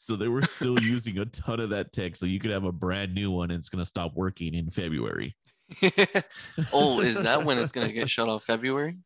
So 0.00 0.14
they 0.14 0.28
were 0.28 0.42
still 0.42 0.78
using 0.80 1.18
a 1.18 1.24
ton 1.24 1.58
of 1.58 1.70
that 1.70 1.92
tech. 1.92 2.14
So 2.14 2.24
you 2.24 2.38
could 2.38 2.52
have 2.52 2.62
a 2.62 2.70
brand 2.70 3.16
new 3.16 3.32
one 3.32 3.50
and 3.50 3.58
it's 3.58 3.68
going 3.68 3.82
to 3.82 3.88
stop 3.88 4.12
working 4.14 4.54
in 4.54 4.70
February. 4.70 5.34
oh, 6.72 7.00
is 7.00 7.22
that 7.22 7.44
when 7.44 7.58
it's 7.58 7.72
gonna 7.72 7.92
get 7.92 8.08
shut 8.08 8.28
off? 8.28 8.44
February? 8.44 8.96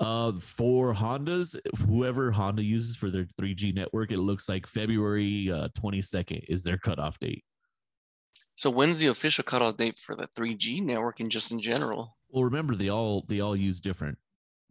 Uh, 0.00 0.32
for 0.40 0.92
Hondas, 0.92 1.56
whoever 1.86 2.30
Honda 2.32 2.62
uses 2.62 2.96
for 2.96 3.10
their 3.10 3.26
3G 3.40 3.72
network, 3.72 4.10
it 4.10 4.18
looks 4.18 4.48
like 4.48 4.66
February 4.66 5.50
uh, 5.50 5.68
22nd 5.68 6.44
is 6.48 6.64
their 6.64 6.78
cutoff 6.78 7.18
date. 7.18 7.44
So 8.56 8.70
when's 8.70 8.98
the 8.98 9.08
official 9.08 9.44
cutoff 9.44 9.76
date 9.76 9.98
for 9.98 10.14
the 10.14 10.28
3G 10.28 10.80
networking 10.80 11.28
just 11.28 11.50
in 11.52 11.60
general? 11.60 12.16
Well, 12.28 12.44
remember 12.44 12.74
they 12.74 12.88
all 12.88 13.24
they 13.28 13.40
all 13.40 13.56
use 13.56 13.80
different. 13.80 14.18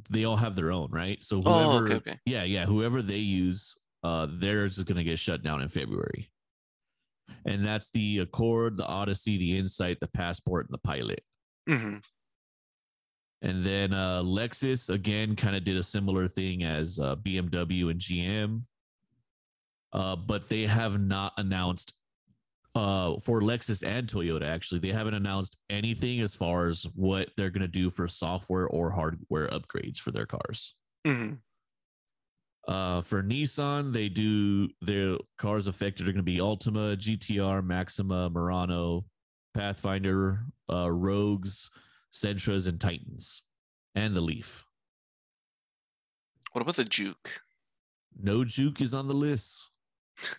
They 0.10 0.26
all 0.26 0.36
have 0.36 0.56
their 0.56 0.72
own, 0.72 0.92
right? 0.92 1.22
So 1.24 1.42
Oh, 1.46 1.78
whoever, 1.78 1.86
okay, 1.86 1.96
okay. 1.96 2.20
yeah, 2.26 2.44
yeah, 2.44 2.66
whoever 2.66 3.02
they 3.02 3.18
use, 3.18 3.78
uh, 4.04 4.28
theirs 4.30 4.78
is 4.78 4.84
going 4.84 4.98
to 4.98 5.04
get 5.04 5.20
shut 5.20 5.44
down 5.44 5.62
in 5.62 5.70
February, 5.70 6.30
and 7.46 7.66
that's 7.66 7.90
the 7.92 8.20
Accord, 8.20 8.76
the 8.78 8.86
Odyssey, 8.86 9.38
the 9.38 9.58
Insight, 9.58 10.00
the 10.02 10.08
Passport, 10.10 10.68
and 10.68 10.74
the 10.74 10.80
Pilot. 10.80 11.24
hmm 11.70 11.98
And 13.44 13.62
then 13.62 13.94
uh, 13.94 14.24
Lexus 14.24 14.90
again 14.90 15.36
kind 15.36 15.56
of 15.56 15.66
did 15.66 15.76
a 15.76 15.84
similar 15.84 16.30
thing 16.30 16.64
as 16.64 16.98
uh, 16.98 17.18
BMW 17.18 17.92
and 17.92 18.00
GM, 18.00 18.62
uh, 19.92 20.16
but 20.16 20.48
they 20.48 20.64
have 20.64 21.00
not 21.00 21.34
announced 21.38 21.94
uh, 22.74 23.20
for 23.20 23.42
Lexus 23.42 23.86
and 23.86 24.08
Toyota. 24.08 24.44
Actually, 24.44 24.80
they 24.80 24.94
haven't 24.94 25.14
announced 25.14 25.58
anything 25.70 26.22
as 26.22 26.34
far 26.34 26.70
as 26.70 26.88
what 26.96 27.30
they're 27.36 27.50
going 27.50 27.62
to 27.62 27.68
do 27.68 27.90
for 27.90 28.08
software 28.08 28.68
or 28.68 28.90
hardware 28.90 29.50
upgrades 29.50 29.98
for 29.98 30.12
their 30.12 30.26
cars. 30.26 30.74
hmm 31.06 31.34
Uh, 32.66 33.02
for 33.02 33.22
Nissan, 33.22 33.92
they 33.92 34.08
do 34.08 34.70
their 34.82 35.18
cars 35.38 35.68
affected 35.68 36.08
are 36.08 36.14
going 36.14 36.16
to 36.16 36.24
be 36.24 36.38
Altima, 36.38 36.96
GTR, 36.96 37.62
Maxima, 37.62 38.30
Murano, 38.30 39.04
Pathfinder, 39.54 40.46
uh, 40.72 40.90
Rogues, 40.90 41.70
Sentras, 42.14 42.68
and 42.68 42.80
Titans, 42.80 43.44
and 43.96 44.16
the 44.16 44.22
Leaf. 44.22 44.66
What 46.52 46.62
about 46.62 46.76
the 46.76 46.86
Juke? 46.86 47.42
No 48.22 48.46
Juke 48.46 48.82
is 48.82 48.94
on 48.94 49.08
the 49.08 49.16
list. 49.16 49.70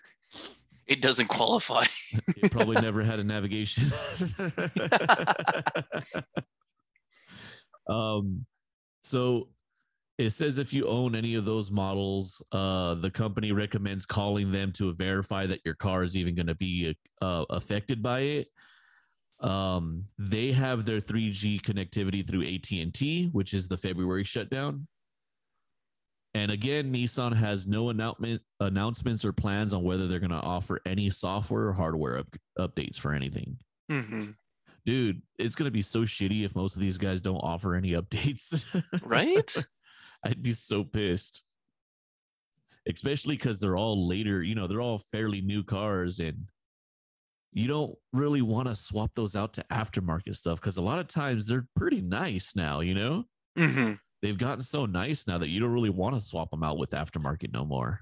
It 0.87 1.01
doesn't 1.01 1.29
qualify. 1.29 1.87
It 2.37 2.53
probably 2.53 2.79
never 2.83 3.03
had 3.03 3.19
a 3.19 3.25
navigation. 3.25 3.85
um, 7.89 8.45
so 9.03 9.49
it 10.19 10.31
says 10.31 10.59
if 10.59 10.75
you 10.75 10.87
own 10.87 11.15
any 11.15 11.37
of 11.37 11.47
those 11.47 11.71
models, 11.71 12.43
uh, 12.53 12.97
the 12.97 13.11
company 13.11 13.53
recommends 13.53 14.05
calling 14.05 14.53
them 14.53 14.73
to 14.73 14.93
verify 14.93 15.47
that 15.47 15.61
your 15.65 15.75
car 15.75 16.03
is 16.03 16.19
even 16.19 16.35
going 16.35 16.49
to 16.49 16.55
be 16.55 16.95
uh, 17.23 17.47
affected 17.49 18.03
by 18.03 18.21
it. 18.21 18.49
Um, 19.41 20.07
they 20.19 20.53
have 20.53 20.85
their 20.85 21.01
3G 21.01 21.61
connectivity 21.61 22.27
through 22.27 22.45
AT&T, 22.47 23.29
which 23.33 23.53
is 23.53 23.69
the 23.69 23.77
February 23.77 24.25
shutdown. 24.25 24.87
And 26.35 26.51
again, 26.51 26.93
Nissan 26.93 27.35
has 27.35 27.67
no 27.67 27.91
announcement 27.91 28.43
announcements 28.59 29.25
or 29.25 29.33
plans 29.33 29.73
on 29.73 29.85
whether 29.85 30.09
they're 30.09 30.19
going 30.19 30.31
to 30.31 30.37
offer 30.37 30.81
any 30.85 31.09
software 31.11 31.69
or 31.69 31.73
hardware 31.73 32.19
up, 32.19 32.27
updates 32.59 32.97
for 32.97 33.13
anything. 33.13 33.59
hmm 33.89 34.31
Dude, 34.87 35.23
it's 35.39 35.55
going 35.55 35.65
to 35.67 35.71
be 35.71 35.81
so 35.81 36.03
shitty 36.03 36.45
if 36.45 36.55
most 36.55 36.75
of 36.75 36.83
these 36.83 36.99
guys 36.99 37.23
don't 37.23 37.39
offer 37.39 37.75
any 37.75 37.93
updates. 37.93 38.65
Right? 39.03 39.57
I'd 40.25 40.43
be 40.43 40.53
so 40.53 40.85
pissed. 40.85 41.43
Especially 42.87 43.37
because 43.37 43.61
they're 43.61 43.79
all 43.79 44.07
later, 44.07 44.43
you 44.43 44.55
know, 44.55 44.67
they're 44.67 44.83
all 44.83 44.99
fairly 44.99 45.41
new 45.41 45.63
cars 45.63 46.19
and 46.19 46.49
you 47.55 47.69
don't 47.69 47.97
really 48.13 48.43
want 48.43 48.69
to 48.69 48.75
swap 48.75 49.13
those 49.15 49.37
out 49.37 49.55
to 49.55 49.65
aftermarket 49.71 50.37
stuff 50.37 50.61
because 50.61 50.77
a 50.77 50.83
lot 50.83 50.99
of 50.99 51.09
times 51.09 51.47
they're 51.47 51.69
pretty 51.77 52.03
nice 52.03 52.57
now, 52.57 52.81
you 52.81 52.95
know? 52.95 53.25
hmm 53.57 53.95
They've 54.23 54.39
gotten 54.39 54.63
so 54.63 54.87
nice 54.87 55.27
now 55.27 55.39
that 55.39 55.49
you 55.49 55.61
don't 55.61 55.73
really 55.73 55.91
want 55.91 56.15
to 56.17 56.21
swap 56.21 56.51
them 56.51 56.65
out 56.65 56.79
with 56.79 56.91
aftermarket 56.91 57.53
no 57.53 57.65
more. 57.65 58.01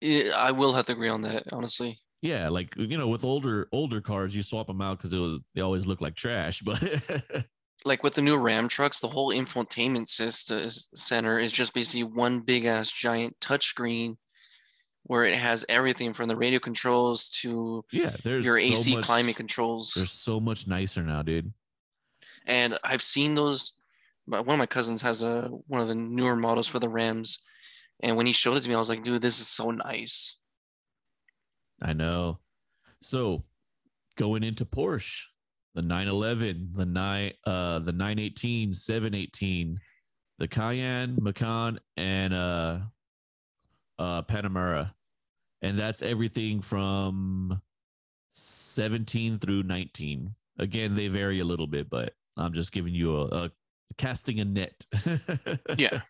Yeah, 0.00 0.34
I 0.36 0.50
will 0.52 0.74
have 0.74 0.86
to 0.86 0.92
agree 0.92 1.08
on 1.08 1.22
that, 1.22 1.52
honestly. 1.52 2.00
Yeah, 2.22 2.50
like 2.50 2.76
you 2.76 2.98
know, 2.98 3.08
with 3.08 3.24
older 3.24 3.68
older 3.72 4.00
cars, 4.02 4.34
you 4.36 4.42
swap 4.42 4.66
them 4.66 4.82
out 4.82 4.98
because 4.98 5.14
it 5.14 5.18
was 5.18 5.40
they 5.54 5.62
always 5.62 5.86
look 5.86 6.00
like 6.02 6.16
trash. 6.16 6.60
But 6.60 6.82
Like 7.84 8.02
with 8.02 8.14
the 8.14 8.22
new 8.22 8.36
Ram 8.38 8.68
trucks, 8.68 9.00
the 9.00 9.08
whole 9.08 9.28
infotainment 9.30 10.08
system 10.08 10.68
center 10.94 11.38
is 11.38 11.52
just 11.52 11.72
basically 11.74 12.04
one 12.04 12.40
big 12.40 12.64
ass 12.64 12.90
giant 12.90 13.38
touchscreen 13.40 14.16
where 15.04 15.24
it 15.24 15.36
has 15.36 15.64
everything 15.68 16.12
from 16.12 16.28
the 16.28 16.36
radio 16.36 16.58
controls 16.60 17.28
to 17.40 17.84
yeah, 17.90 18.14
there's 18.22 18.44
your 18.44 18.58
so 18.58 18.64
AC 18.64 18.94
much- 18.96 19.04
climate 19.04 19.36
controls. 19.36 19.94
They're 19.94 20.06
so 20.06 20.40
much 20.40 20.66
nicer 20.66 21.02
now, 21.02 21.22
dude. 21.22 21.52
And 22.46 22.78
I've 22.84 23.02
seen 23.02 23.34
those. 23.34 23.72
but 24.26 24.46
One 24.46 24.54
of 24.54 24.58
my 24.58 24.66
cousins 24.66 25.02
has 25.02 25.22
a 25.22 25.42
one 25.66 25.80
of 25.80 25.88
the 25.88 25.94
newer 25.94 26.36
models 26.36 26.66
for 26.68 26.78
the 26.78 26.88
Rams, 26.88 27.40
and 28.00 28.16
when 28.16 28.26
he 28.26 28.32
showed 28.32 28.56
it 28.56 28.60
to 28.62 28.68
me, 28.68 28.74
I 28.74 28.78
was 28.78 28.88
like, 28.88 29.02
"Dude, 29.02 29.22
this 29.22 29.40
is 29.40 29.46
so 29.48 29.70
nice." 29.70 30.36
I 31.82 31.92
know. 31.92 32.38
So 33.00 33.44
going 34.16 34.44
into 34.44 34.64
Porsche, 34.66 35.24
the 35.74 35.82
911, 35.82 36.70
the 36.74 36.86
nine 36.86 37.32
uh 37.46 37.78
the 37.78 37.92
918, 37.92 38.74
718, 38.74 39.78
the 40.38 40.48
Cayenne, 40.48 41.16
Macan, 41.20 41.80
and 41.96 42.34
uh 42.34 42.78
uh 44.00 44.22
Panamera. 44.22 44.92
And 45.62 45.78
that's 45.78 46.02
everything 46.02 46.62
from 46.62 47.60
17 48.32 49.38
through 49.38 49.62
19. 49.64 50.34
Again, 50.58 50.96
they 50.96 51.08
vary 51.08 51.40
a 51.40 51.44
little 51.44 51.66
bit, 51.66 51.90
but 51.90 52.14
I'm 52.36 52.54
just 52.54 52.72
giving 52.72 52.94
you 52.94 53.16
a, 53.16 53.24
a 53.26 53.50
casting 53.98 54.40
a 54.40 54.44
net. 54.44 54.84
Yeah. 55.78 56.00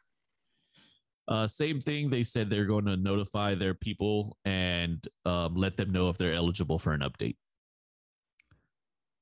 Uh, 1.28 1.46
same 1.46 1.80
thing. 1.80 2.10
They 2.10 2.24
said 2.24 2.50
they're 2.50 2.64
going 2.64 2.86
to 2.86 2.96
notify 2.96 3.54
their 3.54 3.74
people 3.74 4.36
and 4.44 5.06
um, 5.24 5.54
let 5.54 5.76
them 5.76 5.92
know 5.92 6.08
if 6.08 6.18
they're 6.18 6.34
eligible 6.34 6.80
for 6.80 6.92
an 6.92 7.02
update. 7.02 7.36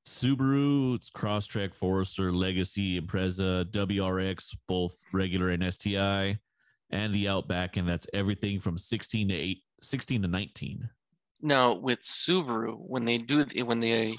Subaru, 0.06 0.94
it's 0.94 1.10
Crosstrek, 1.10 1.74
Forester, 1.74 2.32
Legacy, 2.32 2.98
Impreza, 2.98 3.66
WRX, 3.66 4.56
both 4.66 4.98
regular 5.12 5.50
and 5.50 5.70
STI, 5.70 6.38
and 6.90 7.14
the 7.14 7.28
Outback, 7.28 7.76
and 7.76 7.88
that's 7.88 8.06
everything 8.12 8.60
from 8.60 8.78
16 8.78 9.28
to 9.28 9.34
8, 9.34 9.62
16 9.80 10.22
to 10.22 10.28
19. 10.28 10.88
Now 11.40 11.74
with 11.74 12.00
Subaru, 12.00 12.76
when 12.78 13.04
they 13.04 13.18
do 13.18 13.44
when 13.64 13.80
they 13.80 14.16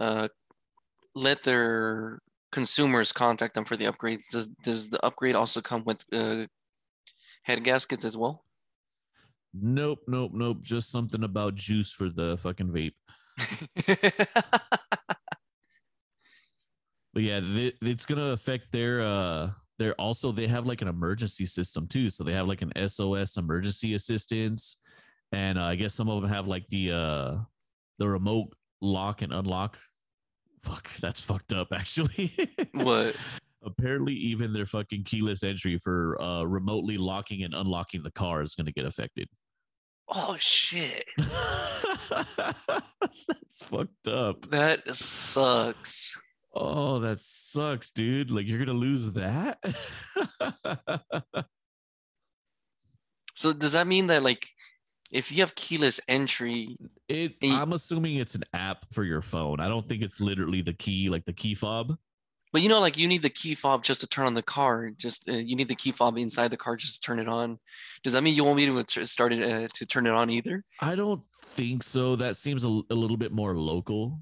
uh, 0.00 0.28
let 1.14 1.42
their 1.42 2.20
consumers 2.50 3.12
contact 3.12 3.54
them 3.54 3.64
for 3.64 3.76
the 3.76 3.84
upgrades, 3.84 4.30
does 4.30 4.48
does 4.64 4.90
the 4.90 5.04
upgrade 5.04 5.36
also 5.36 5.60
come 5.60 5.84
with 5.84 6.04
uh, 6.12 6.46
head 7.42 7.62
gaskets 7.62 8.04
as 8.04 8.16
well? 8.16 8.44
Nope, 9.54 10.00
nope, 10.08 10.32
nope. 10.34 10.60
Just 10.60 10.90
something 10.90 11.22
about 11.22 11.54
juice 11.54 11.92
for 11.92 12.08
the 12.08 12.36
fucking 12.38 12.68
vape. 12.68 12.94
But 17.12 17.22
yeah, 17.22 17.40
th- 17.40 17.76
it's 17.82 18.06
gonna 18.06 18.30
affect 18.30 18.70
their 18.70 19.02
uh 19.02 19.50
they're 19.80 19.94
also 19.94 20.30
they 20.30 20.46
have 20.46 20.66
like 20.66 20.82
an 20.82 20.88
emergency 20.88 21.46
system 21.46 21.86
too. 21.86 22.10
So 22.10 22.22
they 22.22 22.34
have 22.34 22.46
like 22.46 22.60
an 22.60 22.70
SOS 22.86 23.38
emergency 23.38 23.94
assistance 23.94 24.76
and 25.32 25.58
uh, 25.58 25.64
I 25.64 25.76
guess 25.76 25.94
some 25.94 26.10
of 26.10 26.20
them 26.20 26.30
have 26.30 26.46
like 26.46 26.68
the 26.68 26.92
uh 26.92 27.36
the 27.98 28.06
remote 28.06 28.52
lock 28.82 29.22
and 29.22 29.32
unlock. 29.32 29.78
Fuck, 30.62 30.90
that's 30.96 31.22
fucked 31.22 31.54
up. 31.54 31.68
Actually, 31.72 32.30
What? 32.74 33.16
Apparently, 33.62 34.12
even 34.12 34.52
their 34.52 34.66
fucking 34.66 35.04
keyless 35.04 35.42
entry 35.42 35.78
for 35.78 36.20
uh 36.20 36.42
remotely 36.42 36.98
locking 36.98 37.42
and 37.42 37.54
unlocking 37.54 38.02
the 38.02 38.10
car 38.10 38.42
is 38.42 38.54
going 38.54 38.66
to 38.66 38.72
get 38.72 38.84
affected. 38.84 39.30
Oh 40.08 40.36
shit. 40.38 41.06
that's 41.16 42.12
fucked 43.62 44.08
up. 44.08 44.42
That 44.50 44.94
sucks. 44.94 46.12
Oh, 46.52 46.98
that 47.00 47.20
sucks, 47.20 47.90
dude. 47.92 48.30
Like 48.30 48.46
you're 48.46 48.58
gonna 48.58 48.72
lose 48.78 49.12
that. 49.12 49.58
So 53.34 53.52
does 53.52 53.72
that 53.72 53.86
mean 53.86 54.08
that 54.08 54.22
like 54.22 54.48
if 55.10 55.32
you 55.32 55.38
have 55.38 55.54
keyless 55.54 55.98
entry, 56.08 56.76
it. 57.08 57.36
You- 57.40 57.54
I'm 57.54 57.72
assuming 57.72 58.16
it's 58.16 58.34
an 58.34 58.44
app 58.54 58.84
for 58.92 59.02
your 59.02 59.22
phone. 59.22 59.60
I 59.60 59.68
don't 59.68 59.84
think 59.84 60.02
it's 60.02 60.20
literally 60.20 60.60
the 60.62 60.74
key, 60.74 61.08
like 61.08 61.24
the 61.24 61.32
key 61.32 61.54
fob. 61.54 61.96
but 62.52 62.60
you 62.62 62.68
know, 62.68 62.80
like 62.80 62.96
you 62.98 63.08
need 63.08 63.22
the 63.22 63.30
key 63.30 63.54
fob 63.54 63.82
just 63.82 64.00
to 64.02 64.06
turn 64.06 64.26
on 64.26 64.34
the 64.34 64.42
car. 64.42 64.90
Just 64.96 65.28
uh, 65.28 65.32
you 65.32 65.56
need 65.56 65.68
the 65.68 65.74
key 65.74 65.90
fob 65.90 66.18
inside 66.18 66.48
the 66.50 66.56
car 66.56 66.76
just 66.76 66.96
to 66.96 67.06
turn 67.06 67.18
it 67.18 67.28
on. 67.28 67.58
Does 68.04 68.12
that 68.12 68.22
mean 68.22 68.34
you 68.36 68.44
won't 68.44 68.56
be 68.58 68.64
able 68.64 68.84
to 68.84 69.06
start 69.06 69.32
it 69.32 69.42
uh, 69.42 69.68
to 69.74 69.86
turn 69.86 70.06
it 70.06 70.12
on 70.12 70.28
either? 70.30 70.62
I 70.80 70.94
don't 70.94 71.22
think 71.44 71.82
so. 71.82 72.16
That 72.16 72.36
seems 72.36 72.64
a, 72.64 72.68
a 72.90 72.94
little 72.94 73.16
bit 73.16 73.32
more 73.32 73.56
local. 73.56 74.20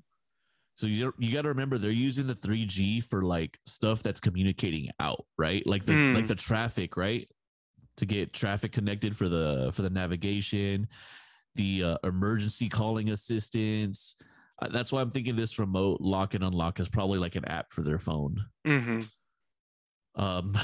So 0.78 0.86
you 0.86 1.12
you 1.18 1.32
got 1.32 1.42
to 1.42 1.48
remember 1.48 1.76
they're 1.76 1.90
using 1.90 2.28
the 2.28 2.36
3G 2.36 3.02
for 3.02 3.22
like 3.22 3.58
stuff 3.66 4.00
that's 4.00 4.20
communicating 4.20 4.88
out, 5.00 5.24
right? 5.36 5.66
Like 5.66 5.84
the 5.84 5.94
Hmm. 5.94 6.14
like 6.14 6.28
the 6.28 6.36
traffic, 6.36 6.96
right? 6.96 7.28
To 7.96 8.06
get 8.06 8.32
traffic 8.32 8.70
connected 8.70 9.16
for 9.16 9.28
the 9.28 9.72
for 9.74 9.82
the 9.82 9.90
navigation, 9.90 10.86
the 11.56 11.82
uh, 11.82 11.96
emergency 12.04 12.68
calling 12.68 13.10
assistance. 13.10 14.14
Uh, 14.62 14.68
that's 14.68 14.92
why 14.92 15.00
I'm 15.00 15.10
thinking 15.10 15.34
this 15.34 15.58
remote 15.58 16.00
lock 16.00 16.34
and 16.34 16.44
unlock 16.44 16.78
is 16.78 16.88
probably 16.88 17.18
like 17.18 17.34
an 17.34 17.44
app 17.46 17.72
for 17.72 17.82
their 17.82 17.98
phone. 17.98 18.36
Mm-hmm. 18.64 19.00
Um, 20.14 20.56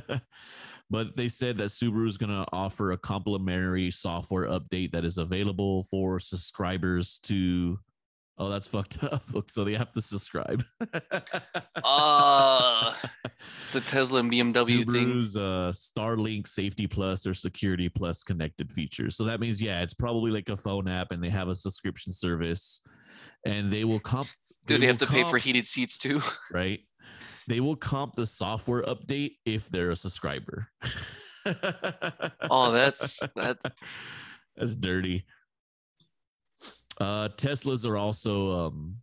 but 0.90 1.14
they 1.14 1.28
said 1.28 1.58
that 1.58 1.68
Subaru 1.68 2.06
is 2.06 2.16
going 2.16 2.30
to 2.30 2.46
offer 2.54 2.92
a 2.92 2.96
complimentary 2.96 3.90
software 3.90 4.48
update 4.48 4.92
that 4.92 5.04
is 5.04 5.18
available 5.18 5.82
for 5.82 6.18
subscribers 6.18 7.18
to. 7.24 7.78
Oh, 8.38 8.50
that's 8.50 8.66
fucked 8.66 9.02
up. 9.02 9.22
So 9.48 9.64
they 9.64 9.74
have 9.74 9.92
to 9.92 10.02
subscribe. 10.02 10.64
Uh, 11.88 12.92
it's 13.66 13.76
a 13.76 13.80
Tesla 13.80 14.18
and 14.18 14.32
BMW 14.32 14.90
thing. 14.90 15.06
Subaru's 15.06 15.36
uh, 15.36 15.72
Starlink 15.72 16.48
Safety 16.48 16.88
Plus 16.88 17.26
or 17.26 17.34
Security 17.34 17.88
Plus 17.88 18.24
connected 18.24 18.72
features. 18.72 19.14
So 19.16 19.24
that 19.24 19.38
means, 19.38 19.62
yeah, 19.62 19.82
it's 19.82 19.94
probably 19.94 20.32
like 20.32 20.48
a 20.48 20.56
phone 20.56 20.88
app, 20.88 21.12
and 21.12 21.22
they 21.22 21.28
have 21.28 21.48
a 21.48 21.54
subscription 21.54 22.12
service, 22.12 22.82
and 23.44 23.72
they 23.72 23.84
will 23.84 24.00
comp. 24.00 24.28
Do 24.66 24.78
they 24.78 24.86
have 24.86 24.98
will 25.00 25.06
to 25.06 25.12
pay 25.12 25.22
for 25.24 25.38
heated 25.38 25.66
seats 25.66 25.96
too? 25.96 26.20
right? 26.52 26.80
They 27.46 27.60
will 27.60 27.76
comp 27.76 28.16
the 28.16 28.26
software 28.26 28.82
update 28.82 29.36
if 29.44 29.68
they're 29.68 29.90
a 29.90 29.96
subscriber. 29.96 30.68
Oh, 32.50 32.72
that's 32.72 33.20
that. 33.36 33.58
that's 34.56 34.74
dirty. 34.74 35.24
Uh 37.00 37.28
Teslas 37.36 37.86
are 37.86 37.96
also 37.96 38.52
um 38.66 38.96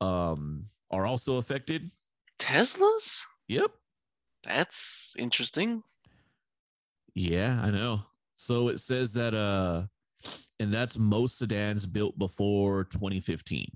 um 0.00 0.66
are 0.90 1.06
also 1.06 1.36
affected. 1.36 1.90
Teslas? 2.38 3.22
Yep. 3.48 3.70
That's 4.44 5.14
interesting. 5.18 5.82
Yeah, 7.14 7.60
I 7.62 7.70
know. 7.70 8.02
So 8.36 8.68
it 8.68 8.80
says 8.80 9.12
that 9.14 9.34
uh 9.34 9.84
and 10.60 10.72
that's 10.72 10.98
most 10.98 11.38
sedans 11.38 11.86
built 11.86 12.18
before 12.18 12.84
2015. 12.84 13.66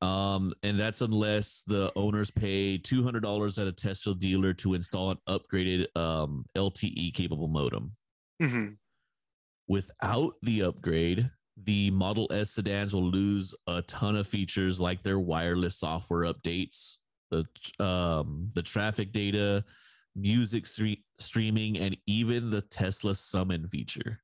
Um, 0.00 0.54
and 0.62 0.78
that's 0.78 1.00
unless 1.00 1.62
the 1.62 1.92
owners 1.96 2.30
pay 2.30 2.78
$200 2.78 3.58
at 3.60 3.66
a 3.66 3.72
Tesla 3.72 4.14
dealer 4.14 4.54
to 4.54 4.74
install 4.74 5.10
an 5.10 5.18
upgraded 5.28 5.86
um, 5.96 6.46
LTE 6.56 7.12
capable 7.14 7.48
modem. 7.48 7.92
Mhm. 8.40 8.76
Without 9.68 10.34
the 10.42 10.62
upgrade, 10.62 11.30
the 11.64 11.90
Model 11.90 12.26
S 12.32 12.50
sedans 12.52 12.94
will 12.94 13.08
lose 13.08 13.54
a 13.66 13.82
ton 13.82 14.16
of 14.16 14.26
features 14.26 14.80
like 14.80 15.02
their 15.02 15.18
wireless 15.18 15.76
software 15.76 16.32
updates, 16.32 16.98
the 17.30 17.44
um, 17.84 18.50
the 18.54 18.62
traffic 18.62 19.12
data, 19.12 19.64
music 20.16 20.64
stre- 20.64 21.02
streaming, 21.18 21.78
and 21.78 21.96
even 22.06 22.50
the 22.50 22.62
Tesla 22.62 23.14
summon 23.14 23.68
feature. 23.68 24.20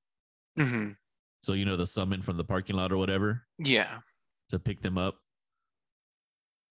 Mhm. 0.59 0.97
So 1.42 1.53
you 1.53 1.64
know 1.66 1.76
the 1.76 1.86
summon 1.86 2.22
from 2.22 2.36
the 2.38 2.45
parking 2.45 2.76
lot 2.76 2.90
or 2.92 2.97
whatever 2.97 3.47
Yeah. 3.59 3.99
to 4.49 4.59
pick 4.59 4.80
them 4.80 4.97
up. 4.97 5.18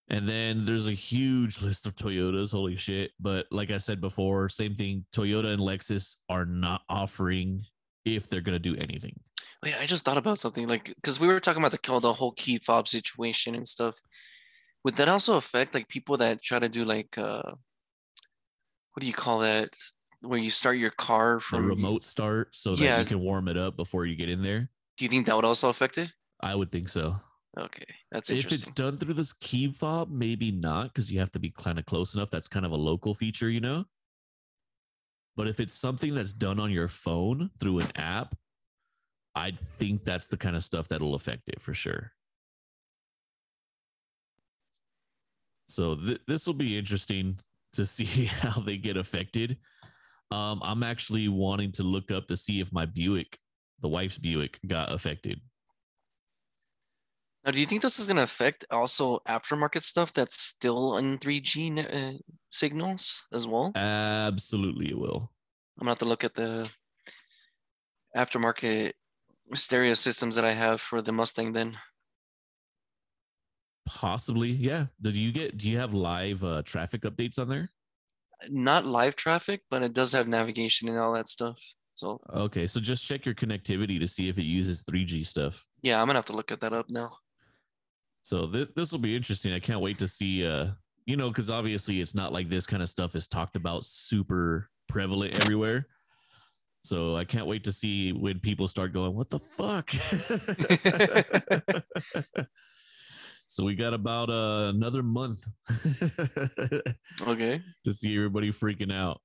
And 0.08 0.28
then 0.28 0.64
there's 0.66 0.88
a 0.88 0.92
huge 0.92 1.62
list 1.62 1.86
of 1.86 1.94
Toyotas. 1.94 2.50
Holy 2.50 2.76
shit. 2.76 3.12
But 3.20 3.46
like 3.50 3.70
I 3.70 3.76
said 3.78 4.00
before, 4.00 4.48
same 4.48 4.74
thing. 4.74 5.06
Toyota 5.14 5.46
and 5.52 5.62
Lexus 5.62 6.16
are 6.28 6.44
not 6.44 6.82
offering 6.88 7.64
if 8.04 8.28
they're 8.28 8.40
going 8.40 8.54
to 8.54 8.58
do 8.58 8.76
anything. 8.76 9.18
Wait, 9.62 9.74
I 9.80 9.86
just 9.86 10.04
thought 10.04 10.18
about 10.18 10.38
something 10.38 10.68
like 10.68 10.94
because 10.96 11.18
we 11.18 11.26
were 11.26 11.40
talking 11.40 11.62
about 11.62 11.72
the 11.72 12.00
the 12.00 12.12
whole 12.12 12.32
key 12.32 12.58
fob 12.58 12.88
situation 12.88 13.54
and 13.54 13.66
stuff. 13.66 13.98
Would 14.84 14.96
that 14.96 15.08
also 15.08 15.36
affect 15.36 15.74
like 15.74 15.88
people 15.88 16.16
that 16.18 16.42
try 16.42 16.58
to 16.58 16.68
do 16.68 16.84
like 16.84 17.16
uh 17.16 17.42
what 18.92 19.00
do 19.00 19.06
you 19.06 19.14
call 19.14 19.40
that? 19.40 19.70
Where 20.20 20.38
you 20.38 20.50
start 20.50 20.78
your 20.78 20.90
car 20.90 21.40
from 21.40 21.66
remote 21.66 22.04
start 22.04 22.56
so 22.56 22.76
that 22.76 22.84
Yeah. 22.84 22.98
you 23.00 23.04
can 23.04 23.20
warm 23.20 23.48
it 23.48 23.56
up 23.56 23.76
before 23.76 24.06
you 24.06 24.16
get 24.16 24.28
in 24.30 24.42
there. 24.42 24.70
Do 24.96 25.04
you 25.04 25.08
think 25.08 25.26
that 25.26 25.36
would 25.36 25.44
also 25.44 25.68
affect 25.68 25.98
it? 25.98 26.12
I 26.40 26.54
would 26.54 26.70
think 26.70 26.88
so. 26.88 27.20
Okay, 27.58 27.84
that's 28.10 28.30
If 28.30 28.50
it's 28.50 28.70
done 28.70 28.96
through 28.98 29.14
this 29.14 29.32
key 29.32 29.72
fob, 29.72 30.10
maybe 30.10 30.50
not 30.50 30.88
because 30.88 31.10
you 31.10 31.20
have 31.20 31.30
to 31.32 31.38
be 31.38 31.50
kind 31.50 31.78
of 31.78 31.86
close 31.86 32.14
enough. 32.14 32.30
That's 32.30 32.48
kind 32.48 32.66
of 32.66 32.72
a 32.72 32.76
local 32.76 33.14
feature, 33.14 33.48
you 33.48 33.60
know? 33.60 33.84
But 35.36 35.48
if 35.48 35.60
it's 35.60 35.74
something 35.74 36.14
that's 36.14 36.32
done 36.32 36.60
on 36.60 36.70
your 36.70 36.88
phone 36.88 37.50
through 37.58 37.80
an 37.80 37.88
app, 37.96 38.34
I 39.34 39.52
think 39.78 40.04
that's 40.04 40.28
the 40.28 40.36
kind 40.36 40.54
of 40.54 40.62
stuff 40.62 40.88
that'll 40.88 41.14
affect 41.14 41.48
it 41.48 41.60
for 41.60 41.74
sure. 41.74 42.12
So 45.66 45.96
th- 45.96 46.20
this 46.28 46.46
will 46.46 46.54
be 46.54 46.78
interesting 46.78 47.36
to 47.72 47.84
see 47.86 48.26
how 48.26 48.60
they 48.60 48.76
get 48.76 48.96
affected. 48.96 49.58
Um, 50.30 50.60
I'm 50.62 50.82
actually 50.82 51.28
wanting 51.28 51.72
to 51.72 51.82
look 51.82 52.10
up 52.10 52.28
to 52.28 52.36
see 52.36 52.60
if 52.60 52.72
my 52.72 52.86
Buick, 52.86 53.38
the 53.80 53.88
wife's 53.88 54.18
Buick, 54.18 54.58
got 54.66 54.92
affected. 54.92 55.40
Now, 57.44 57.50
do 57.50 57.60
you 57.60 57.66
think 57.66 57.82
this 57.82 57.98
is 57.98 58.06
going 58.06 58.16
to 58.16 58.22
affect 58.22 58.64
also 58.70 59.18
aftermarket 59.28 59.82
stuff 59.82 60.12
that's 60.12 60.40
still 60.40 60.96
in 60.96 61.18
3G 61.18 61.78
uh, 61.78 62.18
signals 62.50 63.24
as 63.32 63.46
well? 63.46 63.72
Absolutely, 63.74 64.90
it 64.90 64.98
will. 64.98 65.30
I'm 65.78 65.84
gonna 65.84 65.90
have 65.90 65.98
to 65.98 66.04
look 66.04 66.24
at 66.24 66.34
the 66.34 66.70
aftermarket 68.16 68.92
stereo 69.54 69.94
systems 69.94 70.36
that 70.36 70.44
I 70.44 70.52
have 70.52 70.80
for 70.80 71.02
the 71.02 71.12
Mustang 71.12 71.52
then. 71.52 71.76
Possibly, 73.86 74.50
yeah. 74.50 74.86
Do 75.02 75.10
you 75.10 75.32
get? 75.32 75.58
Do 75.58 75.68
you 75.68 75.78
have 75.78 75.92
live 75.92 76.42
uh, 76.44 76.62
traffic 76.62 77.02
updates 77.02 77.38
on 77.38 77.48
there? 77.48 77.70
Not 78.48 78.86
live 78.86 79.16
traffic, 79.16 79.60
but 79.70 79.82
it 79.82 79.92
does 79.92 80.12
have 80.12 80.28
navigation 80.28 80.88
and 80.88 80.98
all 80.98 81.12
that 81.14 81.28
stuff. 81.28 81.60
So 81.94 82.20
Okay, 82.32 82.66
so 82.66 82.80
just 82.80 83.04
check 83.04 83.26
your 83.26 83.34
connectivity 83.34 84.00
to 84.00 84.08
see 84.08 84.28
if 84.28 84.38
it 84.38 84.44
uses 84.44 84.84
3G 84.84 85.26
stuff. 85.26 85.64
yeah, 85.82 86.00
I'm 86.00 86.06
gonna 86.06 86.18
have 86.18 86.26
to 86.26 86.36
look 86.36 86.50
at 86.52 86.60
that 86.60 86.72
up 86.72 86.86
now. 86.88 87.10
So 88.24 88.50
th- 88.50 88.70
this 88.74 88.90
will 88.90 88.98
be 89.00 89.14
interesting. 89.14 89.52
I 89.52 89.60
can't 89.60 89.82
wait 89.82 89.98
to 89.98 90.08
see. 90.08 90.46
Uh, 90.46 90.68
you 91.04 91.16
know, 91.16 91.28
because 91.28 91.50
obviously 91.50 92.00
it's 92.00 92.14
not 92.14 92.32
like 92.32 92.48
this 92.48 92.66
kind 92.66 92.82
of 92.82 92.88
stuff 92.88 93.14
is 93.14 93.28
talked 93.28 93.54
about 93.54 93.84
super 93.84 94.70
prevalent 94.88 95.38
everywhere. 95.42 95.86
So 96.80 97.16
I 97.16 97.26
can't 97.26 97.46
wait 97.46 97.64
to 97.64 97.72
see 97.72 98.12
when 98.12 98.40
people 98.40 98.66
start 98.66 98.94
going, 98.94 99.14
"What 99.14 99.28
the 99.28 99.38
fuck." 99.38 99.90
so 103.48 103.62
we 103.62 103.74
got 103.74 103.92
about 103.92 104.30
uh, 104.30 104.72
another 104.74 105.02
month 105.02 105.46
Okay. 107.26 107.60
to 107.84 107.92
see 107.92 108.16
everybody 108.16 108.50
freaking 108.50 108.92
out. 108.92 109.20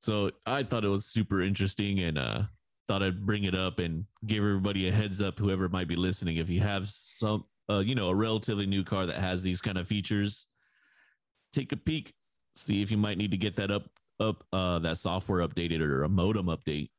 So 0.00 0.32
I 0.46 0.64
thought 0.64 0.84
it 0.84 0.88
was 0.88 1.06
super 1.06 1.42
interesting 1.42 2.00
and 2.00 2.18
uh 2.18 2.42
thought 2.88 3.04
I'd 3.04 3.24
bring 3.24 3.44
it 3.44 3.54
up 3.54 3.78
and 3.78 4.04
give 4.26 4.38
everybody 4.38 4.88
a 4.88 4.92
heads 4.92 5.22
up, 5.22 5.38
whoever 5.38 5.68
might 5.68 5.86
be 5.86 5.94
listening. 5.94 6.38
If 6.38 6.48
you 6.48 6.58
have 6.60 6.88
some 6.88 7.44
uh, 7.70 7.78
you 7.80 7.94
know, 7.94 8.08
a 8.08 8.14
relatively 8.14 8.66
new 8.66 8.84
car 8.84 9.06
that 9.06 9.18
has 9.18 9.42
these 9.42 9.60
kind 9.60 9.78
of 9.78 9.86
features, 9.86 10.46
take 11.52 11.72
a 11.72 11.76
peek, 11.76 12.12
see 12.56 12.82
if 12.82 12.90
you 12.90 12.96
might 12.96 13.18
need 13.18 13.30
to 13.30 13.36
get 13.36 13.56
that 13.56 13.70
up 13.70 13.84
up 14.20 14.44
uh 14.52 14.78
that 14.78 14.98
software 14.98 15.46
updated 15.46 15.80
or 15.80 16.04
a 16.04 16.08
modem 16.08 16.46
update. 16.46 16.90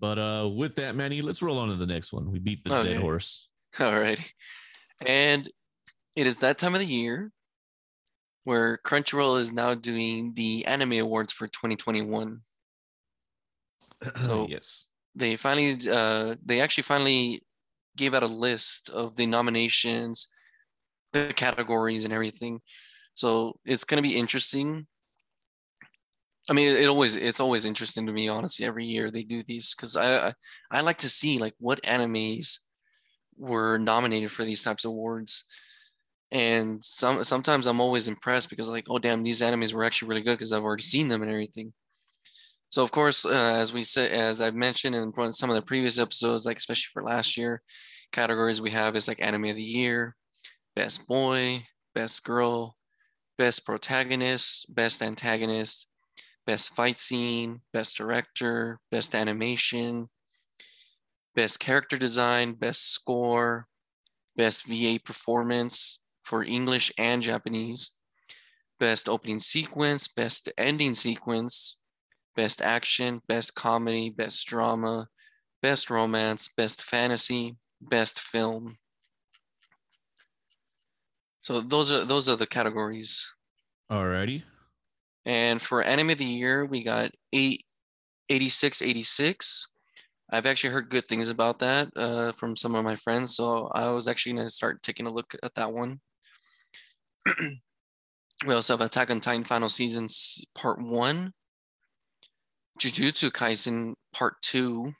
But 0.00 0.18
uh 0.18 0.48
with 0.48 0.74
that, 0.76 0.94
Manny, 0.96 1.22
let's 1.22 1.42
roll 1.42 1.58
on 1.58 1.68
to 1.68 1.76
the 1.76 1.86
next 1.86 2.12
one. 2.12 2.30
We 2.30 2.38
beat 2.38 2.62
the 2.64 2.70
dead 2.70 2.86
Okay. 2.86 2.94
horse. 2.96 3.48
All 3.80 3.98
right. 3.98 4.18
And 5.06 5.48
it 6.16 6.26
is 6.26 6.38
that 6.38 6.58
time 6.58 6.74
of 6.74 6.80
the 6.80 6.86
year 6.86 7.30
where 8.44 8.78
Crunchyroll 8.84 9.38
is 9.40 9.52
now 9.52 9.74
doing 9.74 10.34
the 10.34 10.66
anime 10.66 10.92
awards 10.94 11.32
for 11.32 11.46
2021. 11.46 12.40
So- 14.20 14.46
yes. 14.50 14.88
they 15.14 15.36
finally 15.36 15.78
uh, 15.90 16.34
they 16.44 16.60
actually 16.60 16.82
finally 16.82 17.43
gave 17.96 18.14
out 18.14 18.22
a 18.22 18.26
list 18.26 18.90
of 18.90 19.16
the 19.16 19.26
nominations, 19.26 20.28
the 21.12 21.32
categories, 21.34 22.04
and 22.04 22.12
everything. 22.12 22.60
So 23.14 23.58
it's 23.64 23.84
gonna 23.84 24.02
be 24.02 24.16
interesting. 24.16 24.86
I 26.50 26.52
mean, 26.52 26.76
it 26.76 26.86
always 26.88 27.16
it's 27.16 27.40
always 27.40 27.64
interesting 27.64 28.06
to 28.06 28.12
me, 28.12 28.28
honestly. 28.28 28.66
Every 28.66 28.84
year 28.84 29.10
they 29.10 29.22
do 29.22 29.42
these 29.42 29.74
because 29.74 29.96
I, 29.96 30.28
I 30.28 30.34
I 30.70 30.80
like 30.82 30.98
to 30.98 31.08
see 31.08 31.38
like 31.38 31.54
what 31.58 31.82
animes 31.82 32.58
were 33.36 33.78
nominated 33.78 34.30
for 34.30 34.44
these 34.44 34.62
types 34.62 34.84
of 34.84 34.90
awards 34.90 35.44
and 36.34 36.82
some 36.82 37.22
sometimes 37.24 37.66
I'm 37.66 37.80
always 37.80 38.08
impressed 38.08 38.50
because 38.50 38.68
like 38.68 38.86
oh 38.90 38.98
damn 38.98 39.22
these 39.22 39.40
animes 39.40 39.72
were 39.72 39.84
actually 39.84 40.08
really 40.08 40.22
good 40.22 40.36
because 40.36 40.52
I've 40.52 40.64
already 40.64 40.82
seen 40.82 41.08
them 41.08 41.22
and 41.22 41.30
everything. 41.30 41.72
So 42.74 42.82
of 42.82 42.90
course, 42.90 43.24
uh, 43.24 43.30
as 43.30 43.72
we 43.72 43.84
said, 43.84 44.10
as 44.10 44.40
I've 44.40 44.56
mentioned 44.56 44.96
in 44.96 45.32
some 45.32 45.48
of 45.48 45.54
the 45.54 45.62
previous 45.62 45.96
episodes, 45.96 46.44
like 46.44 46.56
especially 46.56 46.90
for 46.92 47.04
last 47.04 47.36
year, 47.36 47.62
categories 48.10 48.60
we 48.60 48.72
have 48.72 48.96
is 48.96 49.06
like 49.06 49.22
anime 49.22 49.44
of 49.44 49.54
the 49.54 49.62
year, 49.62 50.16
best 50.74 51.06
boy, 51.06 51.64
best 51.94 52.24
girl, 52.24 52.74
best 53.38 53.64
protagonist, 53.64 54.74
best 54.74 55.02
antagonist, 55.02 55.86
best 56.48 56.74
fight 56.74 56.98
scene, 56.98 57.60
best 57.72 57.96
director, 57.96 58.80
best 58.90 59.14
animation, 59.14 60.08
best 61.36 61.60
character 61.60 61.96
design, 61.96 62.54
best 62.54 62.90
score, 62.90 63.68
best 64.34 64.66
VA 64.66 64.98
performance, 64.98 66.00
for 66.24 66.42
English 66.42 66.90
and 66.98 67.22
Japanese, 67.22 67.92
best 68.80 69.08
opening 69.08 69.38
sequence, 69.38 70.08
best 70.08 70.50
ending 70.58 70.94
sequence, 70.94 71.76
best 72.34 72.62
action, 72.62 73.20
best 73.28 73.54
comedy, 73.54 74.10
best 74.10 74.46
drama, 74.46 75.08
best 75.62 75.90
romance, 75.90 76.48
best 76.56 76.82
fantasy, 76.82 77.56
best 77.80 78.20
film. 78.20 78.76
So 81.42 81.60
those 81.60 81.90
are 81.90 82.04
those 82.04 82.28
are 82.28 82.36
the 82.36 82.46
categories. 82.46 83.28
Alrighty. 83.90 84.42
And 85.26 85.60
for 85.60 85.82
anime 85.82 86.10
of 86.10 86.18
the 86.18 86.24
year, 86.24 86.66
we 86.66 86.82
got 86.82 87.10
eight, 87.32 87.64
86, 88.28 88.82
86. 88.82 89.68
I've 90.30 90.46
actually 90.46 90.70
heard 90.70 90.90
good 90.90 91.04
things 91.06 91.28
about 91.28 91.58
that 91.60 91.88
uh, 91.96 92.32
from 92.32 92.56
some 92.56 92.74
of 92.74 92.84
my 92.84 92.96
friends. 92.96 93.36
So 93.36 93.68
I 93.74 93.88
was 93.90 94.08
actually 94.08 94.34
going 94.34 94.46
to 94.46 94.50
start 94.50 94.82
taking 94.82 95.06
a 95.06 95.12
look 95.12 95.34
at 95.42 95.54
that 95.54 95.72
one. 95.72 96.00
we 98.46 98.54
also 98.54 98.74
have 98.74 98.80
Attack 98.80 99.10
on 99.10 99.20
Titan 99.20 99.44
Final 99.44 99.68
Seasons 99.68 100.44
Part 100.54 100.80
1, 100.80 101.32
Jujutsu 102.80 103.30
Kaisen 103.30 103.94
Part 104.12 104.34
2, 104.42 104.92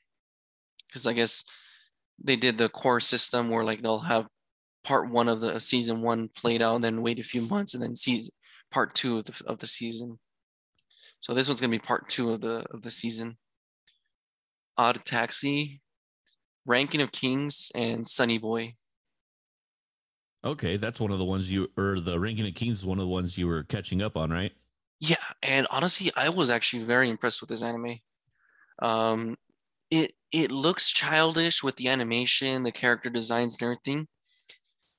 because 0.86 1.06
I 1.06 1.12
guess 1.12 1.44
they 2.22 2.36
did 2.36 2.56
the 2.56 2.68
cour 2.68 3.00
system 3.00 3.48
where 3.50 3.64
like 3.64 3.82
they'll 3.82 3.98
have 3.98 4.26
part 4.84 5.10
one 5.10 5.28
of 5.28 5.40
the 5.40 5.58
season 5.60 6.02
one 6.02 6.28
played 6.36 6.62
out, 6.62 6.76
and 6.76 6.84
then 6.84 7.02
wait 7.02 7.18
a 7.18 7.24
few 7.24 7.42
months, 7.42 7.74
and 7.74 7.82
then 7.82 7.96
season 7.96 8.30
part 8.70 8.94
two 8.94 9.18
of 9.18 9.24
the 9.24 9.42
of 9.46 9.58
the 9.58 9.66
season. 9.66 10.18
So 11.20 11.32
this 11.32 11.48
one's 11.48 11.60
gonna 11.60 11.70
be 11.70 11.78
part 11.78 12.08
two 12.08 12.32
of 12.32 12.40
the 12.40 12.64
of 12.70 12.82
the 12.82 12.90
season. 12.90 13.38
Odd 14.76 15.04
Taxi, 15.04 15.80
Ranking 16.66 17.00
of 17.00 17.12
Kings, 17.12 17.70
and 17.74 18.06
Sunny 18.06 18.38
Boy. 18.38 18.74
Okay, 20.44 20.76
that's 20.76 21.00
one 21.00 21.12
of 21.12 21.18
the 21.18 21.24
ones 21.24 21.50
you 21.50 21.70
or 21.78 22.00
the 22.00 22.18
Ranking 22.20 22.46
of 22.46 22.54
Kings 22.54 22.80
is 22.80 22.86
one 22.86 22.98
of 22.98 23.04
the 23.04 23.08
ones 23.08 23.38
you 23.38 23.46
were 23.46 23.62
catching 23.62 24.02
up 24.02 24.16
on, 24.16 24.30
right? 24.30 24.52
Yeah, 25.06 25.16
and 25.42 25.66
honestly, 25.70 26.10
I 26.16 26.28
was 26.28 26.50
actually 26.50 26.84
very 26.84 27.08
impressed 27.10 27.40
with 27.40 27.50
this 27.50 27.62
anime. 27.62 27.98
Um, 28.80 29.36
it 29.90 30.14
it 30.32 30.52
looks 30.52 30.90
childish 30.90 31.62
with 31.62 31.76
the 31.76 31.88
animation, 31.88 32.64
the 32.64 32.72
character 32.72 33.10
designs, 33.10 33.54
and 33.54 33.62
everything, 33.64 34.08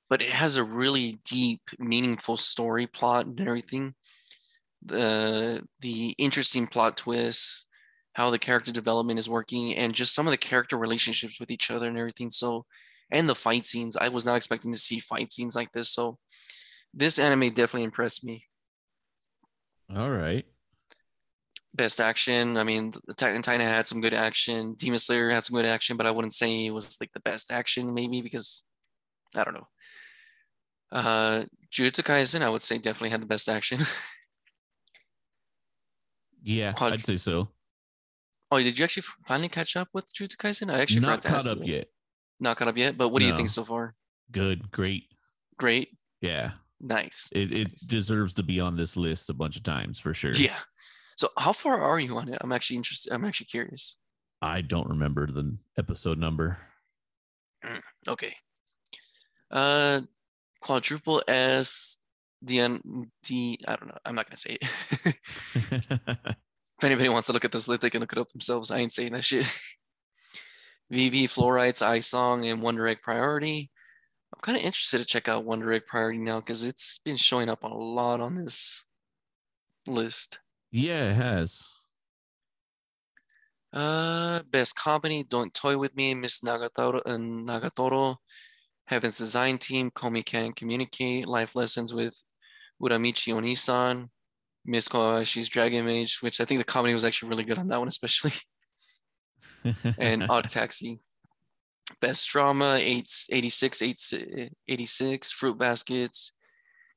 but 0.10 0.22
it 0.22 0.32
has 0.32 0.56
a 0.56 0.64
really 0.64 1.20
deep, 1.26 1.62
meaningful 1.80 2.38
story 2.38 2.88
plot 2.88 3.26
and 3.26 3.40
everything. 3.42 3.96
The 4.84 5.64
the 5.82 6.16
interesting 6.20 6.68
plot 6.68 6.98
twists, 6.98 7.68
how 8.14 8.30
the 8.32 8.40
character 8.40 8.72
development 8.72 9.20
is 9.20 9.30
working, 9.30 9.76
and 9.76 9.94
just 9.96 10.16
some 10.16 10.28
of 10.28 10.32
the 10.32 10.38
character 10.38 10.78
relationships 10.78 11.40
with 11.40 11.52
each 11.52 11.72
other 11.72 11.88
and 11.90 11.98
everything. 12.00 12.30
So 12.32 12.66
and 13.12 13.30
the 13.30 13.36
fight 13.36 13.66
scenes. 13.66 13.98
I 13.98 14.10
was 14.10 14.26
not 14.26 14.36
expecting 14.38 14.74
to 14.74 14.80
see 14.80 15.00
fight 15.00 15.34
scenes 15.34 15.56
like 15.56 15.72
this. 15.74 15.92
So 15.92 16.20
this 16.94 17.20
anime 17.20 17.50
definitely 17.52 17.84
impressed 17.86 18.24
me. 18.26 18.46
All 19.94 20.10
right. 20.10 20.46
Best 21.74 22.00
action. 22.00 22.58
I 22.58 22.64
mean, 22.64 22.94
on 23.08 23.16
Titan 23.16 23.62
had 23.62 23.88
some 23.88 24.02
good 24.02 24.14
action. 24.14 24.76
Demon 24.76 25.00
Slayer 25.00 25.30
had 25.30 25.44
some 25.44 25.56
good 25.56 25.66
action, 25.66 25.98
but 25.98 26.06
I 26.06 26.12
wouldn't 26.12 26.34
say 26.34 26.66
it 26.66 26.72
was 26.72 26.98
like 27.02 27.12
the 27.12 27.20
best 27.20 27.52
action, 27.52 27.94
maybe 27.94 28.22
because 28.22 28.64
I 29.36 29.44
don't 29.44 29.56
know. 29.56 29.68
Uh, 30.92 31.44
Jujutsu 31.72 32.04
Kaisen, 32.04 32.42
I 32.42 32.50
would 32.50 32.62
say 32.62 32.78
definitely 32.78 33.10
had 33.10 33.22
the 33.22 33.26
best 33.26 33.50
action. 33.50 33.80
yeah, 36.44 36.72
Quad- 36.72 36.94
I'd 36.94 37.06
say 37.06 37.18
so. 37.18 37.50
Oh, 38.52 38.60
did 38.60 38.80
you 38.80 38.86
actually 38.86 39.04
finally 39.28 39.50
catch 39.50 39.76
up 39.76 39.90
with 39.94 40.14
Jujutsu 40.14 40.38
Kaisen? 40.38 40.74
I 40.74 40.80
actually 40.80 41.02
not 41.02 41.24
caught 41.24 41.46
up 41.46 41.60
yet. 41.64 41.88
Not 42.40 42.58
caught 42.58 42.70
up 42.70 42.78
yet, 42.78 42.98
but 42.98 43.10
what 43.10 43.20
do 43.20 43.26
you 43.26 43.34
think 43.34 43.50
so 43.50 43.66
far? 43.66 43.96
Good, 44.32 44.72
great, 44.72 45.10
great. 45.58 45.90
Yeah, 46.22 46.52
nice. 46.80 47.30
It 47.34 47.52
it 47.52 47.68
nice. 47.70 47.82
deserves 47.82 48.34
to 48.36 48.44
be 48.44 48.60
on 48.60 48.76
this 48.76 48.98
list 48.98 49.30
a 49.30 49.34
bunch 49.34 49.56
of 49.56 49.64
times 49.64 50.00
for 50.00 50.14
sure. 50.14 50.34
Yeah. 50.34 50.58
So 51.16 51.30
how 51.38 51.54
far 51.54 51.82
are 51.82 52.00
you 52.00 52.18
on 52.18 52.30
it? 52.30 52.38
I'm 52.42 52.52
actually 52.52 52.78
interested. 52.78 53.14
I'm 53.14 53.26
actually 53.26 53.48
curious. 53.48 53.98
I 54.42 54.62
don't 54.62 54.90
remember 54.90 55.28
the 55.28 55.58
episode 55.78 56.18
number. 56.18 56.58
Mm, 57.64 57.82
okay. 58.08 58.36
Uh, 59.50 60.02
quadruple 60.62 61.24
S. 61.28 61.98
The 62.42 62.80
the 63.28 63.60
I 63.68 63.76
don't 63.76 63.88
know. 63.88 63.98
I'm 64.06 64.16
not 64.16 64.30
gonna 64.30 64.38
say 64.38 64.58
it. 64.62 64.70
if 65.72 66.84
anybody 66.84 67.10
wants 67.10 67.28
to 67.28 67.34
look 67.34 67.46
at 67.46 67.52
this 67.52 67.68
list, 67.68 67.82
they 67.82 67.90
can 67.90 68.02
look 68.02 68.12
it 68.12 68.20
up 68.20 68.32
themselves. 68.32 68.70
I 68.70 68.78
ain't 68.78 68.94
saying 68.94 69.14
that 69.14 69.24
shit. 69.24 69.46
Vivy 70.92 71.28
Fluorites, 71.28 71.84
iSong, 71.84 72.52
and 72.52 72.62
Wonder 72.62 72.88
Egg 72.88 73.02
Priority. 73.02 73.72
I'm 74.34 74.40
kind 74.42 74.58
of 74.58 74.64
interested 74.64 74.98
to 75.00 75.06
check 75.06 75.30
out 75.30 75.46
Wonder 75.46 75.72
Egg 75.74 75.86
Priority 75.88 76.20
now 76.20 76.40
because 76.40 76.64
it's 76.64 77.00
been 77.06 77.16
showing 77.16 77.50
up 77.50 77.64
a 77.64 77.68
lot 77.68 78.20
on 78.20 78.36
this 78.36 78.84
list. 79.88 80.40
Yeah, 80.72 81.12
it 81.12 81.16
has. 81.16 81.70
Uh, 83.72 84.42
best 84.52 84.76
comedy, 84.76 85.24
Don't 85.24 85.54
Toy 85.54 85.78
with 85.78 85.96
Me, 85.96 86.14
Miss 86.14 86.42
Nagatoro 86.42 87.02
and 87.06 87.50
uh, 87.50 87.60
Nagatoro, 87.60 88.16
Heaven's 88.88 89.18
Design 89.18 89.58
Team, 89.58 89.92
Komi 89.92 90.26
Can't 90.26 90.56
Communicate, 90.56 91.28
Life 91.28 91.56
Lessons 91.56 91.94
with 91.94 92.22
Uramichi 92.82 93.34
Onisan, 93.34 94.10
Miss 94.66 94.88
Kawashi's 94.88 95.50
Dragon 95.50 95.86
Mage, 95.86 96.20
which 96.22 96.40
I 96.40 96.46
think 96.46 96.60
the 96.60 96.66
comedy 96.66 96.94
was 96.94 97.06
actually 97.06 97.30
really 97.30 97.44
good 97.44 97.58
on 97.58 97.68
that 97.68 97.80
one, 97.80 97.88
especially. 97.88 98.34
and 100.00 100.26
Odd 100.30 100.50
Taxi. 100.50 101.00
Best 102.02 102.28
Drama, 102.30 102.78
86, 102.80 103.82
86, 104.68 105.32
Fruit 105.32 105.58
Baskets, 105.58 106.34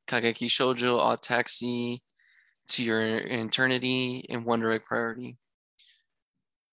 Kageki 0.08 0.48
Shoujo, 0.48 0.98
Odd 0.98 1.22
Taxi, 1.22 2.02
To 2.68 2.82
Your 2.82 3.18
Eternity, 3.18 4.24
and 4.30 4.44
Wonder 4.44 4.72
Egg 4.72 4.82
Priority. 4.84 5.36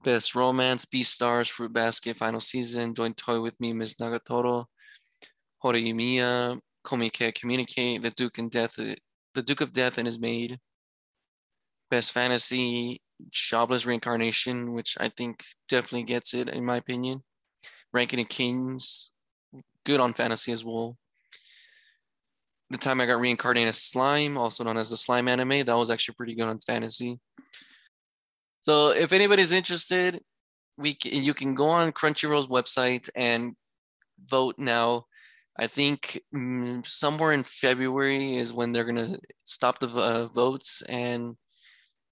Best 0.03 0.35
Romance, 0.35 0.85
Beastars, 0.85 1.49
Fruit 1.49 1.73
Basket, 1.73 2.15
Final 2.15 2.39
Season, 2.39 2.93
Don't 2.93 3.17
Toy 3.17 3.41
With 3.41 3.59
Me, 3.59 3.73
Miss 3.73 3.95
Nagatoro, 3.95 4.65
Horimiya, 5.63 6.59
Komi 6.85 7.11
Can't 7.11 7.35
Communicate, 7.35 8.03
The 8.03 8.11
Duke 8.11 8.37
and 8.37 8.51
Death, 8.51 8.75
The 8.75 9.41
Duke 9.41 9.61
of 9.61 9.73
Death 9.73 9.97
and 9.97 10.05
His 10.05 10.19
Maid. 10.19 10.59
Best 11.91 12.11
Fantasy, 12.13 13.01
Jobless 13.31 13.85
Reincarnation, 13.85 14.73
which 14.73 14.97
I 14.99 15.09
think 15.09 15.43
definitely 15.69 16.03
gets 16.03 16.33
it 16.33 16.49
in 16.49 16.63
my 16.65 16.77
opinion. 16.77 17.23
Ranking 17.95 18.19
of 18.19 18.29
Kings, 18.29 19.11
good 19.85 19.99
on 19.99 20.13
fantasy 20.13 20.51
as 20.51 20.63
well. 20.63 20.97
The 22.69 22.77
time 22.77 22.99
I 22.99 23.05
got 23.05 23.19
reincarnated 23.19 23.69
as 23.69 23.81
slime, 23.81 24.37
also 24.37 24.63
known 24.63 24.77
as 24.77 24.89
the 24.89 24.97
slime 24.97 25.27
anime, 25.27 25.65
that 25.65 25.77
was 25.77 25.89
actually 25.89 26.15
pretty 26.15 26.35
good 26.35 26.47
on 26.47 26.59
fantasy. 26.59 27.19
So 28.61 28.89
if 28.89 29.13
anybody's 29.13 29.53
interested, 29.53 30.21
we 30.77 30.95
can, 30.95 31.23
you 31.23 31.33
can 31.33 31.55
go 31.55 31.69
on 31.69 31.91
Crunchyroll's 31.91 32.47
website 32.47 33.09
and 33.15 33.53
vote 34.29 34.55
now. 34.57 35.05
I 35.57 35.67
think 35.67 36.19
mm, 36.35 36.85
somewhere 36.85 37.31
in 37.31 37.43
February 37.43 38.35
is 38.35 38.51
when 38.51 38.73
they're 38.73 38.83
gonna 38.83 39.17
stop 39.45 39.79
the 39.79 39.87
uh, 39.87 40.27
votes 40.27 40.83
and 40.89 41.37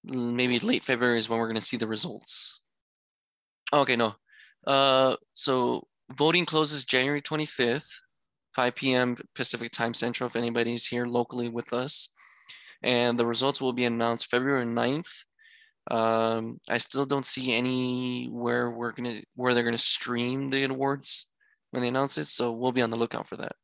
maybe 0.04 0.58
late 0.58 0.82
February 0.82 1.18
is 1.18 1.28
when 1.28 1.38
we're 1.38 1.46
going 1.46 1.56
to 1.56 1.62
see 1.62 1.76
the 1.76 1.86
results. 1.86 2.62
Okay, 3.72 3.96
no. 3.96 4.14
Uh, 4.66 5.16
so 5.34 5.86
voting 6.12 6.46
closes 6.46 6.84
January 6.84 7.20
25th, 7.20 7.88
5 8.54 8.74
p.m. 8.74 9.16
Pacific 9.34 9.72
Time 9.72 9.94
Central, 9.94 10.26
if 10.26 10.36
anybody's 10.36 10.86
here 10.86 11.06
locally 11.06 11.48
with 11.48 11.72
us. 11.72 12.10
And 12.82 13.18
the 13.18 13.26
results 13.26 13.60
will 13.60 13.72
be 13.72 13.84
announced 13.84 14.30
February 14.30 14.66
9th 14.66 15.24
Um, 15.90 16.58
I 16.68 16.78
still 16.78 17.06
don't 17.06 17.26
see 17.26 17.54
anywhere 17.54 18.70
we're 18.70 18.92
gonna 18.92 19.20
where 19.34 19.54
they're 19.54 19.64
gonna 19.64 19.78
stream 19.78 20.50
the 20.50 20.64
awards 20.64 21.28
when 21.70 21.82
they 21.82 21.88
announce 21.88 22.18
it. 22.18 22.26
So 22.26 22.52
we'll 22.52 22.72
be 22.72 22.82
on 22.82 22.90
the 22.90 22.96
lookout 22.96 23.26
for 23.26 23.36
that. 23.36 23.56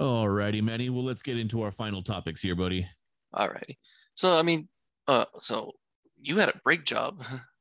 Alrighty, 0.00 0.62
Manny. 0.62 0.90
Well, 0.90 1.04
let's 1.04 1.22
get 1.22 1.38
into 1.38 1.62
our 1.62 1.70
final 1.70 2.02
topics 2.02 2.40
here, 2.40 2.56
buddy. 2.56 2.88
Alrighty. 3.34 3.76
So 4.14 4.38
I 4.38 4.42
mean, 4.42 4.68
uh, 5.06 5.26
so 5.38 5.72
you 6.20 6.38
had 6.38 6.48
a 6.48 6.60
brake 6.64 6.84
job. 6.84 7.24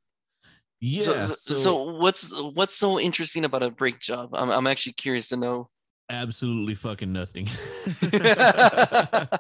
Yeah. 0.82 1.26
So, 1.26 1.34
so, 1.34 1.56
so 1.56 1.84
what's 1.98 2.38
what's 2.42 2.76
so 2.76 3.00
interesting 3.00 3.46
about 3.46 3.64
a 3.64 3.70
brake 3.70 4.00
job? 4.00 4.32
I'm 4.34 4.50
I'm 4.50 4.68
actually 4.68 4.94
curious 4.94 5.30
to 5.30 5.38
know. 5.38 5.70
absolutely 6.10 6.76
fucking 6.76 7.14
nothing. 7.14 7.46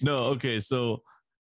no, 0.00 0.16
okay. 0.34 0.60
So 0.60 1.02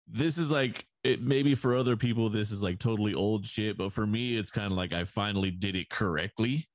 this 0.07 0.37
is 0.37 0.51
like 0.51 0.85
it 1.03 1.21
maybe 1.21 1.55
for 1.55 1.77
other 1.77 1.95
people 1.95 2.29
this 2.29 2.51
is 2.51 2.61
like 2.61 2.79
totally 2.79 3.13
old 3.13 3.45
shit, 3.45 3.77
but 3.77 3.93
for 3.93 4.05
me 4.05 4.37
it's 4.37 4.51
kind 4.51 4.71
of 4.71 4.77
like 4.77 4.93
I 4.93 5.05
finally 5.05 5.51
did 5.51 5.75
it 5.75 5.89
correctly. 5.89 6.67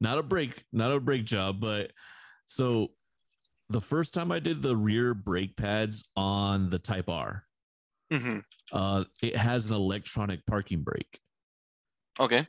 Not 0.00 0.18
a 0.18 0.22
brake, 0.22 0.64
not 0.72 0.92
a 0.92 1.00
brake 1.00 1.24
job, 1.24 1.60
but 1.60 1.92
so 2.46 2.88
the 3.68 3.80
first 3.80 4.14
time 4.14 4.32
I 4.32 4.40
did 4.40 4.62
the 4.62 4.76
rear 4.76 5.14
brake 5.14 5.56
pads 5.56 6.08
on 6.16 6.70
the 6.70 6.78
Type 6.78 7.08
R, 7.08 7.44
Mhm. 8.12 8.42
uh, 8.72 9.04
it 9.22 9.36
has 9.36 9.70
an 9.70 9.76
electronic 9.76 10.44
parking 10.46 10.82
brake. 10.82 11.20
Okay. 12.20 12.46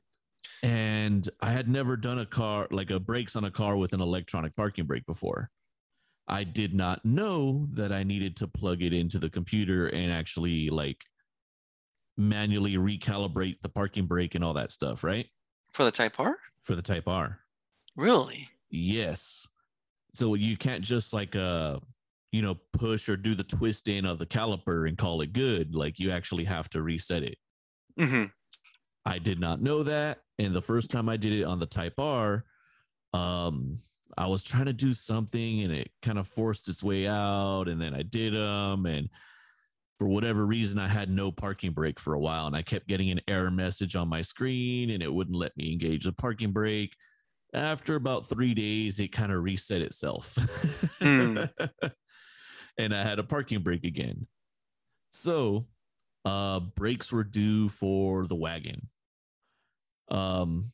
and 0.63 1.27
I 1.41 1.51
had 1.51 1.67
never 1.67 1.97
done 1.97 2.19
a 2.19 2.25
car 2.25 2.67
like 2.71 2.91
a 2.91 2.99
brakes 2.99 3.35
on 3.35 3.43
a 3.45 3.51
car 3.51 3.77
with 3.77 3.93
an 3.93 4.01
electronic 4.01 4.55
parking 4.55 4.85
brake 4.85 5.05
before. 5.05 5.49
I 6.27 6.43
did 6.45 6.73
not 6.73 7.05
know 7.05 7.67
that 7.73 7.91
I 7.91 8.03
needed 8.03 8.37
to 8.37 8.47
plug 8.47 8.81
it 8.83 8.93
into 8.93 9.19
the 9.19 9.29
computer 9.29 9.87
and 9.87 10.11
actually 10.11 10.69
like 10.69 11.05
manually 12.17 12.75
recalibrate 12.75 13.61
the 13.61 13.69
parking 13.69 14.05
brake 14.05 14.35
and 14.35 14.43
all 14.43 14.53
that 14.53 14.71
stuff, 14.71 15.03
right? 15.03 15.27
For 15.73 15.83
the 15.83 15.91
Type 15.91 16.19
R? 16.19 16.37
For 16.63 16.75
the 16.75 16.81
Type 16.81 17.07
R. 17.07 17.39
Really? 17.95 18.49
Yes. 18.69 19.47
So 20.13 20.35
you 20.35 20.57
can't 20.57 20.83
just 20.83 21.13
like 21.13 21.35
uh 21.35 21.79
you 22.31 22.41
know 22.41 22.57
push 22.73 23.09
or 23.09 23.17
do 23.17 23.35
the 23.35 23.43
twist 23.43 23.87
in 23.87 24.05
of 24.05 24.19
the 24.19 24.25
caliper 24.25 24.87
and 24.87 24.97
call 24.97 25.21
it 25.21 25.33
good. 25.33 25.75
Like 25.75 25.99
you 25.99 26.11
actually 26.11 26.45
have 26.45 26.69
to 26.71 26.81
reset 26.81 27.23
it. 27.23 27.37
hmm 27.97 28.25
I 29.05 29.19
did 29.19 29.39
not 29.39 29.61
know 29.61 29.83
that. 29.83 30.19
And 30.39 30.53
the 30.53 30.61
first 30.61 30.91
time 30.91 31.09
I 31.09 31.17
did 31.17 31.33
it 31.33 31.43
on 31.43 31.59
the 31.59 31.65
Type 31.65 31.99
R, 31.99 32.45
um, 33.13 33.77
I 34.17 34.27
was 34.27 34.43
trying 34.43 34.65
to 34.65 34.73
do 34.73 34.93
something 34.93 35.61
and 35.61 35.73
it 35.73 35.91
kind 36.01 36.19
of 36.19 36.27
forced 36.27 36.67
its 36.67 36.83
way 36.83 37.07
out. 37.07 37.67
And 37.67 37.81
then 37.81 37.93
I 37.93 38.03
did 38.03 38.33
them. 38.33 38.85
And 38.85 39.09
for 39.97 40.07
whatever 40.07 40.45
reason, 40.45 40.79
I 40.79 40.87
had 40.87 41.09
no 41.09 41.31
parking 41.31 41.71
brake 41.71 41.99
for 41.99 42.13
a 42.13 42.19
while. 42.19 42.47
And 42.47 42.55
I 42.55 42.61
kept 42.61 42.87
getting 42.87 43.11
an 43.11 43.21
error 43.27 43.51
message 43.51 43.95
on 43.95 44.07
my 44.07 44.21
screen 44.21 44.89
and 44.89 45.01
it 45.01 45.13
wouldn't 45.13 45.37
let 45.37 45.55
me 45.57 45.71
engage 45.71 46.05
the 46.05 46.13
parking 46.13 46.51
brake. 46.51 46.95
After 47.53 47.95
about 47.95 48.27
three 48.27 48.53
days, 48.53 48.99
it 48.99 49.11
kind 49.11 49.31
of 49.31 49.43
reset 49.43 49.81
itself. 49.81 50.37
Hmm. 50.99 51.43
and 52.77 52.95
I 52.95 53.03
had 53.03 53.19
a 53.19 53.23
parking 53.23 53.61
brake 53.61 53.83
again. 53.83 54.27
So 55.09 55.67
uh 56.25 56.59
brakes 56.59 57.11
were 57.11 57.23
due 57.23 57.69
for 57.69 58.27
the 58.27 58.35
wagon. 58.35 58.87
Um 60.09 60.71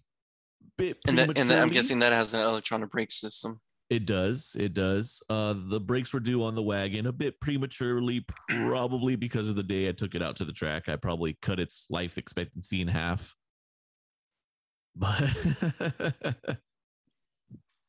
bit 0.77 0.97
And 1.07 1.17
that, 1.17 1.37
and 1.37 1.49
that, 1.49 1.59
I'm 1.59 1.69
guessing 1.69 1.99
that 1.99 2.13
has 2.13 2.33
an 2.33 2.41
electronic 2.41 2.91
brake 2.91 3.11
system. 3.11 3.59
It 3.89 4.05
does. 4.05 4.55
It 4.59 4.73
does. 4.73 5.21
Uh, 5.29 5.55
the 5.55 5.79
brakes 5.79 6.13
were 6.13 6.19
due 6.19 6.43
on 6.43 6.55
the 6.55 6.61
wagon 6.61 7.05
a 7.05 7.11
bit 7.13 7.39
prematurely, 7.39 8.25
probably 8.49 9.15
because 9.15 9.49
of 9.49 9.55
the 9.55 9.63
day 9.63 9.87
I 9.87 9.93
took 9.93 10.13
it 10.13 10.21
out 10.21 10.35
to 10.37 10.45
the 10.45 10.51
track. 10.51 10.89
I 10.89 10.97
probably 10.97 11.37
cut 11.41 11.59
its 11.59 11.87
life 11.89 12.17
expectancy 12.17 12.81
in 12.81 12.89
half. 12.89 13.33
But 14.93 15.23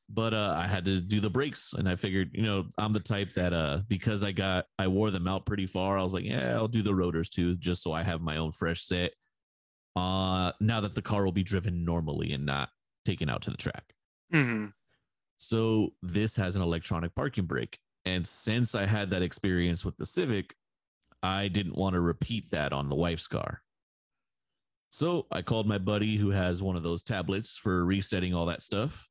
but 0.08 0.32
uh, 0.32 0.54
I 0.56 0.66
had 0.66 0.84
to 0.86 1.00
do 1.00 1.20
the 1.20 1.30
brakes, 1.30 1.74
and 1.74 1.88
I 1.88 1.96
figured, 1.96 2.30
you 2.32 2.42
know, 2.42 2.66
I'm 2.78 2.92
the 2.92 3.00
type 3.00 3.30
that 3.34 3.52
uh, 3.52 3.80
because 3.88 4.22
I 4.24 4.32
got 4.32 4.64
I 4.78 4.88
wore 4.88 5.10
them 5.10 5.28
out 5.28 5.46
pretty 5.46 5.66
far. 5.66 5.98
I 5.98 6.02
was 6.02 6.14
like, 6.14 6.24
yeah, 6.24 6.54
I'll 6.54 6.68
do 6.68 6.82
the 6.82 6.94
rotors 6.94 7.28
too, 7.28 7.54
just 7.56 7.82
so 7.82 7.92
I 7.92 8.02
have 8.02 8.20
my 8.20 8.36
own 8.38 8.52
fresh 8.52 8.82
set. 8.82 9.12
Uh, 9.96 10.52
now 10.60 10.80
that 10.80 10.94
the 10.94 11.02
car 11.02 11.24
will 11.24 11.32
be 11.32 11.42
driven 11.42 11.84
normally 11.84 12.32
and 12.32 12.46
not 12.46 12.68
taken 13.04 13.28
out 13.28 13.42
to 13.42 13.50
the 13.50 13.56
track. 13.56 13.84
hmm 14.32 14.66
So 15.36 15.94
this 16.02 16.36
has 16.36 16.56
an 16.56 16.62
electronic 16.62 17.14
parking 17.14 17.46
brake. 17.46 17.78
And 18.04 18.26
since 18.26 18.74
I 18.74 18.86
had 18.86 19.10
that 19.10 19.22
experience 19.22 19.84
with 19.84 19.96
the 19.96 20.06
Civic, 20.06 20.54
I 21.22 21.48
didn't 21.48 21.76
want 21.76 21.94
to 21.94 22.00
repeat 22.00 22.50
that 22.50 22.72
on 22.72 22.88
the 22.88 22.96
wife's 22.96 23.26
car. 23.26 23.62
So 24.90 25.26
I 25.30 25.42
called 25.42 25.66
my 25.66 25.78
buddy 25.78 26.16
who 26.16 26.30
has 26.30 26.62
one 26.62 26.76
of 26.76 26.82
those 26.82 27.02
tablets 27.02 27.58
for 27.58 27.84
resetting 27.84 28.34
all 28.34 28.46
that 28.46 28.62
stuff, 28.62 29.07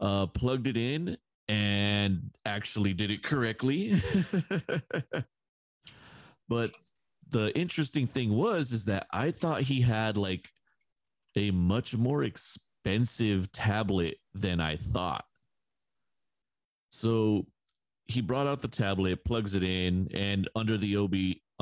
uh, 0.00 0.26
plugged 0.26 0.66
it 0.66 0.76
in, 0.76 1.16
and 1.48 2.30
actually 2.46 2.94
did 2.94 3.10
it 3.10 3.22
correctly. 3.22 3.94
but 6.48 6.72
the 7.30 7.56
interesting 7.56 8.06
thing 8.06 8.34
was 8.36 8.72
is 8.72 8.84
that 8.86 9.06
I 9.12 9.30
thought 9.30 9.62
he 9.62 9.80
had 9.80 10.16
like 10.16 10.50
a 11.36 11.50
much 11.50 11.96
more 11.96 12.24
expensive 12.24 13.52
tablet 13.52 14.16
than 14.34 14.60
I 14.60 14.76
thought. 14.76 15.24
So 16.90 17.46
he 18.06 18.20
brought 18.20 18.46
out 18.46 18.60
the 18.60 18.68
tablet, 18.68 19.24
plugs 19.24 19.54
it 19.54 19.62
in, 19.62 20.08
and 20.12 20.48
under 20.56 20.76
the 20.76 20.96
OB 20.96 21.14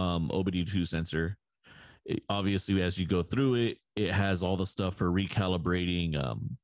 um, 0.03 0.31
OBD2 0.31 0.87
sensor, 0.87 1.37
it, 2.07 2.25
obviously 2.31 2.81
as 2.83 2.99
you 2.99 3.07
go 3.07 3.23
through 3.23 3.55
it, 3.55 3.79
it 3.97 4.13
has 4.13 4.43
all 4.43 4.57
the 4.57 4.67
stuff 4.67 4.95
for 4.95 5.11
recalibrating 5.11 6.17
um, 6.23 6.57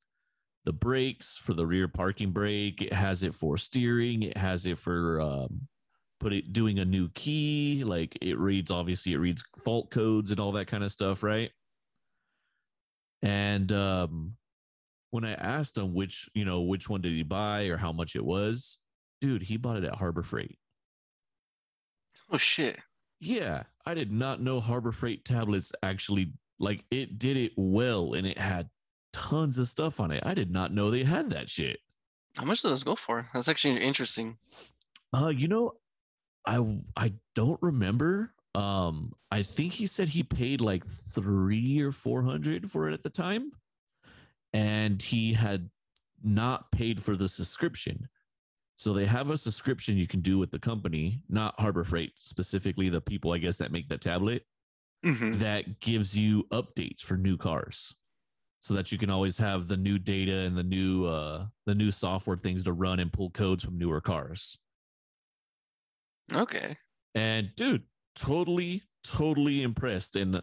the 0.64 0.72
brakes 0.72 1.36
for 1.36 1.54
the 1.54 1.66
rear 1.66 1.88
parking 1.88 2.30
brake. 2.30 2.80
It 2.82 2.92
has 2.92 3.22
it 3.22 3.34
for 3.34 3.56
steering. 3.56 4.22
It 4.22 4.36
has 4.36 4.66
it 4.66 4.78
for 4.78 5.20
um, 5.20 5.68
put 6.20 6.32
it 6.32 6.52
doing 6.52 6.78
a 6.78 6.84
new 6.84 7.08
key. 7.10 7.82
Like 7.84 8.16
it 8.22 8.38
reads 8.38 8.70
obviously 8.70 9.12
it 9.12 9.18
reads 9.18 9.42
fault 9.62 9.90
codes 9.90 10.30
and 10.30 10.40
all 10.40 10.52
that 10.52 10.66
kind 10.66 10.82
of 10.82 10.90
stuff, 10.90 11.22
right? 11.22 11.50
And 13.22 13.70
um, 13.72 14.36
when 15.10 15.24
I 15.24 15.34
asked 15.34 15.78
him 15.78 15.94
which 15.94 16.28
you 16.34 16.44
know 16.44 16.62
which 16.62 16.88
one 16.88 17.02
did 17.02 17.12
he 17.12 17.22
buy 17.22 17.64
or 17.64 17.76
how 17.76 17.92
much 17.92 18.16
it 18.16 18.24
was, 18.24 18.78
dude, 19.20 19.42
he 19.42 19.56
bought 19.56 19.76
it 19.76 19.84
at 19.84 19.96
Harbor 19.96 20.22
Freight. 20.22 20.58
Oh 22.30 22.38
shit. 22.38 22.78
Yeah, 23.20 23.64
I 23.86 23.94
did 23.94 24.10
not 24.10 24.40
know 24.40 24.60
Harbor 24.60 24.92
Freight 24.92 25.24
tablets 25.24 25.72
actually 25.82 26.32
like 26.58 26.84
it 26.90 27.18
did 27.18 27.36
it 27.36 27.52
well 27.56 28.14
and 28.14 28.26
it 28.26 28.38
had 28.38 28.68
tons 29.14 29.58
of 29.58 29.68
stuff 29.68 30.00
on 30.00 30.10
it. 30.10 30.22
I 30.26 30.34
did 30.34 30.50
not 30.50 30.72
know 30.74 30.90
they 30.90 31.04
had 31.04 31.30
that 31.30 31.48
shit. 31.48 31.78
How 32.36 32.44
much 32.44 32.62
does 32.62 32.72
this 32.72 32.82
go 32.82 32.96
for? 32.96 33.28
That's 33.32 33.48
actually 33.48 33.80
interesting. 33.80 34.36
Uh, 35.14 35.28
you 35.28 35.46
know, 35.46 35.74
I 36.44 36.78
I 36.96 37.12
don't 37.34 37.62
remember. 37.62 38.34
Um, 38.56 39.12
I 39.30 39.42
think 39.42 39.72
he 39.72 39.86
said 39.86 40.08
he 40.08 40.24
paid 40.24 40.60
like 40.60 40.84
three 40.86 41.80
or 41.80 41.92
four 41.92 42.22
hundred 42.24 42.70
for 42.70 42.88
it 42.88 42.92
at 42.92 43.04
the 43.04 43.10
time, 43.10 43.52
and 44.52 45.00
he 45.00 45.32
had 45.32 45.70
not 46.22 46.72
paid 46.72 47.00
for 47.00 47.14
the 47.14 47.28
subscription. 47.28 48.08
So 48.76 48.92
they 48.92 49.06
have 49.06 49.30
a 49.30 49.36
subscription 49.36 49.96
you 49.96 50.08
can 50.08 50.20
do 50.20 50.36
with 50.36 50.50
the 50.50 50.58
company, 50.58 51.22
not 51.28 51.58
Harbor 51.60 51.84
Freight 51.84 52.14
specifically, 52.16 52.88
the 52.88 53.00
people 53.00 53.32
I 53.32 53.38
guess 53.38 53.58
that 53.58 53.70
make 53.70 53.88
the 53.88 53.98
tablet 53.98 54.44
hmm 55.04 55.32
that 55.34 55.80
gives 55.80 56.16
you 56.16 56.44
updates 56.50 57.00
for 57.00 57.16
new 57.16 57.36
cars 57.36 57.94
so 58.64 58.72
that 58.72 58.90
you 58.90 58.96
can 58.96 59.10
always 59.10 59.36
have 59.36 59.68
the 59.68 59.76
new 59.76 59.98
data 59.98 60.38
and 60.38 60.56
the 60.56 60.64
new 60.64 61.04
uh 61.04 61.44
the 61.66 61.74
new 61.74 61.90
software 61.90 62.38
things 62.38 62.64
to 62.64 62.72
run 62.72 62.98
and 62.98 63.12
pull 63.12 63.28
codes 63.28 63.62
from 63.62 63.76
newer 63.76 64.00
cars. 64.00 64.58
Okay. 66.32 66.74
and 67.14 67.50
dude 67.56 67.82
totally 68.16 68.82
totally 69.06 69.60
impressed. 69.62 70.16
And 70.16 70.40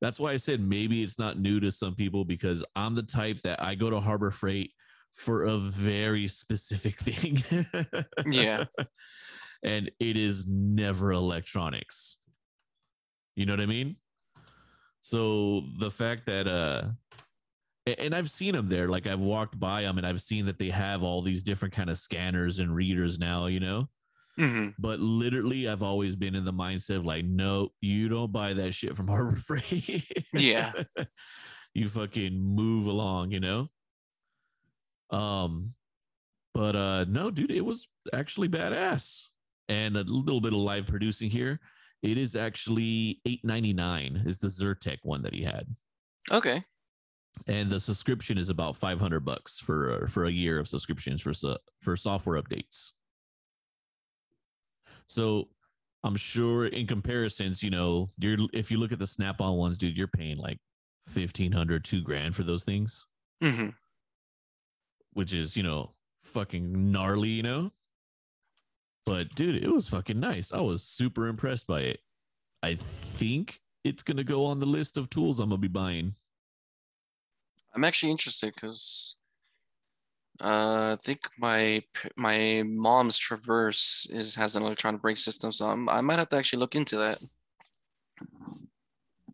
that's 0.00 0.18
why 0.18 0.32
i 0.32 0.36
said 0.36 0.60
maybe 0.60 1.04
it's 1.04 1.16
not 1.16 1.38
new 1.38 1.60
to 1.60 1.70
some 1.70 1.94
people 1.94 2.24
because 2.24 2.64
i'm 2.74 2.96
the 2.96 3.04
type 3.04 3.40
that 3.42 3.62
i 3.62 3.76
go 3.76 3.88
to 3.88 4.00
harbor 4.00 4.32
freight 4.32 4.72
for 5.14 5.44
a 5.44 5.56
very 5.56 6.26
specific 6.26 6.98
thing. 7.08 7.38
Yeah. 8.26 8.64
and 9.62 9.92
it 10.00 10.16
is 10.16 10.44
never 10.48 11.12
electronics. 11.12 12.18
You 13.36 13.46
know 13.46 13.52
what 13.52 13.60
i 13.60 13.66
mean? 13.66 13.94
So 14.98 15.62
the 15.78 15.90
fact 15.90 16.26
that 16.26 16.48
uh 16.48 16.88
and 17.86 18.14
I've 18.14 18.30
seen 18.30 18.54
them 18.54 18.68
there. 18.68 18.88
Like 18.88 19.06
I've 19.06 19.20
walked 19.20 19.58
by 19.58 19.82
them 19.82 19.98
and 19.98 20.06
I've 20.06 20.20
seen 20.22 20.46
that 20.46 20.58
they 20.58 20.70
have 20.70 21.02
all 21.02 21.22
these 21.22 21.42
different 21.42 21.74
kind 21.74 21.90
of 21.90 21.98
scanners 21.98 22.58
and 22.58 22.74
readers 22.74 23.18
now, 23.18 23.46
you 23.46 23.60
know. 23.60 23.88
hmm 24.36 24.68
But 24.78 25.00
literally, 25.00 25.68
I've 25.68 25.82
always 25.82 26.16
been 26.16 26.34
in 26.34 26.44
the 26.44 26.52
mindset 26.52 26.96
of 26.96 27.06
like, 27.06 27.24
no, 27.24 27.70
you 27.80 28.08
don't 28.08 28.32
buy 28.32 28.52
that 28.54 28.72
shit 28.74 28.96
from 28.96 29.08
Harbor 29.14 29.36
Freight. 29.36 30.06
Yeah. 30.32 30.72
you 31.74 31.88
fucking 31.88 32.38
move 32.38 32.86
along, 32.86 33.30
you 33.32 33.40
know. 33.40 33.68
Um, 35.10 35.74
but 36.54 36.76
uh, 36.76 37.04
no, 37.08 37.30
dude, 37.30 37.50
it 37.50 37.64
was 37.64 37.88
actually 38.12 38.48
badass, 38.48 39.28
and 39.68 39.96
a 39.96 40.02
little 40.02 40.40
bit 40.40 40.52
of 40.52 40.58
live 40.58 40.86
producing 40.86 41.30
here. 41.30 41.60
It 42.02 42.16
is 42.16 42.34
actually 42.36 43.20
eight 43.26 43.44
ninety 43.44 43.72
nine. 43.72 44.22
Is 44.26 44.38
the 44.38 44.48
Zurich 44.48 44.98
one 45.02 45.22
that 45.22 45.34
he 45.34 45.42
had, 45.42 45.66
Okay. 46.30 46.62
And 47.46 47.70
the 47.70 47.80
subscription 47.80 48.38
is 48.38 48.48
about 48.48 48.76
five 48.76 49.00
hundred 49.00 49.24
bucks 49.24 49.58
for 49.58 50.06
for 50.06 50.24
a 50.24 50.30
year 50.30 50.58
of 50.58 50.68
subscriptions 50.68 51.20
for 51.22 51.32
for 51.80 51.96
software 51.96 52.40
updates. 52.40 52.92
So 55.06 55.48
I'm 56.02 56.16
sure 56.16 56.66
in 56.66 56.86
comparisons, 56.86 57.62
you 57.62 57.70
know, 57.70 58.08
you're 58.18 58.38
if 58.52 58.70
you 58.70 58.78
look 58.78 58.92
at 58.92 58.98
the 58.98 59.06
Snap-on 59.06 59.56
ones, 59.56 59.76
dude, 59.78 59.96
you're 59.96 60.06
paying 60.06 60.38
like 60.38 60.58
1500 61.12 61.84
two 61.84 62.02
grand 62.02 62.34
for 62.34 62.42
those 62.42 62.64
things, 62.64 63.04
hmm 63.42 63.68
which 65.12 65.32
is, 65.32 65.56
you 65.56 65.62
know, 65.64 65.90
fucking 66.22 66.90
gnarly, 66.92 67.30
you 67.30 67.42
know? 67.42 67.72
But 69.04 69.34
dude, 69.34 69.60
it 69.62 69.68
was 69.68 69.88
fucking 69.88 70.20
nice. 70.20 70.52
I 70.52 70.60
was 70.60 70.84
super 70.84 71.26
impressed 71.26 71.66
by 71.66 71.80
it. 71.80 72.00
I 72.62 72.76
think 72.76 73.60
it's 73.82 74.04
gonna 74.04 74.22
go 74.24 74.46
on 74.46 74.60
the 74.60 74.66
list 74.66 74.96
of 74.96 75.10
tools 75.10 75.40
I'm 75.40 75.48
gonna 75.48 75.58
be 75.58 75.68
buying. 75.68 76.14
I'm 77.74 77.84
actually 77.84 78.10
interested 78.10 78.52
because 78.54 79.16
uh, 80.40 80.96
I 80.98 81.02
think 81.02 81.28
my 81.38 81.82
my 82.16 82.62
mom's 82.66 83.18
Traverse 83.18 84.06
is 84.10 84.34
has 84.36 84.56
an 84.56 84.62
electronic 84.62 85.02
brake 85.02 85.18
system, 85.18 85.52
so 85.52 85.66
I'm, 85.66 85.88
I 85.88 86.00
might 86.00 86.18
have 86.18 86.28
to 86.28 86.36
actually 86.36 86.60
look 86.60 86.74
into 86.74 86.96
that. 86.98 87.18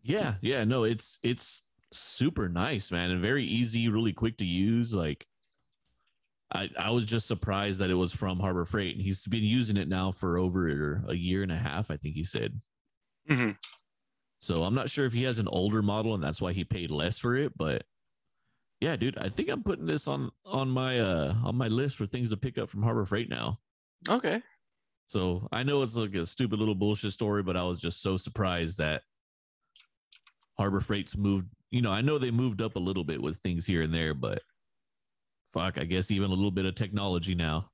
Yeah, 0.03 0.35
yeah, 0.41 0.63
no, 0.63 0.83
it's 0.83 1.19
it's 1.23 1.69
super 1.91 2.49
nice, 2.49 2.91
man, 2.91 3.11
and 3.11 3.21
very 3.21 3.45
easy, 3.45 3.89
really 3.89 4.13
quick 4.13 4.37
to 4.37 4.45
use. 4.45 4.93
Like, 4.93 5.27
I 6.53 6.69
I 6.79 6.91
was 6.91 7.05
just 7.05 7.27
surprised 7.27 7.79
that 7.79 7.89
it 7.89 7.95
was 7.95 8.13
from 8.13 8.39
Harbor 8.39 8.65
Freight, 8.65 8.95
and 8.95 9.03
he's 9.03 9.25
been 9.25 9.43
using 9.43 9.77
it 9.77 9.87
now 9.87 10.11
for 10.11 10.37
over 10.37 11.03
a 11.07 11.15
year 11.15 11.43
and 11.43 11.51
a 11.51 11.57
half, 11.57 11.91
I 11.91 11.97
think 11.97 12.15
he 12.15 12.23
said. 12.23 12.59
hmm 13.27 13.51
So 14.39 14.63
I'm 14.63 14.75
not 14.75 14.89
sure 14.89 15.05
if 15.05 15.13
he 15.13 15.23
has 15.23 15.39
an 15.39 15.47
older 15.47 15.81
model 15.81 16.13
and 16.13 16.23
that's 16.23 16.41
why 16.41 16.53
he 16.53 16.63
paid 16.63 16.91
less 16.91 17.17
for 17.17 17.35
it, 17.35 17.57
but 17.57 17.83
yeah, 18.79 18.95
dude, 18.95 19.17
I 19.17 19.29
think 19.29 19.49
I'm 19.49 19.63
putting 19.63 19.85
this 19.85 20.07
on 20.07 20.31
on 20.45 20.69
my 20.69 20.99
uh 20.99 21.33
on 21.43 21.55
my 21.55 21.67
list 21.67 21.95
for 21.97 22.05
things 22.05 22.29
to 22.29 22.37
pick 22.37 22.57
up 22.57 22.69
from 22.69 22.83
Harbor 22.83 23.05
Freight 23.05 23.29
now. 23.29 23.59
Okay. 24.07 24.41
So 25.07 25.47
I 25.51 25.63
know 25.63 25.81
it's 25.81 25.95
like 25.95 26.13
a 26.15 26.25
stupid 26.25 26.59
little 26.59 26.75
bullshit 26.75 27.13
story, 27.13 27.41
but 27.41 27.57
I 27.57 27.63
was 27.63 27.79
just 27.79 28.01
so 28.01 28.17
surprised 28.17 28.77
that 28.77 29.03
Harbor 30.57 30.81
Freight's 30.81 31.17
moved. 31.17 31.47
You 31.71 31.81
know, 31.81 31.91
I 31.91 32.01
know 32.01 32.17
they 32.17 32.31
moved 32.31 32.61
up 32.61 32.75
a 32.75 32.79
little 32.79 33.03
bit 33.03 33.21
with 33.21 33.37
things 33.37 33.65
here 33.65 33.81
and 33.81 33.93
there, 33.93 34.13
but 34.13 34.41
fuck, 35.53 35.79
I 35.79 35.85
guess 35.85 36.11
even 36.11 36.29
a 36.29 36.33
little 36.33 36.51
bit 36.51 36.65
of 36.65 36.75
technology 36.75 37.35
now. 37.35 37.69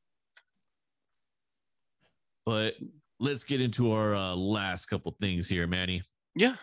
But 2.45 2.76
let's 3.20 3.43
get 3.43 3.62
into 3.62 3.91
our 3.91 4.16
uh, 4.16 4.36
last 4.36 4.86
couple 4.86 5.16
things 5.20 5.49
here, 5.49 5.68
Manny. 5.68 6.01
Yeah. 6.36 6.56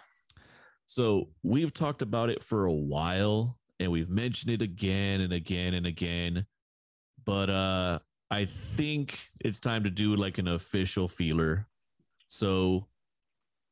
So 0.86 1.28
we've 1.42 1.72
talked 1.72 2.02
about 2.02 2.30
it 2.30 2.42
for 2.42 2.66
a 2.66 2.72
while 2.72 3.59
and 3.80 3.90
we've 3.90 4.10
mentioned 4.10 4.52
it 4.52 4.62
again 4.62 5.22
and 5.22 5.32
again 5.32 5.74
and 5.74 5.86
again. 5.86 6.46
But 7.24 7.50
uh 7.50 7.98
I 8.30 8.44
think 8.44 9.18
it's 9.40 9.58
time 9.58 9.82
to 9.82 9.90
do 9.90 10.14
like 10.14 10.38
an 10.38 10.46
official 10.46 11.08
feeler. 11.08 11.66
So 12.28 12.86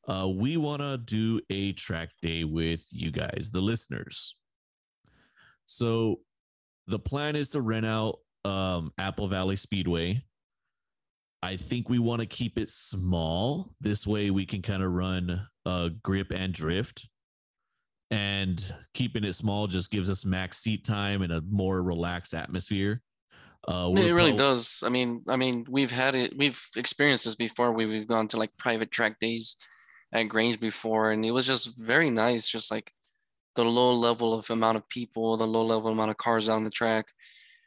uh 0.08 0.28
we 0.28 0.56
want 0.56 0.82
to 0.82 0.98
do 0.98 1.40
a 1.50 1.72
track 1.74 2.10
day 2.22 2.42
with 2.42 2.84
you 2.90 3.12
guys, 3.12 3.50
the 3.52 3.60
listeners. 3.60 4.34
So 5.66 6.20
the 6.86 6.98
plan 6.98 7.36
is 7.36 7.50
to 7.50 7.60
rent 7.60 7.86
out 7.86 8.18
um 8.44 8.92
Apple 8.98 9.28
Valley 9.28 9.56
Speedway. 9.56 10.24
I 11.42 11.56
think 11.56 11.88
we 11.88 12.00
want 12.00 12.20
to 12.20 12.26
keep 12.26 12.58
it 12.58 12.68
small. 12.68 13.72
This 13.80 14.06
way 14.06 14.30
we 14.30 14.44
can 14.44 14.60
kind 14.60 14.82
of 14.82 14.90
run 14.92 15.46
uh, 15.64 15.90
grip 16.02 16.32
and 16.32 16.52
drift. 16.52 17.08
And 18.10 18.74
keeping 18.94 19.24
it 19.24 19.34
small 19.34 19.66
just 19.66 19.90
gives 19.90 20.08
us 20.08 20.24
max 20.24 20.58
seat 20.58 20.84
time 20.84 21.22
and 21.22 21.32
a 21.32 21.42
more 21.42 21.82
relaxed 21.82 22.32
atmosphere. 22.32 23.02
Uh, 23.66 23.92
it 23.96 24.12
really 24.12 24.32
does. 24.32 24.82
I 24.86 24.88
mean, 24.88 25.22
I 25.28 25.36
mean, 25.36 25.66
we've 25.68 25.90
had 25.90 26.14
it. 26.14 26.32
We've 26.38 26.58
experienced 26.76 27.26
this 27.26 27.34
before. 27.34 27.72
We, 27.72 27.84
we've 27.84 28.08
gone 28.08 28.28
to 28.28 28.38
like 28.38 28.56
private 28.56 28.90
track 28.90 29.18
days 29.20 29.56
at 30.12 30.22
Grange 30.22 30.58
before, 30.58 31.10
and 31.10 31.22
it 31.22 31.32
was 31.32 31.44
just 31.44 31.78
very 31.78 32.08
nice. 32.08 32.48
Just 32.48 32.70
like 32.70 32.90
the 33.56 33.64
low 33.64 33.94
level 33.94 34.32
of 34.32 34.48
amount 34.48 34.78
of 34.78 34.88
people, 34.88 35.36
the 35.36 35.46
low 35.46 35.64
level 35.66 35.90
amount 35.90 36.10
of 36.10 36.16
cars 36.16 36.48
on 36.48 36.64
the 36.64 36.70
track. 36.70 37.06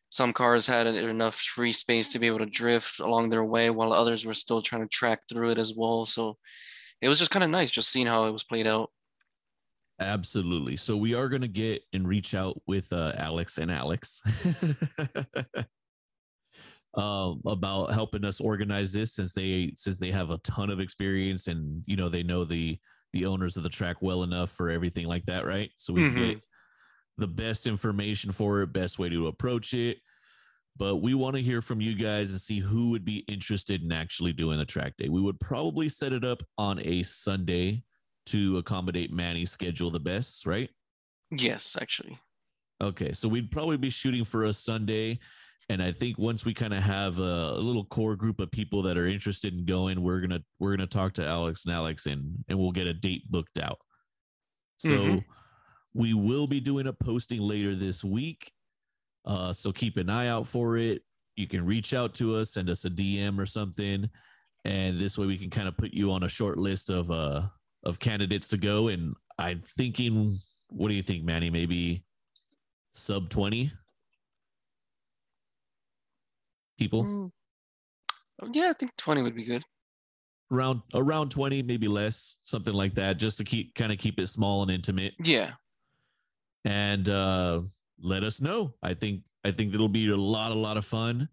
Some 0.09 0.33
cars 0.33 0.65
had 0.65 0.87
enough 0.87 1.35
free 1.35 1.71
space 1.71 2.11
to 2.11 2.19
be 2.19 2.27
able 2.27 2.39
to 2.39 2.45
drift 2.47 2.99
along 2.99 3.29
their 3.29 3.45
way, 3.45 3.69
while 3.69 3.93
others 3.93 4.25
were 4.25 4.33
still 4.33 4.61
trying 4.61 4.81
to 4.81 4.87
track 4.87 5.19
through 5.29 5.51
it 5.51 5.59
as 5.59 5.75
well. 5.75 6.05
So 6.05 6.37
it 6.99 7.09
was 7.09 7.19
just 7.19 7.31
kind 7.31 7.43
of 7.43 7.49
nice 7.51 7.69
just 7.69 7.91
seeing 7.91 8.07
how 8.07 8.25
it 8.25 8.31
was 8.31 8.43
played 8.43 8.65
out. 8.65 8.89
Absolutely. 10.01 10.77
So 10.77 10.97
we 10.97 11.13
are 11.13 11.29
going 11.29 11.43
to 11.43 11.47
get 11.47 11.83
and 11.93 12.07
reach 12.07 12.33
out 12.33 12.59
with 12.65 12.91
uh, 12.91 13.13
Alex 13.17 13.59
and 13.59 13.71
Alex 13.71 14.21
um, 16.95 17.39
about 17.45 17.93
helping 17.93 18.25
us 18.25 18.41
organize 18.41 18.91
this 18.91 19.13
since 19.13 19.31
they 19.33 19.71
since 19.75 19.99
they 19.99 20.09
have 20.11 20.31
a 20.31 20.39
ton 20.39 20.71
of 20.71 20.79
experience 20.79 21.47
and 21.47 21.83
you 21.85 21.95
know 21.95 22.09
they 22.09 22.23
know 22.23 22.43
the 22.43 22.79
the 23.13 23.25
owners 23.27 23.57
of 23.57 23.63
the 23.63 23.69
track 23.69 23.97
well 24.01 24.23
enough 24.23 24.49
for 24.49 24.69
everything 24.69 25.05
like 25.05 25.25
that, 25.25 25.45
right? 25.45 25.69
So 25.77 25.93
we 25.93 26.01
Mhm. 26.01 26.15
get 26.17 26.45
the 27.17 27.27
best 27.27 27.67
information 27.67 28.31
for 28.31 28.61
it, 28.61 28.73
best 28.73 28.97
way 28.97 29.09
to 29.09 29.27
approach 29.27 29.73
it. 29.75 29.99
But 30.77 30.97
we 30.97 31.13
want 31.13 31.35
to 31.35 31.41
hear 31.43 31.61
from 31.61 31.79
you 31.79 31.93
guys 31.93 32.31
and 32.31 32.41
see 32.41 32.57
who 32.59 32.89
would 32.89 33.05
be 33.05 33.17
interested 33.27 33.83
in 33.83 33.91
actually 33.91 34.33
doing 34.33 34.59
a 34.61 34.65
track 34.65 34.97
day. 34.97 35.09
We 35.09 35.21
would 35.21 35.39
probably 35.39 35.89
set 35.89 36.11
it 36.13 36.23
up 36.23 36.41
on 36.57 36.79
a 36.79 37.03
Sunday 37.03 37.83
to 38.27 38.57
accommodate 38.57 39.11
Manny's 39.11 39.51
schedule 39.51 39.91
the 39.91 39.99
best, 39.99 40.45
right? 40.45 40.69
Yes, 41.31 41.77
actually. 41.79 42.17
Okay, 42.81 43.13
so 43.13 43.27
we'd 43.27 43.51
probably 43.51 43.77
be 43.77 43.89
shooting 43.89 44.25
for 44.25 44.45
a 44.45 44.53
Sunday, 44.53 45.19
and 45.69 45.81
I 45.81 45.91
think 45.91 46.17
once 46.17 46.45
we 46.45 46.53
kind 46.53 46.73
of 46.73 46.81
have 46.83 47.19
a, 47.19 47.53
a 47.53 47.59
little 47.59 47.85
core 47.85 48.15
group 48.15 48.39
of 48.39 48.51
people 48.51 48.81
that 48.83 48.97
are 48.97 49.05
interested 49.07 49.53
in 49.53 49.65
going, 49.65 50.01
we're 50.01 50.19
gonna 50.19 50.41
we're 50.59 50.75
gonna 50.75 50.87
talk 50.87 51.13
to 51.13 51.25
Alex 51.25 51.65
and 51.65 51.73
Alex, 51.73 52.05
and 52.07 52.43
and 52.47 52.57
we'll 52.57 52.71
get 52.71 52.87
a 52.87 52.93
date 52.93 53.29
booked 53.29 53.59
out. 53.59 53.77
So 54.77 54.95
Mhm. 55.05 55.25
we 55.93 56.13
will 56.15 56.47
be 56.47 56.59
doing 56.59 56.87
a 56.87 56.93
posting 56.93 57.39
later 57.41 57.75
this 57.75 58.03
week, 58.03 58.51
uh, 59.25 59.53
so 59.53 59.71
keep 59.71 59.97
an 59.97 60.09
eye 60.09 60.27
out 60.27 60.47
for 60.47 60.77
it. 60.77 61.03
You 61.35 61.47
can 61.47 61.63
reach 61.65 61.93
out 61.93 62.15
to 62.15 62.35
us, 62.35 62.51
send 62.53 62.69
us 62.69 62.83
a 62.85 62.89
DM 62.89 63.37
or 63.39 63.45
something, 63.45 64.09
and 64.65 64.99
this 64.99 65.17
way 65.19 65.27
we 65.27 65.37
can 65.37 65.51
kind 65.51 65.67
of 65.67 65.77
put 65.77 65.93
you 65.93 66.11
on 66.11 66.23
a 66.23 66.27
short 66.29 66.57
list 66.57 66.89
of 66.89 67.11
uh 67.11 67.47
of 67.83 67.99
candidates 67.99 68.47
to 68.49 68.57
go. 68.57 68.87
And 68.89 69.13
I'm 69.39 69.61
thinking, 69.61 70.37
what 70.69 70.89
do 70.89 70.93
you 70.93 71.03
think, 71.03 71.23
Manny? 71.23 71.49
Maybe 71.49 72.03
sub 72.93 73.29
20 73.29 73.71
people 76.77 77.03
Mm. 77.03 77.31
Yeah, 78.53 78.69
I 78.71 78.73
think 78.73 78.95
20 78.97 79.21
would 79.21 79.35
be 79.35 79.43
good. 79.45 79.63
around 80.51 80.81
around 80.95 81.29
20 81.29 81.61
maybe 81.63 81.87
less 81.87 82.37
something 82.43 82.73
like 82.73 82.95
that 82.95 83.17
just 83.17 83.37
to 83.37 83.43
keep 83.43 83.73
kind 83.75 83.91
of 83.91 83.97
keep 83.99 84.19
it 84.19 84.27
small 84.27 84.61
and 84.63 84.71
intimate 84.71 85.13
Yeah. 85.23 85.53
and 86.65 87.07
uh 87.09 87.61
let 88.01 88.23
us 88.23 88.41
know 88.41 88.73
i 88.83 88.93
think 88.93 89.21
i 89.45 89.51
think 89.51 89.73
it'll 89.73 89.87
be 89.87 90.09
a 90.09 90.17
lot 90.17 90.51
a 90.51 90.55
lot 90.55 90.75
of 90.75 90.83
fun 90.85 91.29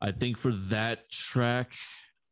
i 0.00 0.10
think 0.12 0.38
for 0.38 0.52
that 0.52 1.10
track 1.10 1.72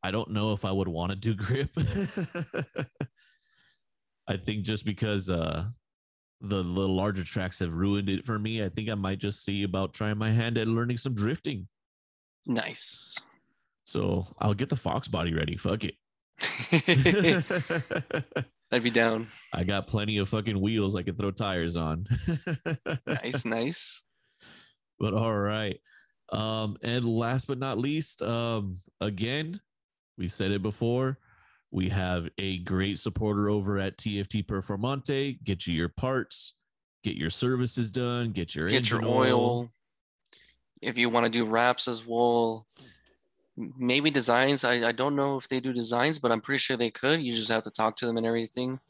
i 0.03 0.11
don't 0.11 0.31
know 0.31 0.53
if 0.55 0.65
i 0.65 0.71
would 0.73 0.89
want 0.89 1.11
to 1.11 1.17
do 1.17 1.35
grip 1.45 1.71
i 4.31 4.37
think 4.37 4.65
just 4.65 4.85
because 4.85 5.29
uh 5.29 5.65
the, 6.43 6.63
the 6.63 6.89
larger 6.89 7.23
tracks 7.23 7.59
have 7.59 7.75
ruined 7.75 8.09
it 8.09 8.25
for 8.25 8.39
me 8.39 8.65
i 8.65 8.69
think 8.69 8.89
i 8.89 8.95
might 8.95 9.19
just 9.19 9.45
see 9.45 9.65
about 9.65 9.93
trying 9.93 10.17
my 10.17 10.31
hand 10.31 10.57
at 10.57 10.69
learning 10.69 10.97
some 10.97 11.15
drifting 11.15 11.69
Nice. 12.47 13.19
so 13.85 14.25
i'll 14.39 14.55
get 14.55 14.71
the 14.71 14.77
fox 14.77 15.09
body 15.09 15.35
ready 15.35 15.57
fuck 15.59 15.85
it 15.85 15.95
I'd 18.73 18.85
be 18.85 18.91
down. 18.91 19.27
I 19.53 19.65
got 19.65 19.89
plenty 19.89 20.19
of 20.19 20.29
fucking 20.29 20.61
wheels 20.61 20.95
I 20.95 21.03
can 21.03 21.17
throw 21.17 21.33
tires 21.33 21.77
on. 21.77 22.07
Nice, 23.07 23.45
nice. 23.45 24.03
But 25.01 25.15
all 25.15 25.35
right. 25.35 25.81
Um, 26.31 26.77
and 26.83 27.07
last 27.07 27.47
but 27.47 27.59
not 27.59 27.79
least, 27.79 28.21
um, 28.21 28.77
again, 29.01 29.59
we 30.19 30.29
said 30.29 30.51
it 30.51 30.63
before. 30.63 31.19
We 31.71 31.89
have 31.91 32.29
a 32.39 32.59
great 32.59 32.99
supporter 32.99 33.49
over 33.49 33.79
at 33.79 33.97
TFT 33.97 34.45
Performante. 34.45 35.43
Get 35.45 35.67
you 35.67 35.75
your 35.75 35.89
parts, 35.89 36.55
get 37.05 37.17
your 37.17 37.31
services 37.31 37.91
done, 37.91 38.33
get 38.33 38.55
your 38.55 38.69
Get 38.69 38.91
your 38.91 39.01
engine 39.01 39.15
oil. 39.15 39.73
If 40.83 40.99
you 40.99 41.09
want 41.09 41.27
to 41.27 41.31
do 41.31 41.47
wraps 41.47 41.87
as 41.87 42.07
well, 42.07 42.67
maybe 43.57 44.11
designs. 44.11 44.65
I, 44.65 44.89
I 44.89 44.93
don't 44.93 45.15
know 45.15 45.37
if 45.37 45.49
they 45.49 45.61
do 45.61 45.73
designs, 45.73 46.19
but 46.19 46.33
I'm 46.33 46.41
pretty 46.41 46.59
sure 46.59 46.77
they 46.77 46.91
could. 46.91 47.21
You 47.23 47.37
just 47.37 47.51
have 47.51 47.63
to 47.65 47.71
talk 47.71 47.97
to 47.97 48.07
them 48.07 48.17
and 48.17 48.27
everything. 48.27 48.81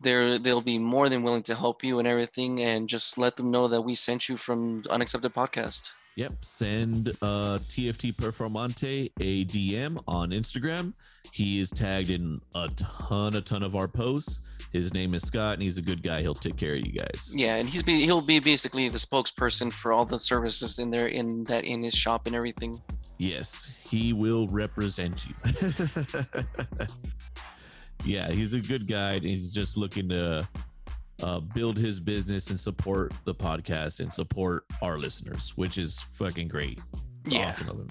They're 0.00 0.38
they'll 0.38 0.60
be 0.60 0.78
more 0.78 1.08
than 1.08 1.22
willing 1.22 1.42
to 1.44 1.54
help 1.54 1.82
you 1.82 1.98
and 1.98 2.08
everything, 2.08 2.60
and 2.62 2.88
just 2.88 3.16
let 3.16 3.36
them 3.36 3.50
know 3.50 3.68
that 3.68 3.82
we 3.82 3.94
sent 3.94 4.28
you 4.28 4.36
from 4.36 4.84
Unaccepted 4.90 5.32
Podcast. 5.32 5.90
Yep. 6.16 6.32
Send 6.40 7.10
uh, 7.20 7.58
TFT 7.68 8.14
Performante 8.14 9.12
a 9.20 9.44
DM 9.44 10.02
on 10.08 10.30
Instagram. 10.30 10.94
He 11.30 11.60
is 11.60 11.70
tagged 11.70 12.08
in 12.08 12.38
a 12.54 12.68
ton, 12.76 13.36
a 13.36 13.42
ton 13.42 13.62
of 13.62 13.76
our 13.76 13.86
posts. 13.86 14.40
His 14.72 14.94
name 14.94 15.14
is 15.14 15.22
Scott, 15.22 15.54
and 15.54 15.62
he's 15.62 15.76
a 15.76 15.82
good 15.82 16.02
guy. 16.02 16.22
He'll 16.22 16.34
take 16.34 16.56
care 16.56 16.74
of 16.74 16.80
you 16.80 16.92
guys. 16.92 17.32
Yeah, 17.34 17.56
and 17.56 17.68
he's 17.68 17.82
be 17.82 18.04
he'll 18.04 18.22
be 18.22 18.38
basically 18.38 18.88
the 18.88 18.98
spokesperson 18.98 19.72
for 19.72 19.92
all 19.92 20.06
the 20.06 20.18
services 20.18 20.78
in 20.78 20.90
there 20.90 21.06
in 21.06 21.44
that 21.44 21.64
in 21.64 21.82
his 21.82 21.94
shop 21.94 22.26
and 22.26 22.34
everything. 22.34 22.78
Yes, 23.18 23.70
he 23.78 24.12
will 24.12 24.48
represent 24.48 25.26
you. 25.26 25.34
yeah, 28.04 28.30
he's 28.30 28.54
a 28.54 28.60
good 28.60 28.88
guy. 28.88 29.12
And 29.12 29.24
he's 29.24 29.54
just 29.54 29.76
looking 29.76 30.08
to 30.08 30.48
uh, 31.22 31.40
build 31.40 31.78
his 31.78 31.98
business 32.00 32.50
and 32.50 32.58
support 32.60 33.12
the 33.24 33.34
podcast 33.34 34.00
and 34.00 34.12
support 34.12 34.64
our 34.82 34.98
listeners, 34.98 35.52
which 35.56 35.78
is 35.78 36.00
fucking 36.12 36.48
great. 36.48 36.80
It's 37.24 37.32
Yeah. 37.32 37.48
awesome 37.48 37.68
of 37.68 37.78
him. 37.78 37.88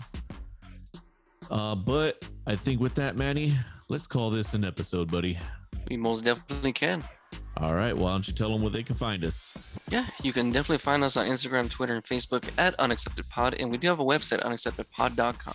Uh, 1.49 1.75
but 1.75 2.25
I 2.47 2.55
think 2.55 2.79
with 2.81 2.95
that, 2.95 3.15
Manny, 3.17 3.53
let's 3.89 4.07
call 4.07 4.29
this 4.29 4.53
an 4.53 4.63
episode, 4.63 5.11
buddy. 5.11 5.37
We 5.89 5.97
most 5.97 6.23
definitely 6.23 6.73
can. 6.73 7.03
All 7.57 7.73
right. 7.75 7.95
Why 7.95 8.11
don't 8.11 8.27
you 8.27 8.33
tell 8.33 8.49
them 8.51 8.61
where 8.61 8.71
they 8.71 8.83
can 8.83 8.95
find 8.95 9.23
us? 9.23 9.53
Yeah, 9.89 10.05
you 10.23 10.33
can 10.33 10.51
definitely 10.51 10.79
find 10.79 11.03
us 11.03 11.15
on 11.15 11.27
Instagram, 11.27 11.69
Twitter, 11.69 11.93
and 11.93 12.03
Facebook 12.03 12.43
at 12.57 12.77
unacceptedpod, 12.79 13.61
and 13.61 13.71
we 13.71 13.77
do 13.77 13.87
have 13.87 13.99
a 13.99 14.03
website, 14.03 14.41
unacceptedpod.com. 14.41 15.53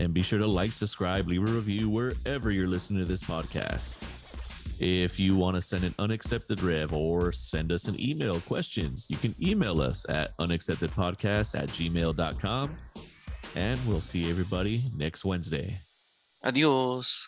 And 0.00 0.12
be 0.12 0.22
sure 0.22 0.38
to 0.38 0.46
like, 0.46 0.72
subscribe, 0.72 1.26
leave 1.26 1.42
a 1.42 1.50
review 1.50 1.88
wherever 1.88 2.50
you're 2.50 2.68
listening 2.68 3.00
to 3.00 3.04
this 3.04 3.22
podcast. 3.22 3.96
If 4.80 5.18
you 5.18 5.36
want 5.36 5.56
to 5.56 5.60
send 5.60 5.84
an 5.84 5.94
unaccepted 5.98 6.62
rev 6.62 6.92
or 6.92 7.32
send 7.32 7.72
us 7.72 7.86
an 7.86 8.00
email 8.00 8.40
questions, 8.40 9.06
you 9.08 9.16
can 9.16 9.34
email 9.42 9.80
us 9.80 10.06
at 10.08 10.36
unacceptedpodcast 10.38 11.58
at 11.58 11.68
gmail.com. 11.68 12.76
And 13.56 13.80
we'll 13.86 14.00
see 14.00 14.30
everybody 14.30 14.82
next 14.96 15.24
Wednesday. 15.24 15.80
Adios. 16.44 17.26